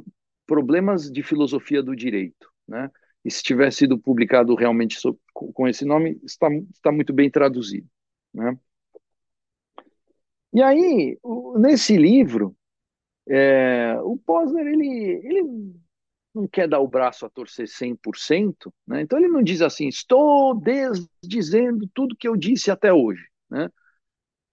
Problemas 0.46 1.10
de 1.10 1.22
Filosofia 1.22 1.82
do 1.82 1.96
Direito. 1.96 2.46
Né? 2.68 2.90
E 3.24 3.30
se 3.30 3.42
tivesse 3.42 3.78
sido 3.78 3.98
publicado 3.98 4.54
realmente 4.54 4.98
com 5.34 5.68
esse 5.68 5.84
nome, 5.84 6.18
está, 6.24 6.48
está 6.72 6.90
muito 6.90 7.12
bem 7.12 7.30
traduzido. 7.30 7.86
Né? 8.32 8.58
E 10.52 10.62
aí, 10.62 11.18
nesse 11.56 11.96
livro, 11.96 12.56
é, 13.28 13.96
o 14.02 14.16
Posner, 14.16 14.66
ele, 14.66 15.20
ele 15.22 15.42
não 16.34 16.48
quer 16.48 16.66
dar 16.66 16.80
o 16.80 16.88
braço 16.88 17.26
a 17.26 17.30
torcer 17.30 17.66
100%, 17.66 18.72
né? 18.86 19.02
então 19.02 19.18
ele 19.18 19.28
não 19.28 19.42
diz 19.42 19.60
assim, 19.60 19.86
estou 19.86 20.58
desdizendo 20.60 21.88
tudo 21.94 22.16
que 22.16 22.26
eu 22.26 22.36
disse 22.36 22.70
até 22.70 22.92
hoje. 22.92 23.24
Né? 23.48 23.68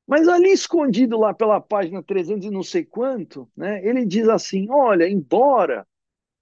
Mas 0.08 0.28
ali 0.28 0.52
escondido 0.52 1.18
lá 1.18 1.34
pela 1.34 1.60
página 1.60 2.04
300 2.04 2.48
e 2.48 2.52
não 2.52 2.64
sei 2.64 2.86
quanto, 2.86 3.50
né, 3.56 3.86
ele 3.86 4.06
diz 4.06 4.30
assim, 4.30 4.68
olha, 4.70 5.08
embora 5.08 5.86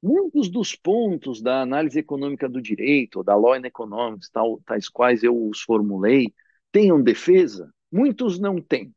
muitos 0.06 0.49
dos 0.49 0.76
pontos 0.76 1.41
da 1.41 1.62
análise 1.62 1.97
econômica 1.97 2.47
do 2.47 2.62
direito, 2.62 3.24
da 3.24 3.36
law 3.36 3.53
and 3.53 3.66
economics, 3.66 4.30
tal, 4.30 4.62
tais 4.64 4.88
quais 4.88 5.24
eu 5.24 5.49
os 5.49 5.62
formulei, 5.62 6.32
tenham 6.72 7.01
defesa, 7.01 7.74
muitos 7.91 8.38
não 8.38 8.62
têm. 8.62 8.93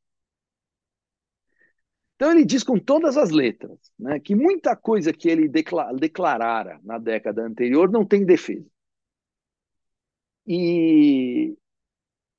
Então 2.15 2.31
ele 2.31 2.45
diz 2.45 2.63
com 2.63 2.79
todas 2.79 3.17
as 3.17 3.31
letras 3.31 3.79
né, 3.99 4.21
que 4.21 4.35
muita 4.35 4.77
coisa 4.77 5.11
que 5.11 5.31
ele 5.31 5.49
declarara 5.49 6.79
na 6.85 6.99
década 6.99 7.43
anterior 7.43 7.91
não 7.91 8.05
tem 8.05 8.27
defesa. 8.27 8.69
E, 10.47 11.57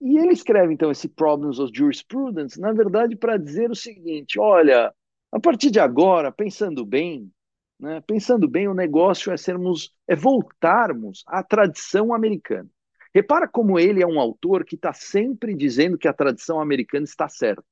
e 0.01 0.17
ele 0.17 0.33
escreve 0.33 0.73
então 0.73 0.91
esse 0.91 1.07
Problems 1.07 1.57
of 1.57 1.71
Jurisprudence, 1.75 2.59
na 2.59 2.71
verdade, 2.71 3.15
para 3.15 3.37
dizer 3.37 3.71
o 3.71 3.75
seguinte: 3.75 4.39
olha, 4.39 4.93
a 5.31 5.39
partir 5.39 5.71
de 5.71 5.79
agora, 5.79 6.31
pensando 6.31 6.85
bem, 6.85 7.31
né, 7.79 8.01
pensando 8.01 8.47
bem, 8.47 8.67
o 8.67 8.73
negócio 8.73 9.31
é 9.31 9.37
sermos, 9.37 9.95
é 10.07 10.15
voltarmos 10.15 11.23
à 11.25 11.41
tradição 11.41 12.13
americana. 12.13 12.69
Repara 13.13 13.47
como 13.47 13.79
ele 13.79 14.03
é 14.03 14.07
um 14.07 14.19
autor 14.19 14.65
que 14.65 14.75
está 14.75 14.93
sempre 14.93 15.55
dizendo 15.55 15.97
que 15.97 16.07
a 16.07 16.13
tradição 16.13 16.59
americana 16.59 17.05
está 17.05 17.27
certa. 17.27 17.63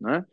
Né? 0.00 0.24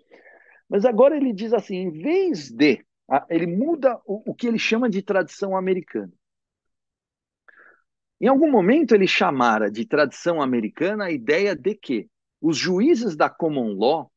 Mas 0.69 0.85
agora 0.85 1.17
ele 1.17 1.33
diz 1.33 1.53
assim: 1.53 1.75
em 1.75 1.91
vez 1.91 2.51
de. 2.51 2.85
Ele 3.29 3.45
muda 3.45 3.99
o, 4.05 4.31
o 4.31 4.33
que 4.33 4.47
ele 4.47 4.57
chama 4.57 4.89
de 4.89 5.01
tradição 5.01 5.55
americana. 5.55 6.11
Em 8.19 8.27
algum 8.27 8.49
momento 8.49 8.95
ele 8.95 9.07
chamara 9.07 9.69
de 9.69 9.85
tradição 9.85 10.41
americana 10.41 11.05
a 11.05 11.11
ideia 11.11 11.55
de 11.55 11.75
que 11.75 12.09
os 12.41 12.57
juízes 12.57 13.15
da 13.15 13.29
common 13.29 13.73
law, 13.73 14.11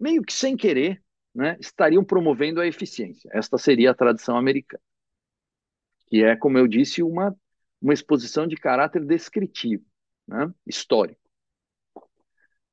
meio 0.00 0.22
que 0.22 0.32
sem 0.32 0.56
querer, 0.56 1.02
né, 1.38 1.56
estariam 1.60 2.04
promovendo 2.04 2.60
a 2.60 2.66
eficiência. 2.66 3.30
Esta 3.32 3.56
seria 3.56 3.92
a 3.92 3.94
tradição 3.94 4.36
americana, 4.36 4.82
que 6.08 6.24
é, 6.24 6.34
como 6.34 6.58
eu 6.58 6.66
disse, 6.66 7.00
uma, 7.00 7.32
uma 7.80 7.94
exposição 7.94 8.44
de 8.44 8.56
caráter 8.56 9.04
descritivo, 9.04 9.84
né, 10.26 10.52
histórico. 10.66 11.20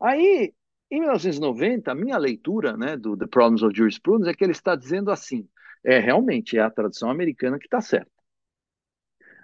Aí 0.01 0.51
em 0.89 0.99
1990, 0.99 1.91
a 1.91 1.95
minha 1.95 2.17
leitura 2.17 2.75
né, 2.75 2.97
do 2.97 3.15
The 3.15 3.27
Problems 3.27 3.61
of 3.61 3.77
Jurisprudence 3.77 4.31
é 4.31 4.33
que 4.33 4.43
ele 4.43 4.51
está 4.51 4.75
dizendo 4.75 5.11
assim: 5.11 5.47
é 5.83 5.99
realmente 5.99 6.57
é 6.57 6.61
a 6.61 6.71
tradição 6.71 7.11
americana 7.11 7.59
que 7.59 7.65
está 7.65 7.79
certa. 7.81 8.09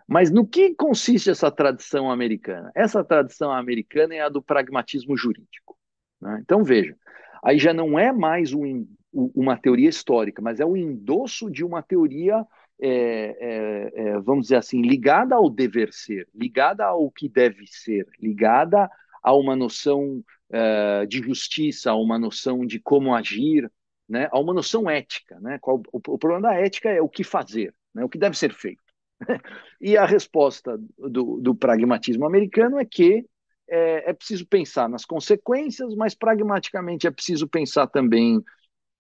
Mas 0.08 0.32
no 0.32 0.48
que 0.48 0.74
consiste 0.74 1.30
essa 1.30 1.52
tradição 1.52 2.10
americana? 2.10 2.72
Essa 2.74 3.04
tradição 3.04 3.52
americana 3.52 4.16
é 4.16 4.22
a 4.22 4.30
do 4.30 4.42
pragmatismo 4.42 5.16
jurídico. 5.16 5.78
Né? 6.20 6.40
Então 6.42 6.64
veja, 6.64 6.98
aí 7.44 7.60
já 7.60 7.72
não 7.72 8.00
é 8.00 8.12
mais 8.12 8.52
um, 8.52 8.88
uma 9.14 9.58
teoria 9.58 9.90
histórica, 9.90 10.42
mas 10.42 10.60
é 10.60 10.66
o 10.66 10.78
endosso 10.78 11.50
de 11.50 11.64
uma 11.64 11.82
teoria, 11.82 12.46
é, 12.80 12.90
é, 12.90 13.92
é, 13.94 14.20
vamos 14.20 14.44
dizer 14.44 14.56
assim, 14.56 14.82
ligada 14.82 15.36
ao 15.36 15.50
dever 15.50 15.92
ser, 15.92 16.28
ligada 16.34 16.86
ao 16.86 17.12
que 17.12 17.28
deve 17.28 17.68
ser, 17.68 18.08
ligada 18.20 18.90
a 19.22 19.34
uma 19.36 19.56
noção 19.56 20.24
uh, 20.50 21.06
de 21.08 21.20
justiça, 21.20 21.92
a 21.92 21.96
uma 21.96 22.18
noção 22.18 22.66
de 22.66 22.80
como 22.80 23.14
agir, 23.14 23.70
né, 24.08 24.28
a 24.32 24.40
uma 24.40 24.54
noção 24.54 24.90
ética. 24.90 25.40
Né? 25.40 25.60
Qual, 25.60 25.82
o, 25.92 25.98
o, 25.98 26.18
problema 26.18 26.50
da 26.50 26.56
ética 26.56 26.90
é 26.90 27.02
o 27.02 27.10
que 27.10 27.24
fazer, 27.24 27.74
né, 27.94 28.04
o 28.04 28.10
que 28.10 28.18
deve 28.18 28.38
ser 28.38 28.54
feito. 28.54 28.82
e 29.80 29.96
a 29.96 30.06
resposta 30.06 30.80
do, 30.98 31.40
do 31.40 31.54
pragmatismo 31.54 32.26
americano 32.26 32.80
é 32.80 32.86
que 32.86 33.26
é, 33.70 34.10
é, 34.10 34.14
preciso 34.14 34.46
pensar 34.46 34.90
nas 34.90 35.06
consequências, 35.06 35.96
mas 35.96 36.14
pragmaticamente 36.16 37.08
é 37.08 37.12
preciso 37.12 37.48
pensar 37.48 37.88
também 37.88 38.44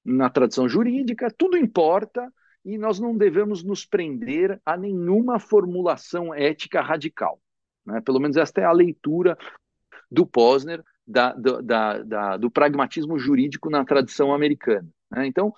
na 0.03 0.29
tradição 0.29 0.67
jurídica, 0.67 1.33
tudo 1.35 1.57
importa 1.57 2.31
e 2.63 2.77
nós 2.77 2.99
não 2.99 3.17
devemos 3.17 3.63
nos 3.63 3.85
prender 3.85 4.59
a 4.65 4.77
nenhuma 4.77 5.39
formulação 5.39 6.33
ética 6.33 6.81
radical. 6.81 7.41
Né? 7.85 8.01
Pelo 8.01 8.19
menos 8.19 8.37
esta 8.37 8.61
é 8.61 8.65
a 8.65 8.71
leitura 8.71 9.37
do 10.09 10.25
Posner 10.25 10.83
da, 11.05 11.33
do, 11.33 11.61
da, 11.61 12.03
da, 12.03 12.37
do 12.37 12.51
pragmatismo 12.51 13.17
jurídico 13.17 13.69
na 13.69 13.83
tradição 13.83 14.33
americana. 14.33 14.87
Né? 15.09 15.25
Então, 15.27 15.53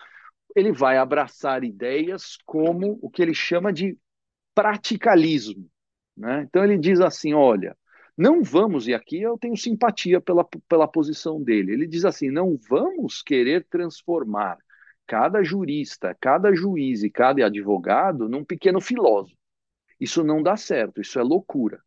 ele 0.56 0.72
vai 0.72 0.98
abraçar 0.98 1.64
ideias 1.64 2.38
como 2.46 2.98
o 3.02 3.10
que 3.10 3.22
ele 3.22 3.34
chama 3.34 3.74
de 3.74 3.98
praticalismo. 4.56 5.68
Né? 6.16 6.46
Então, 6.48 6.64
ele 6.64 6.78
diz 6.78 7.00
assim: 7.02 7.34
olha, 7.34 7.76
não 8.18 8.44
vamos, 8.44 8.88
e 8.88 8.94
aqui 8.94 9.22
eu 9.22 9.38
tenho 9.38 9.58
simpatia 9.58 10.22
pela, 10.22 10.48
pela 10.68 10.88
posição 10.88 11.42
dele, 11.42 11.74
ele 11.74 11.88
diz 11.88 12.06
assim: 12.06 12.30
não 12.30 12.58
vamos 12.70 13.22
querer 13.22 13.66
transformar 13.70 14.58
cada 15.06 15.44
jurista, 15.44 16.16
cada 16.20 16.54
juiz 16.54 17.04
e 17.04 17.10
cada 17.10 17.46
advogado 17.46 18.30
num 18.30 18.44
pequeno 18.44 18.80
filósofo. 18.80 19.38
Isso 20.00 20.24
não 20.24 20.42
dá 20.42 20.56
certo, 20.56 21.02
isso 21.02 21.20
é 21.20 21.24
loucura. 21.24 21.82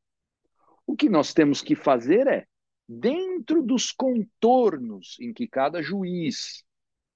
O 0.86 0.96
que 0.96 1.08
nós 1.08 1.32
temos 1.32 1.62
que 1.62 1.74
fazer 1.74 2.26
é 2.26 2.46
dentro 2.88 3.62
dos 3.62 3.90
contornos 3.90 5.16
em 5.20 5.32
que 5.32 5.48
cada 5.48 5.82
juiz, 5.82 6.64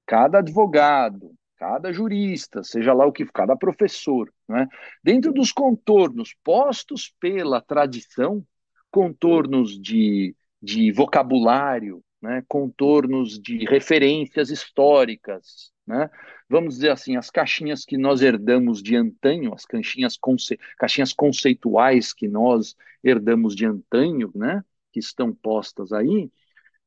cada 0.06 0.38
advogado, 0.38 1.32
cada 1.56 1.92
jurista, 1.92 2.62
seja 2.64 2.92
lá 2.92 3.06
o 3.06 3.12
que, 3.12 3.24
cada 3.26 3.56
professor, 3.56 4.32
né, 4.48 4.66
dentro 5.04 5.32
dos 5.32 5.52
contornos 5.52 6.34
postos 6.42 7.14
pela 7.20 7.60
tradição, 7.60 8.44
contornos 8.90 9.80
de, 9.80 10.34
de 10.62 10.92
vocabulário, 10.92 12.02
né, 12.20 12.44
contornos 12.48 13.40
de 13.40 13.64
referências 13.64 14.50
históricas, 14.50 15.72
né, 15.86 16.10
vamos 16.48 16.74
dizer 16.74 16.90
assim, 16.90 17.16
as 17.16 17.30
caixinhas 17.30 17.84
que 17.84 17.96
nós 17.96 18.20
herdamos 18.20 18.82
de 18.82 18.96
antanho, 18.96 19.54
as 19.54 19.64
caixinhas, 19.64 20.16
conce, 20.16 20.58
caixinhas 20.78 21.12
conceituais 21.12 22.12
que 22.12 22.28
nós 22.28 22.76
herdamos 23.02 23.56
de 23.56 23.64
antanho, 23.64 24.30
né, 24.34 24.62
que 24.92 24.98
estão 24.98 25.32
postas 25.32 25.92
aí, 25.92 26.30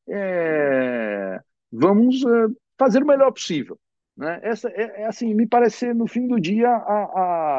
é, 0.08 1.42
vamos 1.72 2.24
é, 2.24 2.48
fazer 2.78 3.02
o 3.04 3.08
melhor 3.08 3.32
possível. 3.32 3.80
Né? 4.16 4.40
Essa 4.44 4.70
é, 4.70 5.02
é, 5.02 5.06
assim, 5.06 5.34
me 5.34 5.48
parece 5.48 5.94
no 5.94 6.08
fim 6.08 6.28
do 6.28 6.40
dia 6.40 6.70
a, 6.70 7.04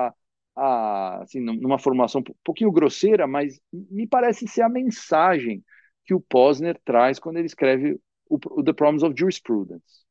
a, 0.07 0.15
a, 0.57 1.23
assim, 1.23 1.41
numa 1.41 1.79
formação 1.79 2.21
um 2.21 2.35
pouquinho 2.45 2.73
grosseira, 2.73 3.27
mas 3.27 3.61
me 3.73 4.07
parece 4.07 4.47
ser 4.47 4.63
a 4.63 4.69
mensagem 4.69 5.65
que 6.05 6.15
o 6.15 6.21
Posner 6.21 6.81
traz 6.85 7.19
quando 7.19 7.39
ele 7.39 7.47
escreve 7.47 7.99
o, 8.29 8.39
o 8.51 8.63
The 8.63 8.73
Problems 8.73 9.03
of 9.03 9.15
Jurisprudence. 9.19 10.05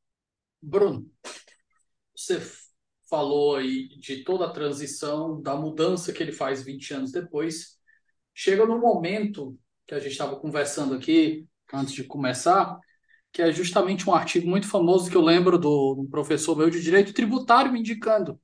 Bruno, 0.61 1.09
você 2.15 2.41
falou 3.09 3.57
aí 3.57 3.87
de 3.99 4.23
toda 4.23 4.45
a 4.45 4.51
transição, 4.51 5.41
da 5.41 5.55
mudança 5.55 6.11
que 6.11 6.21
ele 6.21 6.31
faz 6.31 6.63
20 6.63 6.93
anos 6.93 7.11
depois. 7.11 7.77
Chega 8.33 8.65
no 8.65 8.79
momento 8.79 9.57
que 9.85 9.93
a 9.93 9.99
gente 9.99 10.13
estava 10.13 10.35
conversando 10.39 10.95
aqui 10.95 11.47
antes 11.71 11.93
de 11.93 12.03
começar, 12.03 12.79
que 13.31 13.41
é 13.41 13.51
justamente 13.51 14.09
um 14.09 14.13
artigo 14.13 14.47
muito 14.47 14.67
famoso 14.67 15.09
que 15.09 15.17
eu 15.17 15.21
lembro 15.21 15.57
do, 15.57 15.95
do 15.95 16.07
professor 16.09 16.55
meu 16.55 16.69
de 16.69 16.81
direito 16.81 17.13
tributário 17.13 17.71
me 17.71 17.79
indicando. 17.79 18.39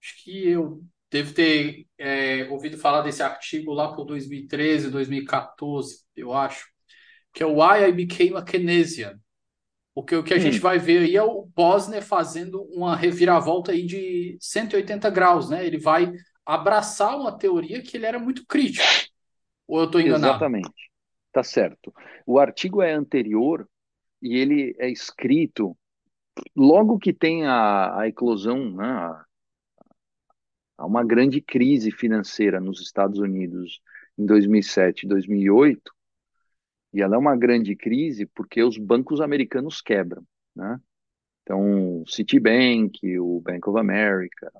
Acho 0.00 0.22
que 0.22 0.48
eu 0.48 0.82
devo 1.12 1.34
ter 1.34 1.86
é, 1.98 2.48
ouvido 2.50 2.78
falar 2.78 3.02
desse 3.02 3.22
artigo 3.22 3.74
lá 3.74 3.92
por 3.92 4.06
2013, 4.06 4.90
2014, 4.90 6.04
eu 6.16 6.32
acho, 6.32 6.66
que 7.34 7.42
é 7.42 7.46
o 7.46 7.56
Why 7.56 7.90
I 7.90 7.92
Became 7.92 8.36
a 8.36 8.42
Keynesian. 8.42 9.20
Porque 9.94 10.16
o 10.16 10.24
que 10.24 10.32
a 10.32 10.38
hum. 10.38 10.40
gente 10.40 10.58
vai 10.58 10.78
ver 10.78 11.02
aí 11.02 11.14
é 11.14 11.22
o 11.22 11.46
Posner 11.54 12.02
fazendo 12.02 12.62
uma 12.72 12.96
reviravolta 12.96 13.72
aí 13.72 13.84
de 13.84 14.38
180 14.40 15.10
graus, 15.10 15.50
né? 15.50 15.66
Ele 15.66 15.76
vai 15.76 16.10
abraçar 16.46 17.14
uma 17.14 17.36
teoria 17.36 17.82
que 17.82 17.96
ele 17.96 18.06
era 18.06 18.18
muito 18.18 18.44
crítico 18.46 18.84
Ou 19.68 19.80
eu 19.80 19.84
estou 19.84 20.00
enganado? 20.00 20.32
Exatamente. 20.32 20.90
Tá 21.30 21.42
certo. 21.42 21.92
O 22.26 22.38
artigo 22.38 22.80
é 22.80 22.92
anterior 22.92 23.68
e 24.22 24.34
ele 24.34 24.74
é 24.78 24.90
escrito 24.90 25.76
logo 26.56 26.98
que 26.98 27.12
tem 27.12 27.44
a, 27.44 28.00
a 28.00 28.08
eclosão, 28.08 28.70
né, 28.70 28.86
a 28.86 29.24
uma 30.78 31.04
grande 31.04 31.40
crise 31.40 31.90
financeira 31.90 32.60
nos 32.60 32.80
Estados 32.80 33.18
Unidos 33.18 33.80
em 34.18 34.26
2007 34.26 35.04
e 35.04 35.08
2008, 35.08 35.92
e 36.92 37.00
ela 37.00 37.16
é 37.16 37.18
uma 37.18 37.36
grande 37.36 37.74
crise 37.74 38.26
porque 38.26 38.62
os 38.62 38.76
bancos 38.76 39.20
americanos 39.20 39.80
quebram, 39.80 40.22
né? 40.54 40.78
Então, 41.42 42.02
o 42.02 42.06
Citibank, 42.06 43.18
o 43.18 43.40
Bank 43.40 43.68
of 43.68 43.78
America, 43.78 44.52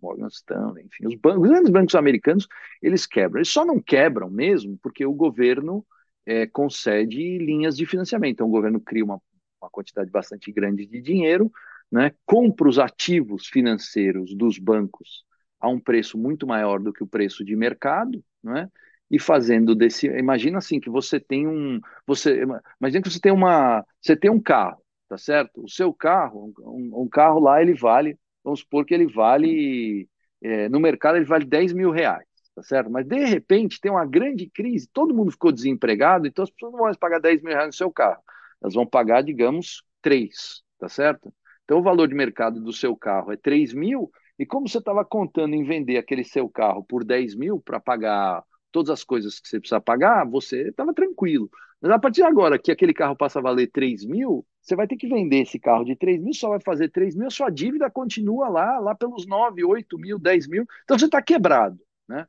Morgan 0.00 0.28
Stanley, 0.28 0.86
enfim, 0.86 1.06
os, 1.06 1.14
bancos, 1.16 1.42
os 1.42 1.48
grandes 1.48 1.70
bancos 1.70 1.94
americanos, 1.94 2.48
eles 2.80 3.06
quebram. 3.06 3.38
Eles 3.38 3.48
só 3.48 3.64
não 3.64 3.80
quebram 3.80 4.30
mesmo 4.30 4.78
porque 4.82 5.04
o 5.04 5.12
governo 5.12 5.84
é, 6.24 6.46
concede 6.46 7.38
linhas 7.38 7.76
de 7.76 7.84
financiamento. 7.84 8.34
Então, 8.34 8.46
o 8.46 8.50
governo 8.50 8.80
cria 8.80 9.04
uma, 9.04 9.20
uma 9.60 9.70
quantidade 9.70 10.10
bastante 10.10 10.50
grande 10.52 10.86
de 10.86 11.00
dinheiro, 11.00 11.50
né, 11.90 12.12
compra 12.24 12.68
os 12.68 12.78
ativos 12.78 13.46
financeiros 13.46 14.34
dos 14.34 14.58
bancos 14.58 15.24
a 15.64 15.68
um 15.68 15.80
preço 15.80 16.18
muito 16.18 16.46
maior 16.46 16.80
do 16.80 16.92
que 16.92 17.02
o 17.02 17.06
preço 17.06 17.44
de 17.44 17.56
mercado, 17.56 18.22
né, 18.42 18.68
e 19.10 19.18
fazendo 19.18 19.74
desse, 19.74 20.06
imagina 20.06 20.58
assim 20.58 20.80
que 20.80 20.90
você 20.90 21.20
tem 21.20 21.46
um, 21.46 21.80
você, 22.06 22.42
imagina 22.80 23.02
que 23.02 23.10
você 23.10 23.20
tem 23.20 23.32
uma, 23.32 23.84
você 24.00 24.16
tem 24.16 24.30
um 24.30 24.40
carro, 24.40 24.82
tá 25.08 25.18
certo? 25.18 25.62
O 25.62 25.68
seu 25.68 25.92
carro, 25.92 26.52
um, 26.60 27.02
um 27.02 27.08
carro 27.08 27.40
lá 27.40 27.60
ele 27.62 27.74
vale, 27.74 28.18
vamos 28.42 28.60
supor 28.60 28.84
que 28.84 28.94
ele 28.94 29.06
vale 29.06 30.08
é, 30.42 30.68
no 30.68 30.80
mercado 30.80 31.16
ele 31.16 31.24
vale 31.24 31.44
10 31.44 31.72
mil 31.72 31.90
reais 31.90 32.26
tá 32.54 32.62
certo? 32.62 32.90
Mas 32.90 33.06
de 33.06 33.24
repente 33.24 33.80
tem 33.80 33.90
uma 33.90 34.06
grande 34.06 34.48
crise, 34.48 34.88
todo 34.92 35.14
mundo 35.14 35.32
ficou 35.32 35.50
desempregado, 35.50 36.26
então 36.26 36.44
as 36.44 36.50
pessoas 36.50 36.72
não 36.72 36.78
vão 36.78 36.86
mais 36.86 36.96
pagar 36.96 37.18
10 37.20 37.42
mil 37.42 37.52
reais 37.52 37.66
no 37.66 37.72
seu 37.72 37.90
carro, 37.90 38.22
elas 38.62 38.74
vão 38.74 38.86
pagar, 38.86 39.22
digamos, 39.22 39.82
3, 40.00 40.62
tá 40.78 40.88
certo? 40.88 41.34
Então 41.64 41.78
o 41.78 41.82
valor 41.82 42.06
de 42.06 42.14
mercado 42.14 42.60
do 42.60 42.72
seu 42.72 42.96
carro 42.96 43.32
é 43.32 43.36
3 43.36 43.72
mil, 43.72 44.10
e 44.38 44.46
como 44.46 44.68
você 44.68 44.78
estava 44.78 45.04
contando 45.04 45.54
em 45.54 45.64
vender 45.64 45.96
aquele 45.98 46.24
seu 46.24 46.48
carro 46.48 46.84
por 46.84 47.04
10 47.04 47.34
mil 47.36 47.60
para 47.60 47.80
pagar 47.80 48.42
todas 48.72 48.90
as 48.90 49.04
coisas 49.04 49.38
que 49.38 49.48
você 49.48 49.60
precisa 49.60 49.80
pagar, 49.80 50.28
você 50.28 50.68
estava 50.68 50.92
tranquilo. 50.92 51.48
Mas 51.80 51.92
a 51.92 51.98
partir 51.98 52.22
de 52.22 52.26
agora 52.26 52.58
que 52.58 52.72
aquele 52.72 52.94
carro 52.94 53.16
passa 53.16 53.38
a 53.38 53.42
valer 53.42 53.70
3 53.70 54.04
mil, 54.04 54.44
você 54.60 54.74
vai 54.74 54.86
ter 54.86 54.96
que 54.96 55.06
vender 55.08 55.42
esse 55.42 55.58
carro 55.58 55.84
de 55.84 55.94
3 55.96 56.20
mil, 56.22 56.34
só 56.34 56.48
vai 56.48 56.60
fazer 56.60 56.90
3 56.90 57.14
mil, 57.14 57.28
a 57.28 57.30
sua 57.30 57.50
dívida 57.50 57.90
continua 57.90 58.48
lá, 58.48 58.78
lá 58.78 58.94
pelos 58.94 59.26
9, 59.26 59.64
8 59.64 59.98
mil, 59.98 60.18
10 60.18 60.48
mil. 60.48 60.66
Então 60.84 60.98
você 60.98 61.04
está 61.04 61.22
quebrado. 61.22 61.78
Né? 62.08 62.26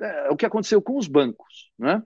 é, 0.00 0.30
o 0.30 0.36
que 0.36 0.46
aconteceu 0.46 0.80
com 0.80 0.96
os 0.96 1.08
bancos. 1.08 1.70
Né? 1.78 2.02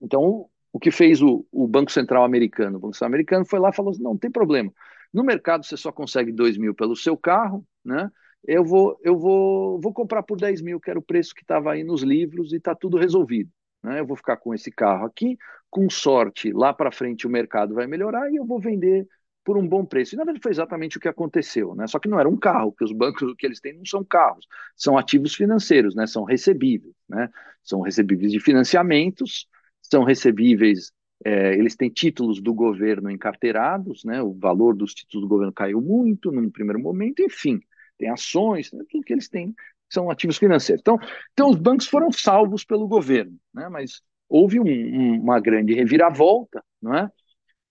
Então, 0.00 0.48
o 0.72 0.78
que 0.78 0.90
fez 0.90 1.20
o, 1.22 1.46
o, 1.50 1.66
Banco 1.66 1.90
Central 1.90 2.24
americano? 2.24 2.78
O 2.78 2.80
Banco 2.80 2.94
Central 2.94 3.08
americano 3.08 3.44
foi 3.44 3.58
lá 3.58 3.70
e 3.70 3.74
falou: 3.74 3.90
assim, 3.90 4.02
não, 4.02 4.12
não 4.12 4.18
tem 4.18 4.30
problema. 4.30 4.72
No 5.12 5.24
mercado 5.24 5.64
você 5.64 5.76
só 5.76 5.92
consegue 5.92 6.32
2 6.32 6.56
mil 6.56 6.74
pelo 6.74 6.96
seu 6.96 7.16
carro, 7.16 7.66
né? 7.84 8.10
Eu 8.44 8.64
vou, 8.64 8.98
eu 9.02 9.18
vou, 9.18 9.80
vou 9.80 9.92
comprar 9.92 10.22
por 10.22 10.38
10 10.38 10.62
mil, 10.62 10.80
que 10.80 10.88
era 10.88 10.98
o 10.98 11.02
preço 11.02 11.34
que 11.34 11.42
estava 11.42 11.72
aí 11.72 11.84
nos 11.84 12.02
livros, 12.02 12.52
e 12.52 12.56
está 12.56 12.74
tudo 12.74 12.96
resolvido. 12.96 13.50
Né? 13.82 14.00
Eu 14.00 14.06
vou 14.06 14.16
ficar 14.16 14.36
com 14.36 14.54
esse 14.54 14.70
carro 14.70 15.04
aqui, 15.06 15.36
com 15.68 15.88
sorte, 15.90 16.52
lá 16.52 16.72
para 16.72 16.90
frente 16.90 17.26
o 17.26 17.30
mercado 17.30 17.74
vai 17.74 17.86
melhorar 17.86 18.30
e 18.30 18.36
eu 18.36 18.44
vou 18.44 18.58
vender 18.60 19.06
por 19.44 19.56
um 19.56 19.66
bom 19.66 19.84
preço. 19.84 20.14
E 20.14 20.18
na 20.18 20.24
verdade 20.24 20.42
foi 20.42 20.52
exatamente 20.52 20.98
o 20.98 21.00
que 21.00 21.08
aconteceu, 21.08 21.74
né? 21.74 21.86
Só 21.86 21.98
que 21.98 22.08
não 22.08 22.18
era 22.20 22.28
um 22.28 22.36
carro, 22.36 22.72
porque 22.72 22.84
os 22.84 22.92
bancos 22.92 23.34
que 23.38 23.46
eles 23.46 23.60
têm 23.60 23.76
não 23.76 23.84
são 23.84 24.04
carros, 24.04 24.46
são 24.76 24.98
ativos 24.98 25.34
financeiros, 25.34 25.94
né? 25.94 26.06
São 26.06 26.24
recebíveis, 26.24 26.94
né? 27.08 27.30
São 27.62 27.80
recebíveis 27.80 28.32
de 28.32 28.40
financiamentos, 28.40 29.46
são 29.82 30.04
recebíveis, 30.04 30.92
é, 31.24 31.54
eles 31.54 31.76
têm 31.76 31.90
títulos 31.90 32.40
do 32.40 32.54
governo 32.54 33.10
encarteirados, 33.10 34.04
né? 34.04 34.22
O 34.22 34.32
valor 34.32 34.74
dos 34.74 34.94
títulos 34.94 35.24
do 35.24 35.28
governo 35.28 35.52
caiu 35.52 35.80
muito 35.80 36.32
num 36.32 36.50
primeiro 36.50 36.80
momento, 36.80 37.22
enfim, 37.22 37.60
tem 37.98 38.08
ações, 38.08 38.72
né? 38.72 38.82
tudo 38.88 39.04
que 39.04 39.12
eles 39.12 39.28
têm 39.28 39.54
são 39.88 40.10
ativos 40.10 40.38
financeiros. 40.38 40.80
Então, 40.80 40.98
então 41.32 41.50
os 41.50 41.56
bancos 41.56 41.86
foram 41.86 42.10
salvos 42.10 42.64
pelo 42.64 42.88
governo, 42.88 43.36
né? 43.52 43.68
Mas 43.68 44.02
houve 44.28 44.60
um, 44.60 44.64
um, 44.64 45.20
uma 45.20 45.40
grande 45.40 45.74
reviravolta, 45.74 46.64
não 46.80 46.94
é? 46.94 47.10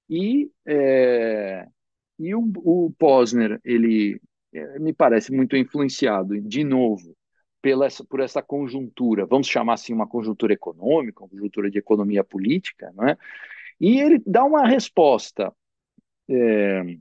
E, 0.10 0.52
é, 0.66 1.66
e 2.20 2.36
o, 2.36 2.52
o 2.58 2.91
Posner, 2.97 3.60
ele 3.64 4.20
é, 4.54 4.80
me 4.80 4.93
parece 4.93 5.32
muito 5.32 5.56
influenciado, 5.56 6.39
de 6.41 6.64
novo, 6.64 7.16
pela 7.62 7.86
essa, 7.86 8.03
por 8.03 8.20
essa 8.20 8.41
conjuntura, 8.41 9.26
vamos 9.26 9.47
chamar 9.47 9.74
assim 9.74 9.93
uma 9.93 10.07
conjuntura 10.07 10.53
econômica, 10.53 11.24
uma 11.24 11.30
conjuntura 11.30 11.70
de 11.70 11.78
economia 11.78 12.24
política, 12.24 12.91
não 12.95 13.07
é? 13.07 13.18
E 13.80 13.99
ele 13.99 14.22
dá 14.26 14.43
uma 14.43 14.68
resposta, 14.68 15.53
é, 16.30 16.97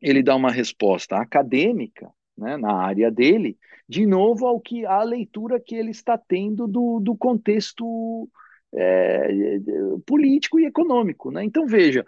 ele 0.00 0.22
dá 0.22 0.36
uma 0.36 0.50
resposta 0.50 1.16
acadêmica, 1.16 2.12
né, 2.36 2.56
na 2.56 2.74
área 2.74 3.10
dele, 3.10 3.56
de 3.88 4.06
novo 4.06 4.46
ao 4.46 4.60
que 4.60 4.84
a 4.84 5.02
leitura 5.02 5.60
que 5.60 5.74
ele 5.74 5.90
está 5.90 6.18
tendo 6.18 6.66
do, 6.66 7.00
do 7.00 7.16
contexto 7.16 8.28
é, 8.74 9.28
político 10.06 10.58
e 10.58 10.66
econômico. 10.66 11.30
Né? 11.30 11.44
Então, 11.44 11.66
veja, 11.66 12.04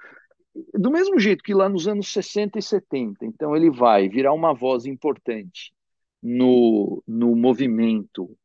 do 0.74 0.90
mesmo 0.90 1.18
jeito 1.18 1.44
que 1.44 1.54
lá 1.54 1.68
nos 1.68 1.86
anos 1.86 2.12
60 2.12 2.58
e 2.58 2.62
70, 2.62 3.24
então 3.24 3.54
ele 3.54 3.70
vai 3.70 4.08
virar 4.08 4.32
uma 4.32 4.52
voz 4.52 4.84
importante 4.84 5.75
no, 6.22 7.02
no 7.06 7.34
movimento, 7.36 8.36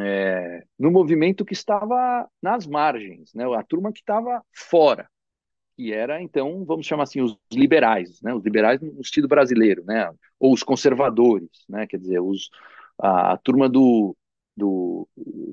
é, 0.00 0.64
no 0.78 0.90
movimento 0.90 1.44
que 1.44 1.52
estava 1.52 2.28
nas 2.42 2.66
margens, 2.66 3.32
né? 3.34 3.44
a 3.56 3.62
turma 3.62 3.92
que 3.92 4.00
estava 4.00 4.42
fora, 4.52 5.08
que 5.76 5.92
era, 5.92 6.20
então, 6.20 6.64
vamos 6.64 6.86
chamar 6.86 7.04
assim, 7.04 7.20
os 7.20 7.36
liberais, 7.52 8.20
né? 8.22 8.34
os 8.34 8.44
liberais 8.44 8.80
no 8.80 9.04
sentido 9.04 9.28
brasileiro, 9.28 9.84
né? 9.84 10.12
ou 10.38 10.52
os 10.52 10.62
conservadores, 10.62 11.64
né? 11.68 11.86
quer 11.86 11.98
dizer, 11.98 12.20
os, 12.20 12.50
a, 12.98 13.32
a 13.32 13.36
turma 13.36 13.68
do, 13.68 14.16
do 14.56 15.08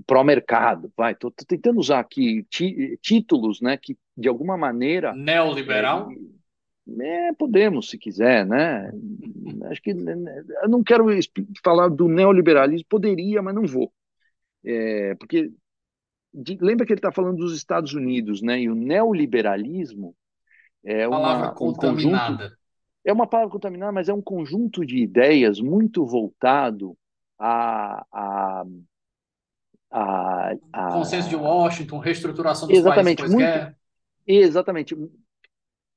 pró-mercado, 0.05 0.91
vai, 0.95 1.15
tô, 1.15 1.31
tô, 1.31 1.45
tentando 1.45 1.79
usar 1.79 1.99
aqui 1.99 2.45
títulos, 3.01 3.61
né, 3.61 3.77
que 3.77 3.97
de 4.17 4.27
alguma 4.27 4.57
maneira 4.57 5.13
neoliberal. 5.13 6.11
É, 6.11 6.15
é, 6.99 7.33
podemos, 7.33 7.89
se 7.89 7.97
quiser, 7.97 8.45
né? 8.45 8.91
Acho 9.65 9.81
que 9.81 9.93
né, 9.93 10.15
né, 10.15 10.43
eu 10.63 10.69
não 10.69 10.83
quero 10.83 11.05
falar 11.63 11.89
do 11.89 12.07
neoliberalismo, 12.07 12.85
poderia, 12.89 13.41
mas 13.41 13.55
não 13.55 13.65
vou, 13.65 13.91
é, 14.63 15.15
porque 15.15 15.51
de, 16.33 16.57
lembra 16.61 16.85
que 16.85 16.93
ele 16.93 16.99
está 16.99 17.11
falando 17.11 17.37
dos 17.37 17.55
Estados 17.55 17.93
Unidos, 17.93 18.41
né? 18.41 18.61
E 18.61 18.69
o 18.69 18.75
neoliberalismo 18.75 20.15
é 20.83 21.07
uma 21.07 21.51
um 21.51 21.73
conjunto, 21.73 22.51
é 23.03 23.11
uma 23.11 23.27
palavra 23.27 23.51
contaminada, 23.51 23.91
mas 23.91 24.09
é 24.09 24.13
um 24.13 24.21
conjunto 24.21 24.85
de 24.85 24.97
ideias 24.97 25.59
muito 25.59 26.05
voltado 26.05 26.95
a, 27.37 28.05
a 28.11 28.65
a, 29.91 30.53
a... 30.71 30.91
Consenso 30.91 31.29
de 31.29 31.35
Washington, 31.35 31.97
reestruturação 31.97 32.67
dos 32.67 32.77
exatamente, 32.77 33.17
países 33.17 33.35
pós-guerra. 33.35 33.77
Exatamente. 34.27 34.95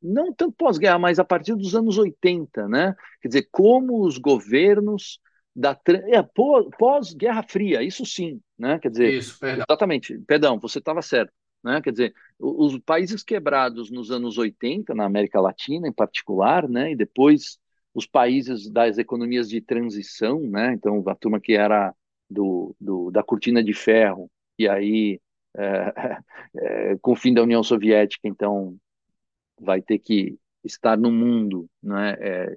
Não 0.02 0.32
tanto 0.32 0.54
pós-guerra, 0.56 0.98
mas 0.98 1.18
a 1.18 1.24
partir 1.24 1.54
dos 1.54 1.74
anos 1.74 1.98
80, 1.98 2.68
né? 2.68 2.94
Quer 3.20 3.28
dizer, 3.28 3.48
como 3.50 4.04
os 4.04 4.18
governos 4.18 5.20
da 5.54 5.78
é, 6.08 6.22
pós-guerra 6.78 7.42
fria, 7.42 7.82
isso 7.82 8.04
sim, 8.06 8.40
né? 8.58 8.78
Quer 8.78 8.90
dizer, 8.90 9.14
isso, 9.14 9.38
perdão. 9.38 9.64
exatamente, 9.68 10.18
perdão, 10.26 10.58
você 10.58 10.78
estava 10.78 11.02
certo. 11.02 11.32
Né? 11.62 11.80
Quer 11.80 11.92
dizer, 11.92 12.14
os 12.38 12.78
países 12.80 13.22
quebrados 13.22 13.90
nos 13.90 14.10
anos 14.10 14.36
80, 14.36 14.94
na 14.94 15.04
América 15.04 15.40
Latina 15.40 15.86
em 15.86 15.92
particular, 15.92 16.68
né? 16.68 16.90
e 16.90 16.96
depois 16.96 17.58
os 17.94 18.06
países 18.06 18.68
das 18.70 18.98
economias 18.98 19.48
de 19.48 19.60
transição, 19.60 20.40
né? 20.40 20.72
então 20.72 21.02
a 21.06 21.14
turma 21.14 21.40
que 21.40 21.52
era 21.52 21.94
do, 22.28 22.74
do, 22.80 23.10
da 23.10 23.22
cortina 23.22 23.62
de 23.62 23.72
ferro, 23.72 24.30
e 24.58 24.68
aí, 24.68 25.20
é, 25.56 25.94
é, 26.56 26.96
com 27.00 27.12
o 27.12 27.16
fim 27.16 27.32
da 27.32 27.42
União 27.42 27.62
Soviética, 27.62 28.26
então, 28.26 28.76
vai 29.62 29.80
ter 29.80 29.98
que 29.98 30.38
estar 30.64 30.96
no 30.96 31.10
mundo, 31.10 31.68
né, 31.82 32.16
é, 32.20 32.54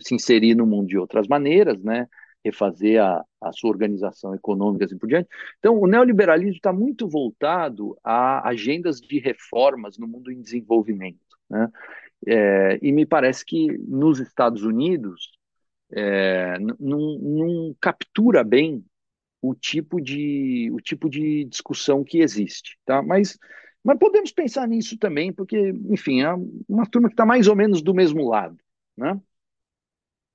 se 0.00 0.14
inserir 0.14 0.54
no 0.54 0.66
mundo 0.66 0.88
de 0.88 0.98
outras 0.98 1.26
maneiras, 1.26 1.82
né, 1.82 2.06
refazer 2.44 3.02
a, 3.02 3.24
a 3.40 3.52
sua 3.52 3.70
organização 3.70 4.34
econômica 4.34 4.84
e 4.84 4.86
assim 4.86 4.98
por 4.98 5.08
diante. 5.08 5.28
Então, 5.58 5.78
o 5.78 5.86
neoliberalismo 5.86 6.56
está 6.56 6.72
muito 6.72 7.08
voltado 7.08 7.96
a 8.02 8.48
agendas 8.48 9.00
de 9.00 9.18
reformas 9.18 9.96
no 9.96 10.06
mundo 10.06 10.30
em 10.30 10.40
desenvolvimento. 10.40 11.20
Né? 11.48 11.68
É, 12.26 12.78
e 12.82 12.92
me 12.92 13.06
parece 13.06 13.44
que 13.44 13.78
nos 13.78 14.18
Estados 14.18 14.62
Unidos 14.64 15.32
é, 15.92 16.58
não, 16.58 17.18
não 17.18 17.76
captura 17.80 18.42
bem 18.42 18.84
o 19.40 19.54
tipo 19.54 20.00
de, 20.00 20.70
o 20.72 20.80
tipo 20.80 21.10
de 21.10 21.44
discussão 21.44 22.04
que 22.04 22.20
existe. 22.20 22.78
Tá? 22.84 23.02
Mas, 23.02 23.38
mas 23.84 23.98
podemos 23.98 24.32
pensar 24.32 24.66
nisso 24.68 24.98
também, 24.98 25.32
porque, 25.32 25.70
enfim, 25.90 26.22
é 26.22 26.32
uma 26.68 26.86
turma 26.86 27.08
que 27.08 27.14
está 27.14 27.26
mais 27.26 27.48
ou 27.48 27.56
menos 27.56 27.82
do 27.82 27.94
mesmo 27.94 28.28
lado. 28.28 28.56
Né? 28.96 29.20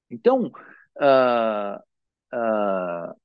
Então, 0.10 0.52
uh, 0.98 1.78
uh, 2.34 3.16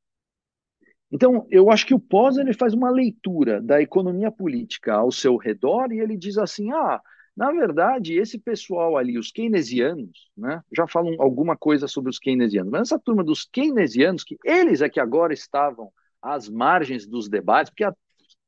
Então, 1.10 1.46
eu 1.50 1.70
acho 1.70 1.86
que 1.86 1.94
o 1.94 2.00
Posner 2.00 2.46
ele 2.46 2.54
faz 2.54 2.72
uma 2.72 2.90
leitura 2.90 3.60
da 3.60 3.80
economia 3.82 4.30
política 4.30 4.94
ao 4.94 5.12
seu 5.12 5.36
redor 5.36 5.92
e 5.92 6.00
ele 6.00 6.16
diz 6.16 6.38
assim: 6.38 6.72
ah, 6.72 7.00
na 7.36 7.50
verdade, 7.52 8.14
esse 8.14 8.38
pessoal 8.38 8.96
ali, 8.96 9.18
os 9.18 9.30
keynesianos, 9.30 10.30
né, 10.36 10.62
já 10.74 10.86
falam 10.86 11.14
alguma 11.20 11.56
coisa 11.56 11.86
sobre 11.88 12.10
os 12.10 12.18
keynesianos, 12.18 12.70
mas 12.70 12.82
essa 12.82 12.98
turma 12.98 13.22
dos 13.24 13.44
keynesianos, 13.44 14.24
que 14.24 14.38
eles 14.44 14.80
é 14.82 14.88
que 14.88 15.00
agora 15.00 15.32
estavam 15.34 15.92
às 16.20 16.48
margens 16.48 17.06
dos 17.06 17.28
debates, 17.28 17.70
porque 17.70 17.84
a, 17.84 17.94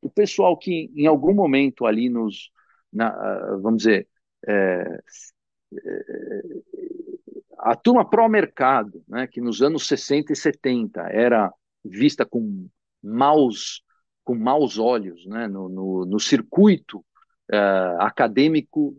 o 0.05 0.11
pessoal 0.11 0.57
que 0.57 0.91
em 0.95 1.07
algum 1.07 1.33
momento 1.33 1.87
ali 1.87 2.11
nos, 2.11 2.51
na, 2.93 3.11
vamos 3.57 3.79
dizer, 3.79 4.07
é, 4.47 5.01
é, 5.73 6.43
a 7.59 7.75
turma 7.75 8.09
pró-mercado, 8.09 9.03
né, 9.09 9.27
que 9.27 9.41
nos 9.41 9.63
anos 9.63 9.89
60 9.89 10.35
e 10.35 10.37
70 10.37 11.01
era 11.11 11.51
vista 11.83 12.27
com 12.27 12.69
maus, 13.03 13.83
com 14.23 14.35
maus 14.35 14.79
olhos 14.79 15.25
né, 15.25 15.49
no, 15.49 15.71
no, 15.71 16.05
no 16.05 16.21
circuito 16.21 16.99
uh, 17.51 18.01
acadêmico 18.01 18.95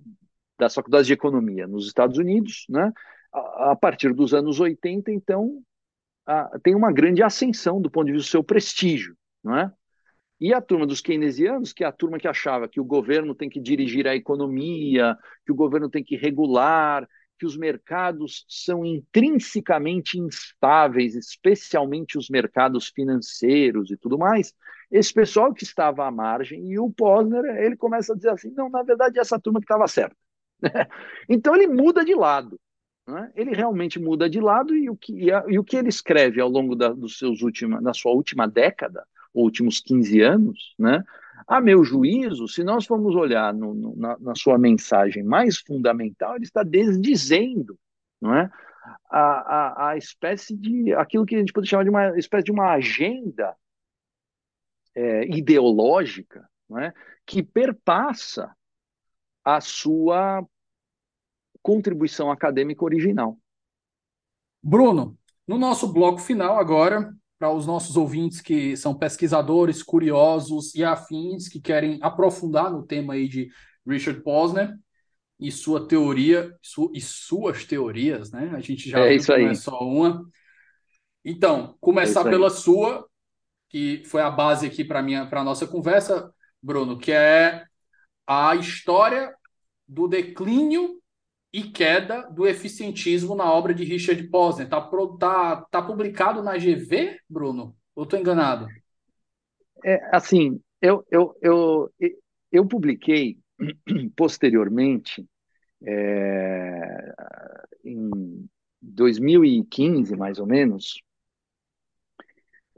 das 0.58 0.74
faculdades 0.74 1.06
de 1.06 1.14
economia 1.14 1.68
nos 1.68 1.86
Estados 1.86 2.18
Unidos, 2.18 2.66
né, 2.68 2.92
a, 3.32 3.72
a 3.72 3.76
partir 3.76 4.12
dos 4.12 4.34
anos 4.34 4.60
80, 4.60 5.12
então, 5.12 5.62
a, 6.26 6.58
tem 6.64 6.74
uma 6.74 6.92
grande 6.92 7.22
ascensão 7.22 7.80
do 7.80 7.92
ponto 7.92 8.08
de 8.08 8.14
vista 8.14 8.30
do 8.30 8.32
seu 8.32 8.44
prestígio. 8.44 9.16
Não 9.44 9.56
é? 9.56 9.72
E 10.40 10.54
a 10.54 10.62
turma 10.62 10.86
dos 10.86 11.02
keynesianos, 11.02 11.72
que 11.72 11.84
é 11.84 11.88
a 11.88 11.92
turma 11.92 12.20
que 12.20 12.28
achava 12.28 12.68
que 12.68 12.80
o 12.80 12.86
governo 12.86 13.34
tem 13.34 13.50
que 13.50 13.60
dirigir 13.60 14.08
a 14.08 14.16
economia, 14.16 15.18
que 15.46 15.52
o 15.52 15.56
governo 15.56 15.90
tem 15.90 16.04
que 16.04 16.18
regular, 16.18 17.08
que 17.38 17.46
os 17.46 17.58
mercados 17.58 18.46
são 18.48 18.86
intrinsecamente 18.86 20.18
instáveis, 20.18 21.16
especialmente 21.16 22.18
os 22.18 22.30
mercados 22.30 22.90
financeiros 22.90 23.92
e 23.92 23.98
tudo 23.98 24.18
mais. 24.18 24.54
Esse 24.92 25.14
pessoal 25.14 25.54
que 25.54 25.64
estava 25.64 26.06
à 26.06 26.12
margem, 26.12 26.72
e 26.72 26.80
o 26.80 26.90
Posner, 26.90 27.44
ele 27.64 27.76
começa 27.76 28.14
a 28.14 28.16
dizer 28.16 28.30
assim: 28.30 28.52
não, 28.52 28.70
na 28.70 28.84
verdade, 28.84 29.20
essa 29.20 29.40
turma 29.40 29.60
que 29.60 29.66
estava 29.66 29.88
certa. 29.88 30.16
então 31.30 31.56
ele 31.56 31.68
muda 31.68 32.04
de 32.04 32.16
lado. 32.16 32.60
Né? 33.08 33.32
Ele 33.36 33.54
realmente 33.54 34.00
muda 34.00 34.30
de 34.30 34.40
lado, 34.40 34.76
e 34.76 34.90
o 34.90 34.96
que, 34.96 35.14
e, 35.14 35.32
a, 35.32 35.44
e 35.48 35.60
o 35.60 35.64
que 35.64 35.78
ele 35.78 35.90
escreve 35.90 36.42
ao 36.42 36.50
longo 36.50 36.76
da, 36.76 36.90
dos 36.90 37.18
seus 37.18 37.42
última, 37.42 37.82
da 37.82 37.94
sua 37.94 38.14
última 38.14 38.48
década, 38.48 39.06
últimos 39.44 39.80
15 39.80 40.22
anos, 40.22 40.76
né? 40.78 41.04
A 41.48 41.62
meu 41.62 41.84
juízo, 41.84 42.48
se 42.48 42.64
nós 42.64 42.86
formos 42.86 43.16
olhar 43.16 43.54
no, 43.54 43.74
no, 43.74 43.96
na, 43.96 44.18
na, 44.18 44.36
sua 44.36 44.58
mensagem 44.58 45.24
mais 45.24 45.60
fundamental, 45.60 46.36
ele 46.36 46.46
está 46.46 46.64
desdizendo, 46.64 47.78
não 48.20 48.34
é? 48.34 48.50
A, 49.10 49.20
a, 49.20 49.90
a, 49.90 49.98
espécie 49.98 50.56
de 50.56 50.94
aquilo 50.94 51.26
que 51.26 51.36
a 51.36 51.40
gente 51.40 51.54
pode 51.54 51.68
chamar 51.68 51.84
de 51.84 51.90
uma 51.90 52.18
espécie 52.18 52.46
de 52.46 52.52
uma 52.52 52.72
agenda 52.72 53.56
é, 54.96 55.26
ideológica, 55.28 56.48
não 56.68 56.80
é? 56.80 56.94
Que 57.26 57.44
perpassa 57.44 58.56
a 59.44 59.62
sua 59.62 60.44
contribuição 61.62 62.32
acadêmica 62.32 62.84
original. 62.84 63.38
Bruno, 64.62 65.18
no 65.48 65.60
nosso 65.60 65.94
bloco 65.94 66.20
final 66.20 66.58
agora, 66.58 67.14
para 67.38 67.52
os 67.52 67.66
nossos 67.66 67.98
ouvintes 67.98 68.42
que 68.42 68.78
são 68.78 68.94
pesquisadores, 68.94 69.84
curiosos 69.84 70.74
e 70.74 70.84
afins, 70.84 71.48
que 71.48 71.60
querem 71.60 72.00
aprofundar 72.02 72.72
no 72.72 72.84
tema 72.84 73.14
aí 73.14 73.28
de 73.28 73.50
Richard 73.86 74.22
Posner 74.24 74.74
e 75.40 75.52
sua 75.52 75.86
teoria 75.88 76.56
su, 76.62 76.92
e 76.94 77.02
suas 77.02 77.66
teorias, 77.66 78.32
né? 78.32 78.52
A 78.56 78.60
gente 78.60 78.90
já 78.90 79.00
é 79.00 79.10
viu 79.10 79.18
isso 79.18 79.32
não 79.32 79.48
é 79.50 79.56
só 79.56 79.80
uma. 79.80 80.26
Então, 81.24 81.76
começar 81.82 82.26
é 82.26 82.30
pela 82.30 82.50
sua, 82.50 83.06
que 83.70 84.04
foi 84.06 84.22
a 84.22 84.30
base 84.30 84.66
aqui 84.66 84.84
para 84.84 85.02
minha 85.02 85.26
para 85.26 85.44
nossa 85.44 85.68
conversa, 85.68 86.32
Bruno, 86.62 86.98
que 86.98 87.12
é 87.12 87.66
a 88.26 88.56
história 88.56 89.34
do 89.88 90.08
declínio 90.08 91.02
e 91.56 91.64
queda 91.64 92.24
do 92.24 92.46
eficientismo 92.46 93.34
na 93.34 93.50
obra 93.50 93.74
de 93.74 93.86
Richard 93.86 94.22
Posner. 94.28 94.66
Está 94.66 94.82
tá, 95.18 95.66
tá 95.72 95.82
publicado 95.82 96.44
na 96.44 96.58
GV, 96.58 97.18
Bruno? 97.30 97.74
Ou 97.96 98.04
estou 98.04 98.20
enganado? 98.20 98.68
É, 99.82 100.02
assim, 100.14 100.60
eu, 100.82 101.06
eu, 101.10 101.34
eu, 101.42 101.94
eu 102.52 102.68
publiquei 102.68 103.38
posteriormente, 104.18 105.26
é, 105.82 107.14
em 107.86 108.50
2015, 108.82 110.14
mais 110.18 110.40
ou 110.40 110.46
menos, 110.46 111.02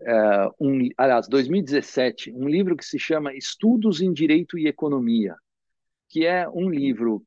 é, 0.01 0.49
um, 0.59 0.87
aliás, 0.95 1.27
2017, 1.27 2.31
um 2.31 2.47
livro 2.47 2.77
que 2.77 2.85
se 2.85 2.99
chama 2.99 3.33
Estudos 3.33 4.01
em 4.01 4.13
Direito 4.13 4.55
e 4.55 4.67
Economia, 4.67 5.35
que 6.07 6.27
é 6.27 6.47
um 6.47 6.69
livro 6.69 7.25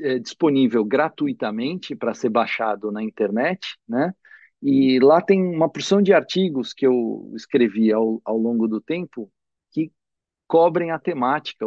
é 0.00 0.18
disponível 0.18 0.84
gratuitamente 0.84 1.94
para 1.94 2.14
ser 2.14 2.30
baixado 2.30 2.90
na 2.90 3.02
internet, 3.02 3.78
né? 3.88 4.14
E 4.62 4.98
lá 5.00 5.20
tem 5.20 5.42
uma 5.42 5.68
porção 5.68 6.00
de 6.00 6.12
artigos 6.12 6.72
que 6.72 6.86
eu 6.86 7.30
escrevi 7.36 7.92
ao, 7.92 8.20
ao 8.24 8.38
longo 8.38 8.66
do 8.66 8.80
tempo 8.80 9.30
que 9.70 9.92
cobrem 10.46 10.90
a 10.90 10.98
temática, 10.98 11.66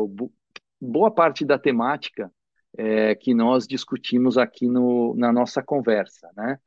boa 0.82 1.12
parte 1.12 1.46
da 1.46 1.60
temática 1.60 2.32
é, 2.78 3.16
que 3.16 3.34
nós 3.34 3.68
discutimos 3.68 4.38
aqui 4.38 4.68
no, 4.68 5.16
na 5.16 5.32
nossa 5.32 5.62
conversa, 5.62 6.30
né? 6.36 6.60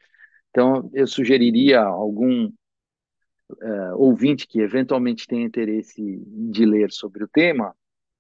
Então, 0.51 0.91
eu 0.93 1.07
sugeriria 1.07 1.81
algum 1.81 2.53
é, 3.61 3.95
ouvinte 3.95 4.47
que 4.47 4.61
eventualmente 4.61 5.27
tenha 5.27 5.45
interesse 5.45 6.23
de 6.27 6.65
ler 6.67 6.93
sobre 6.93 7.25
o 7.25 7.29
tema, 7.29 7.75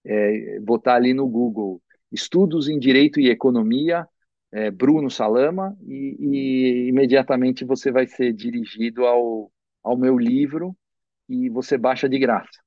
é, 0.04 0.58
botar 0.60 0.94
ali 0.94 1.12
no 1.12 1.28
Google 1.28 1.80
Estudos 2.12 2.68
em 2.68 2.78
Direito 2.78 3.18
e 3.18 3.30
Economia, 3.30 4.06
é, 4.52 4.70
Bruno 4.70 5.10
Salama, 5.10 5.74
e, 5.80 6.16
e, 6.20 6.89
imediatamente 6.89 7.64
você 7.64 7.90
vai 7.90 8.06
ser 8.06 8.32
dirigido 8.34 9.06
ao, 9.06 9.51
ao 9.82 9.97
meu 9.97 10.18
livro 10.18 10.76
e 11.28 11.48
você 11.48 11.78
baixa 11.78 12.09
de 12.09 12.18
graça. 12.18 12.60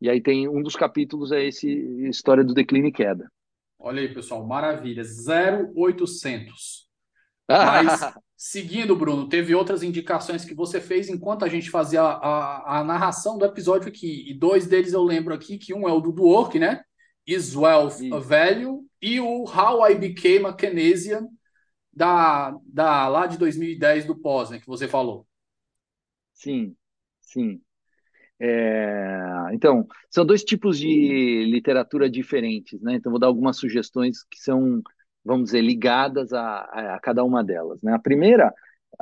E 0.00 0.08
aí 0.08 0.22
tem 0.22 0.48
um 0.48 0.62
dos 0.62 0.74
capítulos 0.74 1.30
é 1.30 1.44
esse 1.44 1.68
História 2.08 2.42
do 2.42 2.54
Declínio 2.54 2.88
e 2.88 2.92
Queda. 2.92 3.30
Olha 3.78 4.00
aí, 4.00 4.12
pessoal, 4.12 4.46
maravilha. 4.46 5.02
0800. 5.02 6.88
Mas, 7.48 8.14
seguindo, 8.36 8.96
Bruno, 8.96 9.28
teve 9.28 9.54
outras 9.54 9.82
indicações 9.82 10.44
que 10.44 10.54
você 10.54 10.80
fez 10.80 11.10
enquanto 11.10 11.44
a 11.44 11.48
gente 11.48 11.70
fazia 11.70 12.00
a, 12.00 12.14
a, 12.14 12.80
a 12.80 12.84
narração 12.84 13.36
do 13.36 13.44
episódio 13.44 13.88
aqui. 13.88 14.30
E 14.30 14.32
dois 14.32 14.66
deles 14.66 14.94
eu 14.94 15.02
lembro 15.02 15.34
aqui, 15.34 15.58
que 15.58 15.74
um 15.74 15.86
é 15.86 15.92
o 15.92 16.00
do 16.00 16.12
Dwork, 16.12 16.58
né? 16.58 16.82
Is 17.32 17.54
Wealth 17.54 18.00
a 18.12 18.18
Value 18.18 18.84
e 19.00 19.20
o 19.20 19.44
How 19.44 19.88
I 19.88 19.94
Became 19.94 20.46
a 20.46 20.52
Keynesian 20.52 21.28
da, 21.92 22.56
da 22.66 23.06
lá 23.06 23.26
de 23.26 23.38
2010 23.38 24.04
do 24.04 24.16
Posner, 24.16 24.60
que 24.60 24.66
você 24.66 24.88
falou. 24.88 25.26
Sim, 26.34 26.74
sim. 27.20 27.60
É, 28.40 29.20
então, 29.52 29.86
são 30.10 30.24
dois 30.26 30.42
tipos 30.42 30.76
de 30.76 31.44
literatura 31.44 32.10
diferentes, 32.10 32.80
né? 32.80 32.94
Então, 32.94 33.12
vou 33.12 33.20
dar 33.20 33.28
algumas 33.28 33.58
sugestões 33.58 34.24
que 34.24 34.38
são, 34.40 34.82
vamos 35.24 35.46
dizer, 35.46 35.60
ligadas 35.60 36.32
a, 36.32 36.94
a 36.94 37.00
cada 37.00 37.22
uma 37.22 37.44
delas. 37.44 37.80
Né? 37.80 37.92
A 37.92 37.98
primeira 37.98 38.52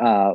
ah, 0.00 0.32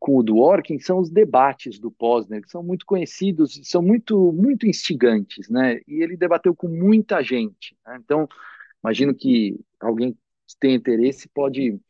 com 0.00 0.16
o 0.16 0.22
Dworkin 0.22 0.80
são 0.80 0.98
os 0.98 1.08
debates 1.08 1.78
do 1.78 1.92
Posner, 1.92 2.42
que 2.42 2.50
são 2.50 2.62
muito 2.62 2.84
conhecidos, 2.84 3.60
são 3.62 3.80
muito, 3.80 4.32
muito 4.32 4.66
instigantes, 4.66 5.48
né? 5.48 5.80
E 5.86 6.02
ele 6.02 6.16
debateu 6.16 6.54
com 6.56 6.66
muita 6.66 7.22
gente. 7.22 7.76
Né? 7.86 7.98
Então, 8.02 8.28
imagino 8.82 9.14
que 9.14 9.60
alguém 9.78 10.12
que 10.12 10.56
tem 10.58 10.74
interesse 10.74 11.28
pode, 11.28 11.80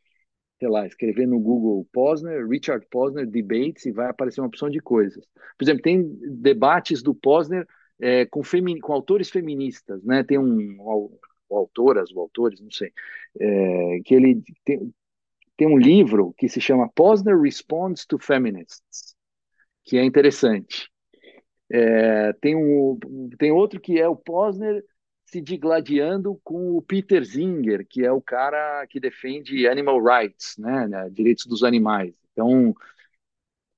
sei 0.59 0.69
lá, 0.69 0.85
escrever 0.85 1.27
no 1.27 1.39
Google 1.39 1.87
Posner, 1.91 2.47
Richard 2.47 2.85
Posner 2.87 3.25
Debates, 3.25 3.87
e 3.87 3.91
vai 3.91 4.09
aparecer 4.09 4.41
uma 4.41 4.47
opção 4.47 4.69
de 4.69 4.79
coisas. 4.79 5.25
Por 5.57 5.63
exemplo, 5.65 5.81
tem 5.81 6.03
debates 6.29 7.01
do 7.01 7.15
Posner 7.15 7.67
é, 7.99 8.27
com, 8.27 8.43
femi 8.43 8.79
com 8.79 8.93
autores 8.93 9.31
feministas, 9.31 10.03
né? 10.03 10.23
Tem 10.23 10.37
um, 10.37 10.77
um 10.79 11.55
autoras, 11.55 12.11
ou 12.11 12.21
autores, 12.21 12.59
não 12.61 12.69
sei, 12.71 12.91
é, 13.39 13.99
que 14.05 14.13
ele 14.13 14.43
tem, 14.63 14.93
tem 15.57 15.67
um 15.67 15.77
livro 15.77 16.33
que 16.37 16.47
se 16.47 16.61
chama 16.61 16.89
Posner 16.89 17.37
Responds 17.37 18.05
to 18.05 18.19
Feminists, 18.19 19.15
que 19.83 19.97
é 19.97 20.05
interessante. 20.05 20.89
É, 21.69 22.31
tem, 22.33 22.55
um, 22.55 22.97
tem 23.37 23.51
outro 23.51 23.81
que 23.81 23.99
é 23.99 24.07
o 24.07 24.15
Posner 24.15 24.85
se 25.25 25.41
digladiando 25.41 26.39
com 26.43 26.77
o 26.77 26.81
Peter 26.81 27.25
Singer, 27.25 27.85
que 27.89 28.05
é 28.05 28.11
o 28.11 28.21
cara 28.21 28.85
que 28.87 28.99
defende 28.99 29.67
animal 29.67 30.01
rights, 30.01 30.55
né, 30.57 30.87
né 30.87 31.09
direitos 31.09 31.47
dos 31.47 31.63
animais. 31.63 32.13
Então, 32.31 32.73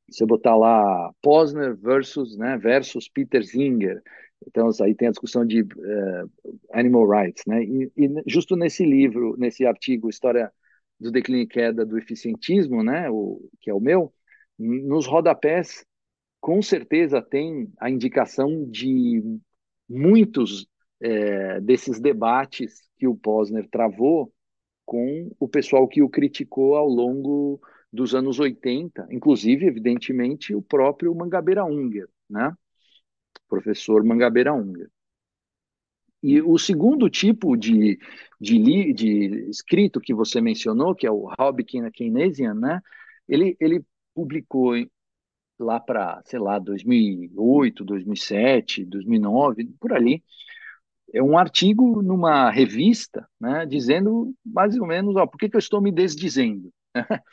você 0.08 0.26
botar 0.26 0.56
lá 0.56 1.12
Posner 1.22 1.76
versus, 1.76 2.38
né, 2.38 2.58
versus 2.58 3.08
Peter 3.08 3.44
Singer, 3.44 4.04
então 4.46 4.70
aí 4.82 4.94
tem 4.94 5.08
a 5.08 5.12
discussão 5.12 5.46
de 5.46 5.62
uh, 5.62 6.32
animal 6.72 7.08
rights, 7.10 7.44
né, 7.48 7.64
e, 7.64 7.92
e 7.98 8.24
justo 8.28 8.56
nesse 8.56 8.86
livro, 8.86 9.36
nesse 9.38 9.66
artigo, 9.66 10.10
História 10.10 10.52
do 11.00 11.12
declínio 11.12 11.44
e 11.44 11.48
queda 11.48 11.86
do 11.86 11.98
eficientismo, 11.98 12.84
né, 12.84 13.10
o, 13.10 13.50
que 13.62 13.70
é 13.70 13.74
o 13.74 13.80
meu, 13.80 14.14
nos 14.58 15.08
rodapés 15.08 15.86
com 16.42 16.62
certeza 16.62 17.22
tem 17.22 17.72
a 17.80 17.90
indicação 17.90 18.66
de 18.70 19.22
muitos 19.88 20.68
é, 21.02 21.60
desses 21.62 22.00
debates 22.00 22.82
que 22.98 23.08
o 23.08 23.16
Posner 23.16 23.68
travou 23.70 24.34
com 24.86 25.32
o 25.40 25.48
pessoal 25.48 25.88
que 25.88 26.02
o 26.02 26.10
criticou 26.10 26.76
ao 26.76 26.88
longo 26.88 27.62
dos 27.92 28.14
anos 28.16 28.40
80, 28.40 29.08
inclusive, 29.12 29.66
evidentemente, 29.66 30.54
o 30.54 30.62
próprio 30.62 31.14
Mangabeira 31.14 31.64
Unger, 31.66 32.08
né? 32.30 32.54
professor 33.48 34.04
Mangabeira 34.04 34.54
Unger. 34.54 34.90
E 36.22 36.42
o 36.42 36.58
segundo 36.58 37.10
tipo 37.10 37.56
de, 37.56 37.98
de, 38.40 38.94
de 38.94 39.50
escrito 39.50 40.02
que 40.02 40.14
você 40.14 40.42
mencionou, 40.42 40.94
que 40.94 41.08
é 41.08 41.12
o 41.12 41.30
Hobby 41.40 41.64
Keynesian, 41.64 42.54
né? 42.56 42.82
ele, 43.30 43.56
ele 43.60 43.86
publicou 44.14 44.74
lá 45.60 45.80
para, 45.80 46.22
sei 46.26 46.40
lá, 46.40 46.58
2008, 46.58 47.86
2007, 47.86 48.86
2009, 48.86 49.66
por 49.80 49.94
ali, 49.94 50.24
é 51.14 51.22
um 51.22 51.38
artigo 51.38 52.02
numa 52.02 52.50
revista, 52.50 53.28
né, 53.40 53.66
dizendo 53.66 54.34
mais 54.46 54.78
ou 54.78 54.86
menos, 54.86 55.16
ó, 55.16 55.26
por 55.26 55.38
que, 55.38 55.50
que 55.50 55.56
eu 55.56 55.60
estou 55.60 55.82
me 55.82 55.92
desdizendo? 55.92 56.72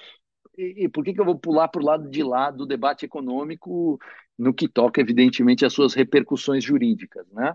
e, 0.58 0.84
e 0.84 0.88
por 0.88 1.04
que, 1.04 1.14
que 1.14 1.20
eu 1.20 1.24
vou 1.24 1.38
pular 1.38 1.68
para 1.68 1.82
o 1.82 1.84
lado 1.84 2.10
de 2.10 2.22
lá 2.22 2.50
do 2.50 2.66
debate 2.66 3.04
econômico 3.04 3.98
no 4.38 4.54
que 4.54 4.68
toca, 4.68 5.00
evidentemente, 5.00 5.64
às 5.64 5.72
suas 5.72 5.94
repercussões 5.94 6.64
jurídicas, 6.64 7.26
né? 7.32 7.54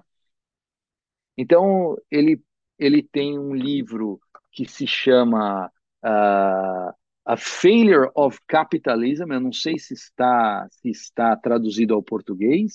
Então, 1.41 1.97
ele, 2.11 2.39
ele 2.77 3.01
tem 3.01 3.39
um 3.39 3.55
livro 3.55 4.19
que 4.51 4.63
se 4.63 4.85
chama 4.85 5.65
uh, 6.05 6.93
A 7.25 7.35
Failure 7.35 8.11
of 8.13 8.39
Capitalism, 8.47 9.31
eu 9.31 9.39
não 9.39 9.51
sei 9.51 9.79
se 9.79 9.95
está, 9.95 10.67
se 10.69 10.89
está 10.89 11.35
traduzido 11.35 11.95
ao 11.95 12.03
português, 12.03 12.73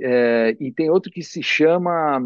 é, 0.00 0.56
e 0.58 0.72
tem 0.72 0.88
outro 0.88 1.12
que 1.12 1.22
se 1.22 1.42
chama. 1.42 2.18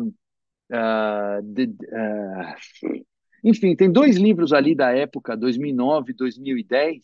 Uh, 0.71 1.55
the, 1.55 1.65
uh, 1.65 3.05
enfim, 3.43 3.75
tem 3.75 3.91
dois 3.91 4.17
livros 4.17 4.53
ali 4.53 4.73
da 4.73 4.93
época, 4.93 5.37
2009 5.37 6.13
e 6.13 6.15
2010, 6.15 7.03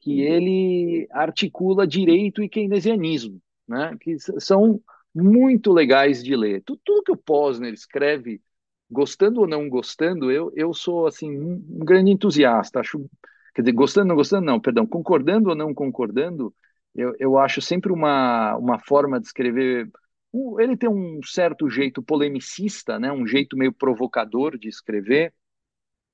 que 0.00 0.20
ele 0.20 1.08
articula 1.10 1.84
direito 1.84 2.44
e 2.44 2.48
keynesianismo, 2.48 3.42
né? 3.66 3.96
que 4.00 4.16
são 4.38 4.80
muito 5.22 5.72
legais 5.72 6.22
de 6.22 6.36
ler. 6.36 6.62
Tudo, 6.64 6.80
tudo 6.84 7.02
que 7.04 7.12
o 7.12 7.16
Posner 7.16 7.72
escreve, 7.72 8.40
gostando 8.90 9.40
ou 9.40 9.46
não 9.48 9.68
gostando, 9.68 10.30
eu, 10.30 10.52
eu 10.54 10.74
sou 10.74 11.06
assim 11.06 11.30
um, 11.30 11.54
um 11.70 11.84
grande 11.84 12.10
entusiasta. 12.10 12.80
Acho, 12.80 12.98
quer 13.54 13.62
dizer, 13.62 13.72
gostando 13.72 14.04
ou 14.06 14.08
não 14.10 14.16
gostando, 14.16 14.46
não, 14.46 14.60
perdão, 14.60 14.86
concordando 14.86 15.50
ou 15.50 15.54
não 15.56 15.74
concordando, 15.74 16.54
eu, 16.94 17.14
eu 17.18 17.38
acho 17.38 17.60
sempre 17.60 17.92
uma, 17.92 18.56
uma 18.56 18.78
forma 18.78 19.20
de 19.20 19.26
escrever. 19.26 19.90
Ele 20.58 20.76
tem 20.76 20.88
um 20.88 21.20
certo 21.24 21.68
jeito 21.70 22.02
polemicista, 22.02 22.98
né? 22.98 23.10
um 23.12 23.26
jeito 23.26 23.56
meio 23.56 23.72
provocador 23.72 24.58
de 24.58 24.68
escrever, 24.68 25.32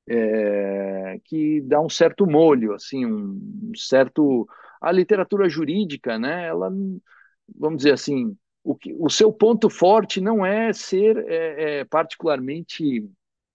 é, 0.09 1.21
que 1.25 1.61
dá 1.63 1.81
um 1.81 1.89
certo 1.89 2.27
molho, 2.27 2.73
assim, 2.75 3.07
um 3.07 3.73
certo. 3.77 4.47
A 4.81 4.91
literatura 4.91 5.49
jurídica, 5.49 6.19
né? 6.19 6.47
Ela, 6.49 6.69
vamos 7.57 7.79
dizer 7.79 7.93
assim, 7.93 8.37
o, 8.65 8.75
que, 8.75 8.95
o 8.99 9.11
seu 9.11 9.33
ponto 9.33 9.69
forte 9.69 10.21
não 10.21 10.45
é 10.45 10.73
ser 10.73 11.17
é, 11.29 11.81
é, 11.81 11.85
particularmente 11.85 13.09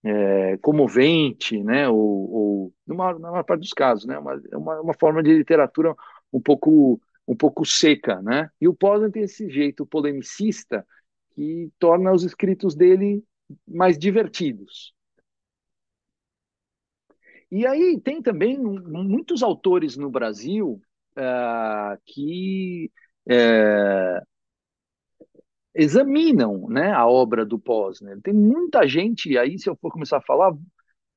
é, 0.04 0.58
comovente, 0.58 1.62
né? 1.64 1.88
Ou, 1.90 1.98
ou 1.98 2.74
numa, 2.86 3.14
na 3.14 3.32
maior 3.32 3.44
parte 3.44 3.62
dos 3.62 3.74
casos, 3.74 4.06
né? 4.06 4.18
Uma, 4.18 4.42
é 4.52 4.58
uma, 4.58 4.82
uma 4.82 4.94
forma 4.94 5.24
de 5.24 5.34
literatura 5.34 5.96
um 6.32 6.42
pouco 6.42 7.00
um 7.28 7.36
pouco 7.36 7.66
seca, 7.66 8.22
né? 8.22 8.50
E 8.60 8.68
o 8.68 8.74
Posner 8.74 9.12
tem 9.12 9.24
esse 9.24 9.50
jeito 9.50 9.86
polemicista 9.86 10.86
que 11.36 11.70
torna 11.78 12.14
os 12.14 12.24
escritos 12.24 12.74
dele 12.74 13.22
mais 13.68 13.98
divertidos. 13.98 14.94
E 17.52 17.66
aí 17.66 18.00
tem 18.00 18.22
também 18.22 18.58
muitos 18.58 19.44
autores 19.44 19.98
no 19.98 20.10
Brasil 20.10 20.82
uh, 21.18 22.02
que 22.06 22.92
uh, 23.30 24.26
examinam 25.78 26.68
né, 26.68 26.92
a 26.92 27.08
obra 27.08 27.46
do 27.46 27.60
Posner. 27.60 28.20
Tem 28.22 28.34
muita 28.34 28.88
gente 28.88 29.38
aí, 29.38 29.60
se 29.60 29.70
eu 29.70 29.78
for 29.80 29.92
começar 29.92 30.18
a 30.18 30.22
falar, 30.22 30.52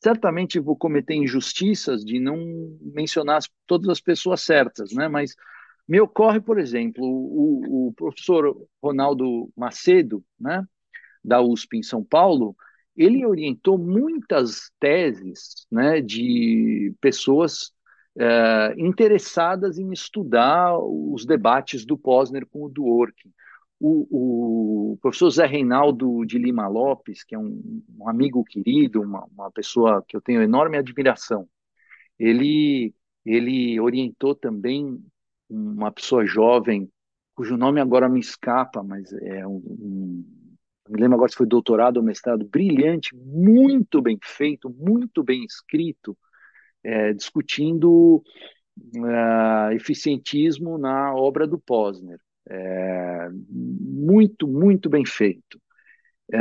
certamente 0.02 0.60
vou 0.60 0.76
cometer 0.76 1.14
injustiças 1.14 2.04
de 2.04 2.20
não 2.20 2.36
mencionar 2.82 3.40
todas 3.66 3.88
as 3.88 4.00
pessoas 4.00 4.42
certas, 4.42 4.92
né? 4.92 5.08
Mas 5.08 5.34
me 5.88 5.98
ocorre, 5.98 6.40
por 6.40 6.58
exemplo, 6.58 7.02
o, 7.02 7.88
o 7.88 7.92
professor 7.94 8.54
Ronaldo 8.82 9.50
Macedo, 9.56 10.22
né, 10.38 10.62
da 11.24 11.40
USP 11.40 11.78
em 11.78 11.82
São 11.82 12.04
Paulo, 12.04 12.54
ele 12.94 13.24
orientou 13.24 13.78
muitas 13.78 14.70
teses 14.78 15.66
né, 15.70 16.02
de 16.02 16.94
pessoas 17.00 17.72
é, 18.18 18.74
interessadas 18.76 19.78
em 19.78 19.90
estudar 19.90 20.78
os 20.78 21.24
debates 21.24 21.86
do 21.86 21.96
Posner 21.96 22.46
com 22.46 22.64
o 22.64 22.68
Dworkin. 22.68 23.32
O, 23.80 24.92
o, 24.92 24.98
professor 24.98 25.30
Zé 25.30 25.46
Reinaldo 25.46 26.24
de 26.26 26.38
Lima 26.38 26.68
Lopes, 26.68 27.24
que 27.24 27.34
é 27.34 27.38
um, 27.38 27.82
um 27.98 28.08
amigo 28.08 28.44
querido, 28.44 29.00
uma, 29.00 29.24
uma, 29.26 29.50
pessoa 29.50 30.04
que 30.06 30.14
eu 30.16 30.20
tenho 30.20 30.42
enorme 30.42 30.76
admiração, 30.76 31.48
ele, 32.18 32.94
ele 33.24 33.80
orientou 33.80 34.34
também 34.34 35.02
uma 35.48 35.90
pessoa 35.90 36.26
jovem, 36.26 36.90
cujo 37.34 37.56
nome 37.56 37.80
agora 37.80 38.08
me 38.08 38.20
escapa, 38.20 38.82
mas 38.82 39.12
é 39.14 39.46
um, 39.46 39.56
um 39.56 40.40
me 40.90 41.00
lembro 41.00 41.14
agora 41.14 41.30
se 41.30 41.36
foi 41.36 41.46
doutorado 41.46 41.98
ou 41.98 42.02
mestrado, 42.02 42.44
brilhante, 42.44 43.14
muito 43.14 44.02
bem 44.02 44.18
feito, 44.20 44.68
muito 44.68 45.22
bem 45.22 45.44
escrito, 45.44 46.18
é, 46.82 47.12
discutindo 47.12 48.22
uh, 48.96 49.72
eficientismo 49.72 50.76
na 50.78 51.14
obra 51.14 51.46
do 51.46 51.58
Posner. 51.58 52.18
É, 52.48 53.28
muito, 53.48 54.46
muito 54.46 54.88
bem 54.88 55.04
feito. 55.04 55.60
É, 56.32 56.38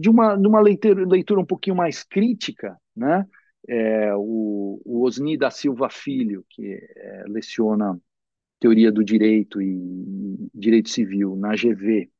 de, 0.00 0.08
uma, 0.08 0.36
de 0.36 0.46
uma 0.46 0.60
leitura, 0.60 1.06
leitura 1.06 1.40
um 1.40 1.46
pouquinho 1.46 1.76
mais 1.76 2.02
crítica, 2.02 2.76
né? 2.96 3.26
É, 3.66 4.14
o, 4.14 4.80
o 4.84 5.04
Osni 5.04 5.38
da 5.38 5.50
Silva 5.50 5.88
Filho, 5.88 6.44
que 6.50 6.74
é, 6.96 7.24
leciona 7.26 7.98
teoria 8.60 8.92
do 8.92 9.04
direito 9.04 9.60
e 9.60 10.50
direito 10.54 10.90
civil 10.90 11.36
na 11.36 11.54
GV, 11.54 12.10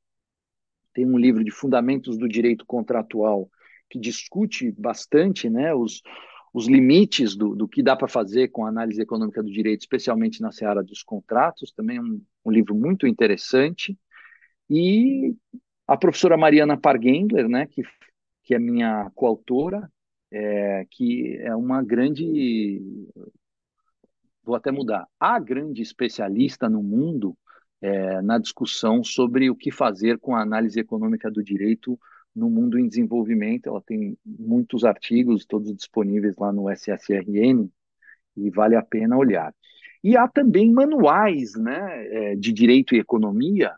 tem 0.95 1.07
um 1.07 1.19
livro 1.19 1.45
de 1.45 1.51
fundamentos 1.51 2.17
do 2.17 2.29
direito 2.29 2.65
contratual 2.67 3.51
que 3.91 3.99
discute 3.99 4.71
bastante, 4.73 5.51
né, 5.51 5.75
os, 5.75 6.03
os 6.55 6.69
limites 6.69 7.35
do, 7.35 7.57
do 7.57 7.67
que 7.67 7.83
dá 7.83 7.97
para 7.97 8.07
fazer 8.07 8.49
com 8.49 8.65
a 8.65 8.69
análise 8.69 9.03
econômica 9.03 9.43
do 9.43 9.51
direito, 9.51 9.81
especialmente 9.81 10.41
na 10.41 10.53
seara 10.53 10.85
dos 10.85 11.03
contratos, 11.03 11.73
também 11.73 11.97
é 11.97 12.01
um, 12.01 12.23
um 12.45 12.51
livro 12.53 12.77
muito 12.77 13.09
interessante. 13.09 13.99
E 14.71 15.35
a 15.85 15.97
professora 15.97 16.37
Mariana 16.37 16.79
Pargendler, 16.79 17.49
né, 17.49 17.67
que, 17.67 17.83
que 18.45 18.55
é 18.55 18.59
minha 18.61 19.11
coautora, 19.17 19.91
é, 20.31 20.87
que 20.93 21.37
é 21.41 21.57
uma 21.57 21.83
grande, 21.83 22.81
vou 24.45 24.55
até 24.55 24.71
mudar, 24.71 25.09
a 25.19 25.41
grande 25.41 25.83
especialista 25.83 26.69
no 26.69 26.85
mundo 26.85 27.37
é, 27.81 28.23
na 28.23 28.39
discussão 28.39 29.03
sobre 29.03 29.51
o 29.51 29.57
que 29.57 29.73
fazer 29.73 30.21
com 30.21 30.37
a 30.37 30.43
análise 30.43 30.79
econômica 30.79 31.29
do 31.29 31.43
direito 31.43 31.99
no 32.35 32.51
mundo 32.51 32.79
em 32.79 32.89
desenvolvimento. 32.89 33.69
Ela 33.69 33.81
tem 33.81 34.17
muitos 34.25 34.85
artigos, 34.85 35.45
todos 35.45 35.75
disponíveis 35.75 36.37
lá 36.37 36.53
no 36.53 36.71
SSRN, 36.71 37.71
e 38.37 38.51
vale 38.51 38.77
a 38.77 38.83
pena 38.83 39.17
olhar. 39.17 39.55
E 40.03 40.17
há 40.17 40.29
também 40.29 40.71
manuais 40.71 41.55
né, 41.55 42.33
é, 42.33 42.37
de 42.37 42.53
direito 42.53 42.95
e 42.95 42.99
economia, 42.99 43.75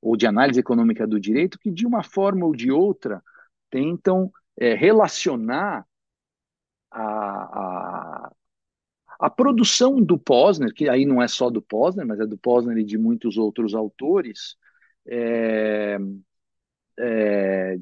ou 0.00 0.16
de 0.16 0.26
análise 0.26 0.58
econômica 0.58 1.06
do 1.06 1.20
direito, 1.20 1.58
que 1.58 1.70
de 1.70 1.86
uma 1.86 2.02
forma 2.02 2.44
ou 2.44 2.54
de 2.54 2.72
outra 2.72 3.22
tentam 3.70 4.32
é, 4.56 4.74
relacionar 4.74 5.86
a, 6.90 7.02
a, 7.02 8.32
a 9.20 9.30
produção 9.30 10.00
do 10.00 10.18
Posner, 10.18 10.74
que 10.74 10.88
aí 10.88 11.06
não 11.06 11.22
é 11.22 11.28
só 11.28 11.48
do 11.48 11.62
Posner, 11.62 12.06
mas 12.06 12.18
é 12.20 12.26
do 12.26 12.36
Posner 12.36 12.76
e 12.78 12.84
de 12.84 12.98
muitos 12.98 13.38
outros 13.38 13.74
autores, 13.74 14.56
é, 15.06 15.98
é, 17.02 17.76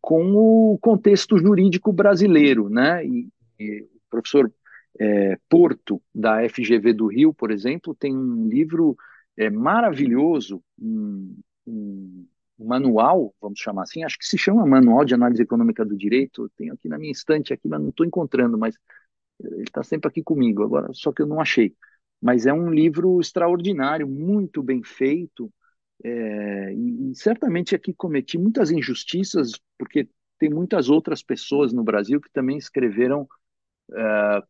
com 0.00 0.32
o 0.32 0.78
contexto 0.78 1.36
jurídico 1.36 1.92
brasileiro, 1.92 2.68
né? 2.68 3.04
E, 3.04 3.28
e 3.58 3.82
o 3.82 3.88
professor 4.08 4.52
é, 4.98 5.36
Porto, 5.48 6.00
da 6.14 6.48
FGV 6.48 6.92
do 6.92 7.06
Rio, 7.06 7.34
por 7.34 7.50
exemplo, 7.50 7.94
tem 7.94 8.16
um 8.16 8.46
livro 8.48 8.96
é, 9.36 9.50
maravilhoso, 9.50 10.62
um, 10.80 11.36
um, 11.66 12.26
manual, 12.58 13.34
vamos 13.40 13.58
chamar 13.58 13.82
assim, 13.84 14.04
acho 14.04 14.18
que 14.18 14.26
se 14.26 14.36
chama 14.36 14.66
Manual 14.66 15.04
de 15.04 15.14
Análise 15.14 15.42
Econômica 15.42 15.84
do 15.84 15.96
Direito, 15.96 16.44
eu 16.44 16.50
tenho 16.56 16.74
aqui 16.74 16.88
na 16.88 16.98
minha 16.98 17.10
estante, 17.10 17.52
aqui, 17.52 17.66
mas 17.66 17.80
não 17.80 17.88
estou 17.88 18.04
encontrando, 18.04 18.58
mas 18.58 18.76
ele 19.42 19.62
está 19.62 19.82
sempre 19.82 20.08
aqui 20.08 20.22
comigo, 20.22 20.62
agora 20.62 20.90
só 20.92 21.12
que 21.12 21.22
eu 21.22 21.26
não 21.26 21.40
achei. 21.40 21.74
mas 22.20 22.46
é 22.46 22.52
um 22.52 22.70
livro 22.70 23.20
extraordinário, 23.20 24.06
muito 24.06 24.62
bem 24.62 24.82
feito, 24.82 25.50
é, 26.02 26.72
e, 26.72 27.10
e, 27.10 27.14
certamente 27.14 27.74
aqui 27.74 27.92
cometi 27.92 28.38
muitas 28.38 28.70
injustiças, 28.70 29.52
porque 29.78 30.08
tem 30.38 30.48
muitas 30.48 30.88
outras 30.88 31.22
pessoas 31.22 31.72
no 31.72 31.84
Brasil 31.84 32.20
que 32.20 32.30
também 32.32 32.56
escreveram 32.56 33.28
é, 33.92 34.42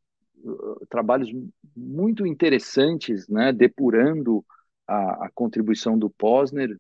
trabalhos 0.89 1.29
muito 1.77 2.25
interessantes, 2.27 3.29
né, 3.29 3.53
depurando 3.53 4.45
a, 4.87 5.27
a 5.27 5.31
contribuição 5.35 5.99
do 5.99 6.09
Posner 6.09 6.79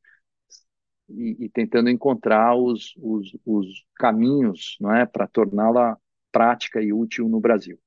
e, 1.08 1.44
e 1.44 1.48
tentando 1.48 1.90
encontrar 1.90 2.54
os, 2.54 2.94
os, 2.96 3.36
os 3.44 3.66
caminhos 3.96 4.76
não 4.80 4.94
é, 4.94 5.04
para 5.04 5.26
torná-la 5.26 5.98
prática 6.30 6.80
e 6.80 6.92
útil 6.92 7.28
no 7.28 7.40
Brasil. 7.40 7.78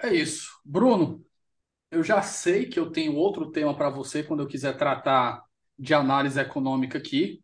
É 0.00 0.12
isso. 0.12 0.50
Bruno, 0.64 1.24
eu 1.90 2.02
já 2.02 2.22
sei 2.22 2.66
que 2.66 2.78
eu 2.78 2.90
tenho 2.90 3.14
outro 3.14 3.50
tema 3.50 3.76
para 3.76 3.88
você 3.88 4.22
quando 4.22 4.42
eu 4.42 4.48
quiser 4.48 4.76
tratar 4.76 5.47
de 5.78 5.94
análise 5.94 6.40
econômica 6.40 6.98
aqui, 6.98 7.40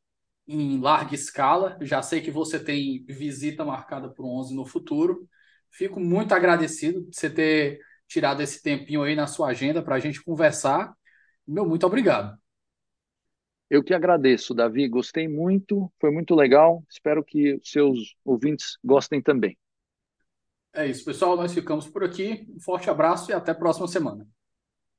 em 0.47 0.81
larga 0.81 1.15
escala. 1.15 1.78
Já 1.81 2.02
sei 2.02 2.20
que 2.20 2.31
você 2.31 2.62
tem 2.62 3.05
visita 3.06 3.65
marcada 3.65 4.11
para 4.11 4.24
o 4.24 4.39
11 4.40 4.55
no 4.55 4.66
futuro. 4.66 5.28
Fico 5.70 6.01
muito 6.01 6.35
agradecido 6.35 7.02
de 7.02 7.16
você 7.16 7.31
ter 7.31 7.81
tirado 8.06 8.43
esse 8.43 8.62
tempinho 8.62 9.02
aí 9.02 9.15
na 9.16 9.27
sua 9.27 9.48
agenda 9.48 9.82
para 9.82 9.97
a 9.97 10.01
gente 10.01 10.23
conversar. 10.23 10.94
Meu, 11.47 11.66
muito 11.66 11.86
obrigado. 11.86 12.39
Eu 13.70 13.82
que 13.82 13.94
agradeço, 13.94 14.55
Davi. 14.55 14.89
Gostei 14.89 15.27
muito, 15.27 15.90
foi 15.98 16.11
muito 16.11 16.35
legal. 16.35 16.85
Espero 16.89 17.24
que 17.24 17.59
seus 17.62 18.15
ouvintes 18.24 18.78
gostem 18.85 19.20
também. 19.20 19.56
É 20.73 20.86
isso, 20.86 21.05
pessoal. 21.05 21.36
Nós 21.36 21.52
ficamos 21.52 21.89
por 21.89 22.05
aqui. 22.05 22.47
Um 22.55 22.61
forte 22.61 22.90
abraço 22.90 23.31
e 23.31 23.35
até 23.35 23.52
a 23.52 23.55
próxima 23.55 23.89
semana. 23.89 24.27